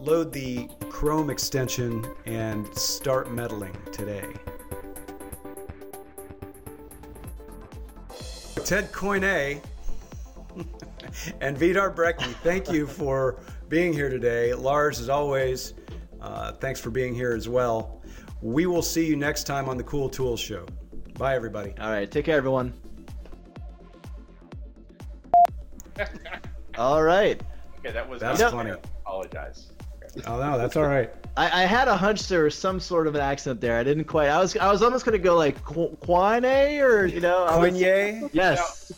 load 0.00 0.32
the 0.32 0.68
Chrome 0.90 1.30
extension, 1.30 2.06
and 2.26 2.66
start 2.76 3.30
meddling 3.30 3.76
today. 3.92 4.26
Ted 8.64 8.92
Coine 8.92 9.62
and 11.40 11.56
Vidar 11.56 11.90
Brekke, 11.90 12.20
thank 12.42 12.70
you 12.70 12.86
for 12.86 13.40
being 13.68 13.92
here 13.94 14.10
today. 14.10 14.52
Lars, 14.52 15.00
as 15.00 15.08
always, 15.08 15.72
uh, 16.20 16.52
thanks 16.52 16.80
for 16.80 16.90
being 16.90 17.14
here 17.14 17.32
as 17.32 17.48
well. 17.48 17.97
We 18.40 18.66
will 18.66 18.82
see 18.82 19.04
you 19.04 19.16
next 19.16 19.44
time 19.44 19.68
on 19.68 19.76
the 19.76 19.82
Cool 19.82 20.08
Tools 20.08 20.38
Show. 20.38 20.66
Bye, 21.18 21.34
everybody. 21.34 21.74
All 21.80 21.90
right. 21.90 22.08
Take 22.08 22.24
care, 22.24 22.36
everyone. 22.36 22.72
all 26.78 27.02
right. 27.02 27.40
Okay, 27.80 27.92
that 27.92 28.08
was 28.08 28.20
that's 28.20 28.40
funny. 28.40 28.70
apologize. 28.70 29.72
Oh 30.26 30.40
no, 30.40 30.56
that's 30.56 30.76
all 30.76 30.86
right. 30.86 31.10
I, 31.36 31.62
I, 31.62 31.66
had 31.66 31.86
a 31.86 31.96
hunch 31.96 32.26
there 32.28 32.44
was 32.44 32.54
some 32.54 32.80
sort 32.80 33.06
of 33.06 33.14
an 33.14 33.20
accent 33.20 33.60
there. 33.60 33.78
I 33.78 33.84
didn't 33.84 34.04
quite. 34.04 34.28
I 34.28 34.38
was 34.38 34.56
I 34.56 34.70
was 34.70 34.82
almost 34.82 35.04
gonna 35.04 35.18
go 35.18 35.36
like 35.36 35.62
Quine 35.64 36.44
or 36.44 37.06
you 37.06 37.20
know. 37.20 37.46
Quine. 37.48 37.74
Yes. 38.32 38.92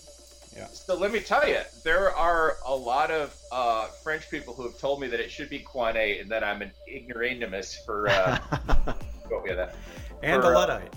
Yeah. 0.57 0.67
So 0.67 0.95
let 0.97 1.13
me 1.13 1.21
tell 1.21 1.49
you, 1.49 1.61
there 1.85 2.15
are 2.15 2.57
a 2.67 2.75
lot 2.75 3.11
of 3.11 3.35
uh, 3.51 3.87
French 4.03 4.31
people 4.31 4.53
who 4.55 4.65
have 4.65 4.79
told 4.79 5.01
me 5.01 5.09
that 5.09 5.21
it 5.21 5.31
should 5.31 5.49
be 5.49 5.61
Quane 5.61 6.21
and 6.21 6.31
that 6.31 6.45
I'm 6.45 6.61
an 6.61 6.73
ignoramus 6.87 7.83
for. 7.87 8.09
Uh, 8.09 8.39
go 9.31 9.43
with 9.43 9.57
that. 9.57 9.75
And 10.23 10.43
for, 10.43 10.53
a 10.53 10.57
uh, 10.57 10.61
Luddite. 10.61 10.97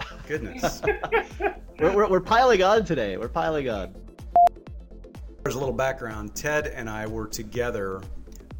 Uh, 0.00 0.04
Goodness. 0.26 0.82
we're, 1.78 1.94
we're, 1.94 2.08
we're 2.08 2.20
piling 2.20 2.62
on 2.62 2.84
today. 2.84 3.16
We're 3.16 3.28
piling 3.28 3.68
on. 3.68 3.94
There's 5.44 5.54
a 5.54 5.58
little 5.58 5.74
background. 5.74 6.34
Ted 6.34 6.68
and 6.68 6.90
I 6.90 7.06
were 7.06 7.26
together 7.26 8.02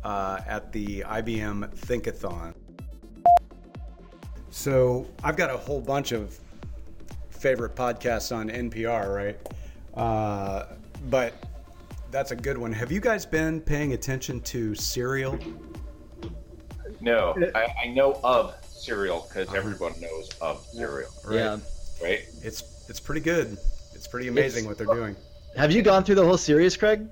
uh, 0.05 0.41
at 0.47 0.73
the 0.73 1.01
IBM 1.01 1.75
Thinkathon. 1.77 2.55
So 4.51 5.07
I've 5.23 5.37
got 5.37 5.51
a 5.51 5.57
whole 5.57 5.81
bunch 5.81 6.13
of 6.13 6.39
favorite 7.31 7.75
podcasts 7.75 8.35
on 8.35 8.49
NPR, 8.49 9.15
right? 9.15 9.39
Uh, 9.95 10.77
but 11.09 11.35
that's 12.11 12.33
a 12.33 12.37
good 12.37 12.59
one. 12.59 12.73
Have 12.73 12.91
you 12.91 13.01
guys 13.01 13.25
been 13.25 13.61
paying 13.61 13.93
attention 13.93 14.41
to 14.43 14.75
Serial? 14.75 15.39
No, 17.01 17.35
I, 17.55 17.67
I 17.85 17.89
know 17.89 18.21
of 18.23 18.55
Serial 18.65 19.27
because 19.29 19.49
uh-huh. 19.49 19.57
everyone 19.57 19.95
knows 20.01 20.31
of 20.41 20.65
Serial. 20.67 21.11
Right? 21.25 21.37
Yeah, 21.37 21.59
right. 22.03 22.21
It's 22.43 22.87
it's 22.89 23.01
pretty 23.01 23.21
good. 23.21 23.57
It's 23.95 24.07
pretty 24.07 24.29
amazing 24.29 24.65
it's, 24.65 24.69
what 24.69 24.79
they're 24.79 24.95
doing. 24.95 25.17
Have 25.57 25.73
you 25.73 25.83
gone 25.83 26.05
through 26.05 26.15
the 26.17 26.25
whole 26.25 26.39
series, 26.39 26.77
Craig? 26.77 27.07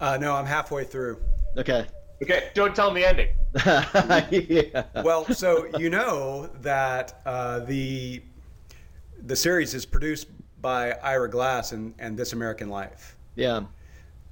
Uh, 0.00 0.18
no, 0.20 0.34
I'm 0.34 0.46
halfway 0.46 0.84
through. 0.84 1.18
Okay. 1.56 1.86
Okay, 2.22 2.50
don't 2.54 2.74
tell 2.74 2.92
me 2.92 3.02
the 3.02 3.08
ending. 3.08 3.28
yeah. 4.48 5.02
Well, 5.02 5.24
so 5.34 5.66
you 5.78 5.90
know 5.90 6.48
that 6.60 7.20
uh, 7.26 7.60
the 7.60 8.22
the 9.24 9.36
series 9.36 9.74
is 9.74 9.84
produced 9.84 10.28
by 10.60 10.92
Ira 11.02 11.28
Glass 11.28 11.72
and, 11.72 11.94
and 11.98 12.16
This 12.16 12.32
American 12.32 12.68
Life. 12.68 13.16
Yeah. 13.34 13.62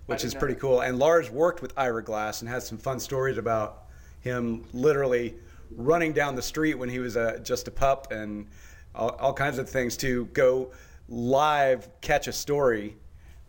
Which 0.07 0.25
is 0.25 0.35
pretty 0.35 0.57
cool. 0.57 0.81
And 0.81 0.99
Lars 0.99 1.31
worked 1.31 1.63
with 1.63 1.73
Ira 1.77 2.03
Glass 2.03 2.41
and 2.41 2.49
has 2.49 2.67
some 2.67 2.79
fun 2.79 2.99
stories 2.99 3.39
about 3.39 3.80
him 4.21 4.65
literally 4.73 5.35
running 5.77 6.13
down 6.13 6.35
the 6.35 6.43
street 6.43 6.75
when 6.75 6.89
he 6.89 6.99
was 6.99 7.17
a, 7.17 7.41
just 7.41 7.69
a 7.69 7.71
pup 7.71 8.11
and 8.11 8.47
all, 8.95 9.11
all 9.11 9.33
kinds 9.33 9.59
of 9.59 9.69
things 9.69 9.97
to 9.99 10.27
go 10.27 10.71
live 11.09 11.89
catch 12.01 12.29
a 12.29 12.33
story 12.33 12.97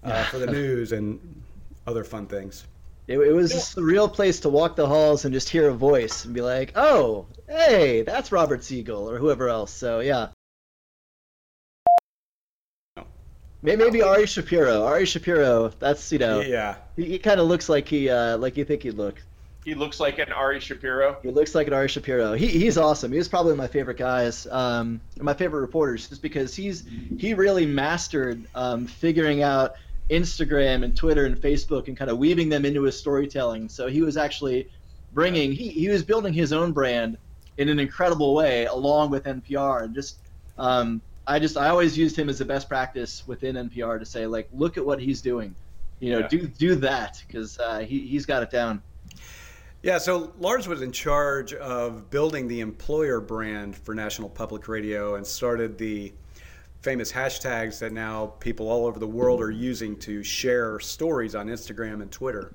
uh, 0.04 0.24
for 0.26 0.40
the 0.40 0.48
news 0.52 0.92
and 0.92 1.20
other 1.88 2.04
fun 2.04 2.28
things. 2.28 2.66
It, 3.08 3.18
it 3.18 3.34
was 3.34 3.52
just 3.52 3.78
a 3.78 3.82
real 3.82 4.08
place 4.08 4.40
to 4.42 4.50
walk 4.50 4.76
the 4.76 4.88
halls 4.88 5.26
and 5.26 5.34
just 5.34 5.50
hear 5.50 5.70
a 5.70 5.74
voice 5.74 6.24
and 6.24 6.34
be 6.34 6.42
like, 6.42 6.72
"Oh, 6.76 7.26
hey, 7.50 8.04
that's 8.04 8.32
Robert 8.32 8.64
Siegel 8.64 9.10
or 9.10 9.18
whoever 9.18 9.50
else." 9.50 9.72
So 9.72 10.00
yeah, 10.00 10.28
Maybe 13.64 14.02
Ari 14.02 14.26
Shapiro. 14.26 14.86
Ari 14.86 15.06
Shapiro. 15.06 15.70
That's 15.80 16.12
you 16.12 16.20
know. 16.20 16.42
Yeah. 16.42 16.76
He, 16.96 17.06
he 17.06 17.20
kind 17.20 17.40
of 17.40 17.48
looks 17.48 17.70
like 17.70 17.88
he 17.88 18.10
uh, 18.10 18.38
like 18.38 18.58
you 18.58 18.66
think 18.66 18.84
he'd 18.84 18.96
look. 18.96 19.22
He 19.64 19.76
looks 19.76 20.00
like 20.00 20.18
an 20.18 20.32
Ari 20.32 20.60
Shapiro. 20.60 21.18
He 21.22 21.30
looks 21.30 21.54
like 21.54 21.68
an 21.68 21.74
Ari 21.74 21.88
Shapiro. 21.88 22.34
He, 22.34 22.48
he's 22.48 22.78
awesome. 22.78 23.12
He 23.12 23.18
was 23.20 23.28
probably 23.28 23.56
my 23.56 23.68
favorite 23.68 23.98
guys, 23.98 24.48
um, 24.48 25.00
my 25.20 25.36
favorite 25.36 25.62
reporters, 25.62 26.10
just 26.10 26.22
because 26.22 26.56
he's 26.56 26.84
he 27.18 27.36
really 27.36 27.68
mastered 27.68 28.44
um, 28.56 28.88
figuring 28.88 29.44
out 29.44 29.76
Instagram 30.10 30.84
and 30.84 30.96
Twitter 30.96 31.26
and 31.26 31.38
Facebook 31.38 31.88
and 31.88 31.96
kind 31.96 32.10
of 32.10 32.18
weaving 32.18 32.50
them 32.50 32.66
into 32.66 32.84
his 32.84 32.98
storytelling. 32.98 33.70
So 33.70 33.88
he 33.88 34.02
was 34.02 34.18
actually 34.18 34.68
bringing 35.14 35.52
he, 35.52 35.70
he 35.70 35.90
was 35.90 36.04
building 36.04 36.34
his 36.34 36.54
own 36.54 36.72
brand 36.72 37.18
in 37.58 37.70
an 37.70 37.80
incredible 37.80 38.34
way 38.34 38.66
along 38.66 39.12
with 39.12 39.26
NPR 39.26 39.84
and 39.84 39.94
just 39.94 40.18
um, 40.58 41.02
I 41.28 41.40
just 41.40 41.56
I 41.56 41.70
always 41.70 41.98
used 41.98 42.18
him 42.18 42.30
as 42.30 42.42
a 42.42 42.46
best 42.46 42.68
practice 42.68 43.24
within 43.28 43.56
NPR 43.56 44.00
to 44.00 44.06
say 44.06 44.26
like, 44.26 44.50
look 44.54 44.78
at 44.78 44.86
what 44.86 45.00
he's 45.00 45.22
doing, 45.22 45.56
you 46.00 46.14
know, 46.14 46.20
yeah. 46.20 46.28
do 46.28 46.48
do 46.48 46.76
that 46.76 47.22
because 47.28 47.60
uh, 47.60 47.80
he 47.80 48.00
he's 48.00 48.26
got 48.26 48.44
it 48.44 48.50
down. 48.50 48.82
Yeah, 49.84 49.98
so 49.98 50.32
Lars 50.38 50.68
was 50.68 50.84
in 50.84 50.92
charge 50.92 51.54
of 51.54 52.12
building 52.12 52.48
the 52.48 52.60
employer 52.60 53.20
brand 53.20 53.76
for 53.76 53.96
National 53.96 54.30
Public 54.30 54.68
Radio 54.68 55.16
and 55.16 55.26
started 55.26 55.78
the 55.80 56.14
famous 56.82 57.12
hashtags 57.12 57.80
that 57.80 57.92
now 57.92 58.28
people 58.40 58.70
all 58.70 58.86
over 58.86 59.00
the 59.00 59.08
world 59.08 59.42
are 59.42 59.50
using 59.50 59.98
to 60.00 60.22
share 60.22 60.80
stories 60.80 61.34
on 61.34 61.48
Instagram 61.48 62.02
and 62.02 62.12
Twitter. 62.12 62.54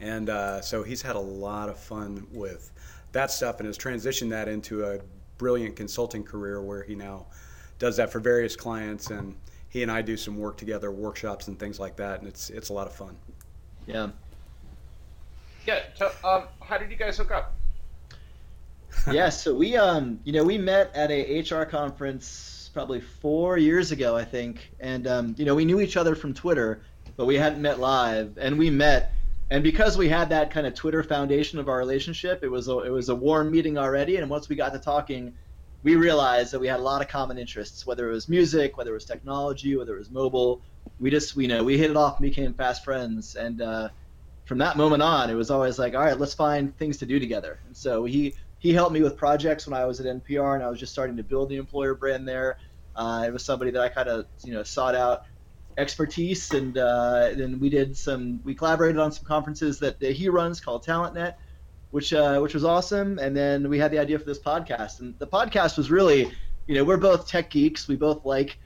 And 0.00 0.30
uh, 0.30 0.62
so 0.62 0.82
he's 0.82 1.02
had 1.02 1.16
a 1.16 1.20
lot 1.20 1.68
of 1.68 1.78
fun 1.78 2.26
with 2.32 2.72
that 3.12 3.30
stuff 3.30 3.60
and 3.60 3.66
has 3.66 3.76
transitioned 3.76 4.30
that 4.30 4.48
into 4.48 4.84
a 4.84 5.00
brilliant 5.36 5.76
consulting 5.76 6.24
career 6.24 6.62
where 6.62 6.82
he 6.82 6.94
now 6.94 7.26
does 7.78 7.96
that 7.96 8.10
for 8.10 8.18
various 8.18 8.56
clients, 8.56 9.10
and 9.10 9.34
he 9.68 9.82
and 9.82 9.90
I 9.90 10.00
do 10.00 10.16
some 10.16 10.38
work 10.38 10.56
together, 10.56 10.90
workshops 10.90 11.48
and 11.48 11.58
things 11.58 11.78
like 11.80 11.96
that, 11.96 12.20
and 12.20 12.28
it's 12.28 12.50
it's 12.50 12.68
a 12.68 12.72
lot 12.72 12.86
of 12.86 12.94
fun. 12.94 13.16
Yeah. 13.86 14.10
Yeah. 15.66 15.80
So, 15.94 16.10
um, 16.24 16.44
how 16.60 16.78
did 16.78 16.90
you 16.90 16.96
guys 16.96 17.16
hook 17.16 17.30
up? 17.30 17.54
yeah, 19.12 19.28
so 19.28 19.54
we 19.54 19.76
um, 19.76 20.20
you 20.24 20.32
know, 20.32 20.44
we 20.44 20.58
met 20.58 20.94
at 20.94 21.10
a 21.10 21.40
HR 21.40 21.64
conference 21.64 22.70
probably 22.72 23.00
four 23.00 23.56
years 23.58 23.92
ago, 23.92 24.16
I 24.16 24.24
think, 24.24 24.70
and 24.80 25.06
um, 25.06 25.34
you 25.38 25.44
know, 25.44 25.54
we 25.54 25.64
knew 25.64 25.80
each 25.80 25.96
other 25.96 26.14
from 26.14 26.34
Twitter, 26.34 26.82
but 27.16 27.26
we 27.26 27.36
hadn't 27.36 27.62
met 27.62 27.80
live, 27.80 28.38
and 28.38 28.58
we 28.58 28.70
met. 28.70 29.12
And 29.50 29.62
because 29.62 29.98
we 29.98 30.08
had 30.08 30.30
that 30.30 30.50
kind 30.50 30.66
of 30.66 30.74
Twitter 30.74 31.02
foundation 31.02 31.58
of 31.58 31.68
our 31.68 31.76
relationship, 31.76 32.42
it 32.42 32.48
was 32.48 32.68
a, 32.68 32.78
it 32.80 32.90
was 32.90 33.10
a 33.10 33.14
warm 33.14 33.50
meeting 33.50 33.76
already. 33.76 34.16
And 34.16 34.28
once 34.30 34.48
we 34.48 34.56
got 34.56 34.72
to 34.72 34.78
talking, 34.78 35.34
we 35.82 35.96
realized 35.96 36.52
that 36.52 36.60
we 36.60 36.66
had 36.66 36.80
a 36.80 36.82
lot 36.82 37.02
of 37.02 37.08
common 37.08 37.36
interests, 37.36 37.86
whether 37.86 38.08
it 38.08 38.12
was 38.12 38.28
music, 38.28 38.78
whether 38.78 38.90
it 38.90 38.94
was 38.94 39.04
technology, 39.04 39.76
whether 39.76 39.94
it 39.94 39.98
was 39.98 40.10
mobile. 40.10 40.62
We 40.98 41.10
just, 41.10 41.36
we 41.36 41.46
know, 41.46 41.62
we 41.62 41.76
hit 41.76 41.90
it 41.90 41.96
off 41.96 42.18
and 42.18 42.28
became 42.28 42.54
fast 42.54 42.84
friends. 42.84 43.34
And 43.34 43.60
uh, 43.60 43.90
from 44.44 44.58
that 44.58 44.76
moment 44.76 45.02
on, 45.02 45.30
it 45.30 45.34
was 45.34 45.50
always 45.50 45.78
like, 45.78 45.94
all 45.94 46.00
right, 46.00 46.18
let's 46.18 46.34
find 46.34 46.76
things 46.76 46.98
to 46.98 47.06
do 47.06 47.18
together. 47.18 47.60
And 47.66 47.76
so 47.76 48.04
he 48.04 48.34
he 48.58 48.72
helped 48.72 48.92
me 48.92 49.02
with 49.02 49.16
projects 49.16 49.66
when 49.66 49.78
I 49.78 49.84
was 49.84 50.00
at 50.00 50.06
NPR 50.06 50.54
and 50.54 50.64
I 50.64 50.68
was 50.70 50.80
just 50.80 50.92
starting 50.92 51.16
to 51.16 51.22
build 51.22 51.50
the 51.50 51.56
employer 51.56 51.94
brand 51.94 52.26
there. 52.26 52.56
Uh, 52.96 53.24
it 53.26 53.32
was 53.32 53.44
somebody 53.44 53.70
that 53.72 53.82
I 53.82 53.88
kind 53.88 54.08
of 54.08 54.26
you 54.42 54.52
know 54.52 54.62
sought 54.62 54.94
out 54.94 55.22
expertise, 55.76 56.52
and 56.52 56.76
uh, 56.78 57.30
then 57.36 57.58
we 57.58 57.68
did 57.68 57.96
some 57.96 58.40
we 58.44 58.54
collaborated 58.54 58.98
on 58.98 59.12
some 59.12 59.24
conferences 59.24 59.78
that, 59.80 59.98
that 60.00 60.12
he 60.12 60.28
runs 60.28 60.60
called 60.60 60.84
TalentNet, 60.84 61.34
which 61.90 62.12
uh, 62.12 62.38
which 62.40 62.54
was 62.54 62.64
awesome. 62.64 63.18
And 63.18 63.36
then 63.36 63.68
we 63.68 63.78
had 63.78 63.90
the 63.90 63.98
idea 63.98 64.18
for 64.18 64.26
this 64.26 64.40
podcast, 64.40 65.00
and 65.00 65.18
the 65.18 65.26
podcast 65.26 65.76
was 65.76 65.90
really, 65.90 66.30
you 66.66 66.74
know, 66.74 66.84
we're 66.84 66.98
both 66.98 67.26
tech 67.26 67.50
geeks. 67.50 67.88
We 67.88 67.96
both 67.96 68.24
like 68.24 68.58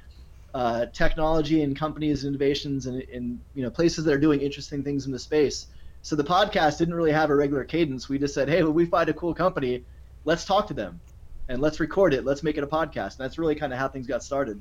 uh, 0.55 0.87
technology 0.87 1.63
and 1.63 1.77
companies, 1.77 2.25
innovations, 2.25 2.87
and, 2.87 3.03
and 3.13 3.41
you 3.55 3.63
know 3.63 3.71
places 3.71 4.05
that 4.05 4.15
are 4.15 4.19
doing 4.19 4.41
interesting 4.41 4.83
things 4.83 5.07
in 5.07 5.13
the 5.13 5.19
space. 5.19 5.67
So 6.03 6.17
the 6.17 6.25
podcast 6.25 6.79
didn't 6.79 6.95
really 6.95 7.13
have 7.13 7.31
a 7.31 7.35
regular 7.35 7.65
cadence. 7.65 8.09
We 8.09 8.19
just 8.19 8.35
said, 8.35 8.49
hey, 8.49 8.63
when 8.63 8.75
we 8.75 8.87
find 8.87 9.09
a 9.09 9.15
cool 9.15 9.35
company, 9.35 9.85
let's 10.25 10.45
talk 10.45 10.67
to 10.69 10.75
them, 10.75 11.01
and 11.49 11.61
let's 11.61 11.81
record 11.81 12.15
it. 12.15 12.25
Let's 12.25 12.43
make 12.43 12.57
it 12.57 12.65
a 12.65 12.67
podcast. 12.67 13.19
And 13.19 13.19
that's 13.19 13.39
really 13.39 13.55
kind 13.55 13.73
of 13.73 13.79
how 13.79 13.89
things 13.89 14.07
got 14.07 14.23
started. 14.23 14.61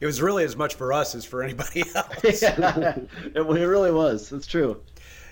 It 0.00 0.06
was 0.06 0.20
really 0.20 0.44
as 0.44 0.56
much 0.56 0.74
for 0.74 0.92
us 0.92 1.14
as 1.14 1.24
for 1.24 1.42
anybody 1.42 1.84
else. 1.94 2.42
yeah, 2.42 2.98
it, 2.98 3.36
it 3.36 3.40
really 3.42 3.92
was. 3.92 4.28
That's 4.28 4.46
true. 4.46 4.80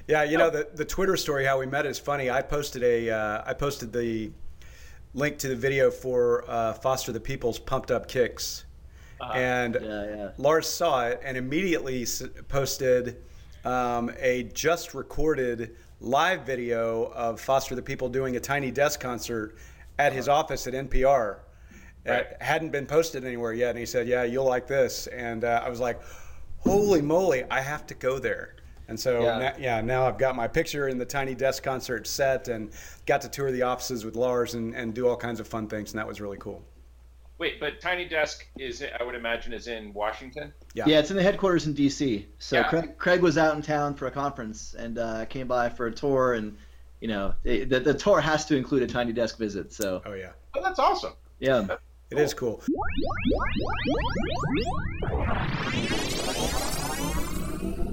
Yeah, 0.09 0.25
you 0.25 0.37
know 0.37 0.51
the 0.51 0.69
the 0.75 0.85
Twitter 0.85 1.17
story 1.17 1.45
how 1.45 1.61
we 1.61 1.67
met 1.67 1.87
is 1.87 1.99
funny. 1.99 2.31
I 2.31 2.43
posted 2.43 2.83
a 2.83 3.11
uh, 3.11 3.43
I 3.45 3.55
posted 3.55 3.93
the 3.93 4.33
link 5.15 5.39
to 5.39 5.49
the 5.49 5.57
video 5.57 5.91
for 5.91 6.45
uh, 6.49 6.73
Foster 6.73 7.13
the 7.13 7.21
People's 7.21 7.59
Pumped 7.59 7.91
Up 7.91 8.09
Kicks 8.09 8.65
uh, 9.23 9.33
and 9.35 9.79
yeah, 9.81 10.05
yeah. 10.05 10.31
Lars 10.37 10.69
saw 10.69 11.07
it 11.07 11.21
and 11.25 11.37
immediately 11.37 12.07
posted 12.49 13.23
um, 13.65 14.11
a 14.19 14.45
just 14.53 14.95
recorded 14.95 15.77
live 16.01 16.45
video 16.45 17.13
of 17.15 17.41
Foster 17.41 17.75
the 17.75 17.83
People 17.83 18.09
doing 18.09 18.37
a 18.37 18.41
Tiny 18.41 18.71
Desk 18.71 18.99
concert 18.99 19.57
at 19.99 20.13
his 20.13 20.29
office 20.29 20.67
at 20.67 20.75
NPR. 20.75 21.39
Right. 22.05 22.19
It 22.19 22.37
hadn't 22.41 22.71
been 22.71 22.87
posted 22.87 23.25
anywhere 23.25 23.53
yet, 23.53 23.71
and 23.71 23.79
he 23.79 23.87
said, 23.87 24.09
"Yeah, 24.09 24.25
you'll 24.25 24.45
like 24.45 24.67
this." 24.67 25.07
And 25.07 25.45
uh, 25.45 25.63
I 25.65 25.69
was 25.69 25.79
like, 25.79 26.01
"Holy 26.59 27.01
moly, 27.01 27.45
I 27.45 27.61
have 27.61 27.87
to 27.87 27.95
go 27.95 28.19
there!" 28.19 28.57
And 28.89 28.99
so, 28.99 29.23
yeah. 29.23 29.39
Now, 29.39 29.53
yeah, 29.59 29.81
now 29.81 30.07
I've 30.09 30.19
got 30.19 30.35
my 30.35 30.49
picture 30.49 30.89
in 30.89 30.99
the 30.99 31.05
Tiny 31.05 31.37
Desk 31.37 31.63
concert 31.63 32.09
set, 32.09 32.49
and 32.49 32.73
got 33.07 33.21
to 33.21 33.29
tour 33.29 33.53
the 33.53 33.63
offices 33.63 34.05
with 34.05 34.17
Lars 34.17 34.55
and, 34.55 34.75
and 34.75 34.93
do 34.93 35.07
all 35.07 35.17
kinds 35.17 35.39
of 35.39 35.47
fun 35.47 35.69
things, 35.69 35.93
and 35.93 35.99
that 36.01 36.09
was 36.09 36.21
really 36.21 36.39
cool. 36.39 36.65
Wait, 37.43 37.59
but 37.59 37.81
Tiny 37.81 38.05
Desk 38.05 38.47
is 38.57 38.85
I 39.01 39.03
would 39.03 39.17
imagine 39.17 39.53
is 39.53 39.67
in 39.67 39.93
Washington. 39.93 40.53
Yeah, 40.75 40.85
yeah, 40.87 41.01
it's 41.01 41.11
in 41.11 41.17
the 41.17 41.25
headquarters 41.25 41.67
in 41.67 41.73
D.C. 41.73 42.29
So 42.39 42.55
yeah. 42.55 42.69
Craig, 42.69 42.97
Craig, 42.99 43.21
was 43.21 43.37
out 43.37 43.57
in 43.57 43.63
town 43.63 43.97
for 43.97 44.07
a 44.07 44.13
conference 44.13 44.75
and 44.75 44.97
uh, 44.97 45.25
came 45.25 45.49
by 45.49 45.69
for 45.69 45.89
a 45.89 45.93
tour, 45.93 46.35
and 46.35 46.57
you 47.01 47.09
know 47.09 47.35
it, 47.43 47.69
the 47.69 47.81
the 47.81 47.95
tour 47.95 48.21
has 48.21 48.45
to 48.45 48.57
include 48.57 48.85
a 48.85 48.87
Tiny 48.87 49.13
Desk 49.13 49.37
visit. 49.39 49.73
So. 49.73 50.03
Oh 50.07 50.13
yeah. 50.13 50.31
Oh, 50.55 50.63
that's 50.63 50.79
awesome. 50.79 51.15
Yeah. 51.41 51.63
That's 51.63 51.83
it 52.13 52.15
cool. 52.15 52.61
is 52.61 52.69
cool. 57.59 57.92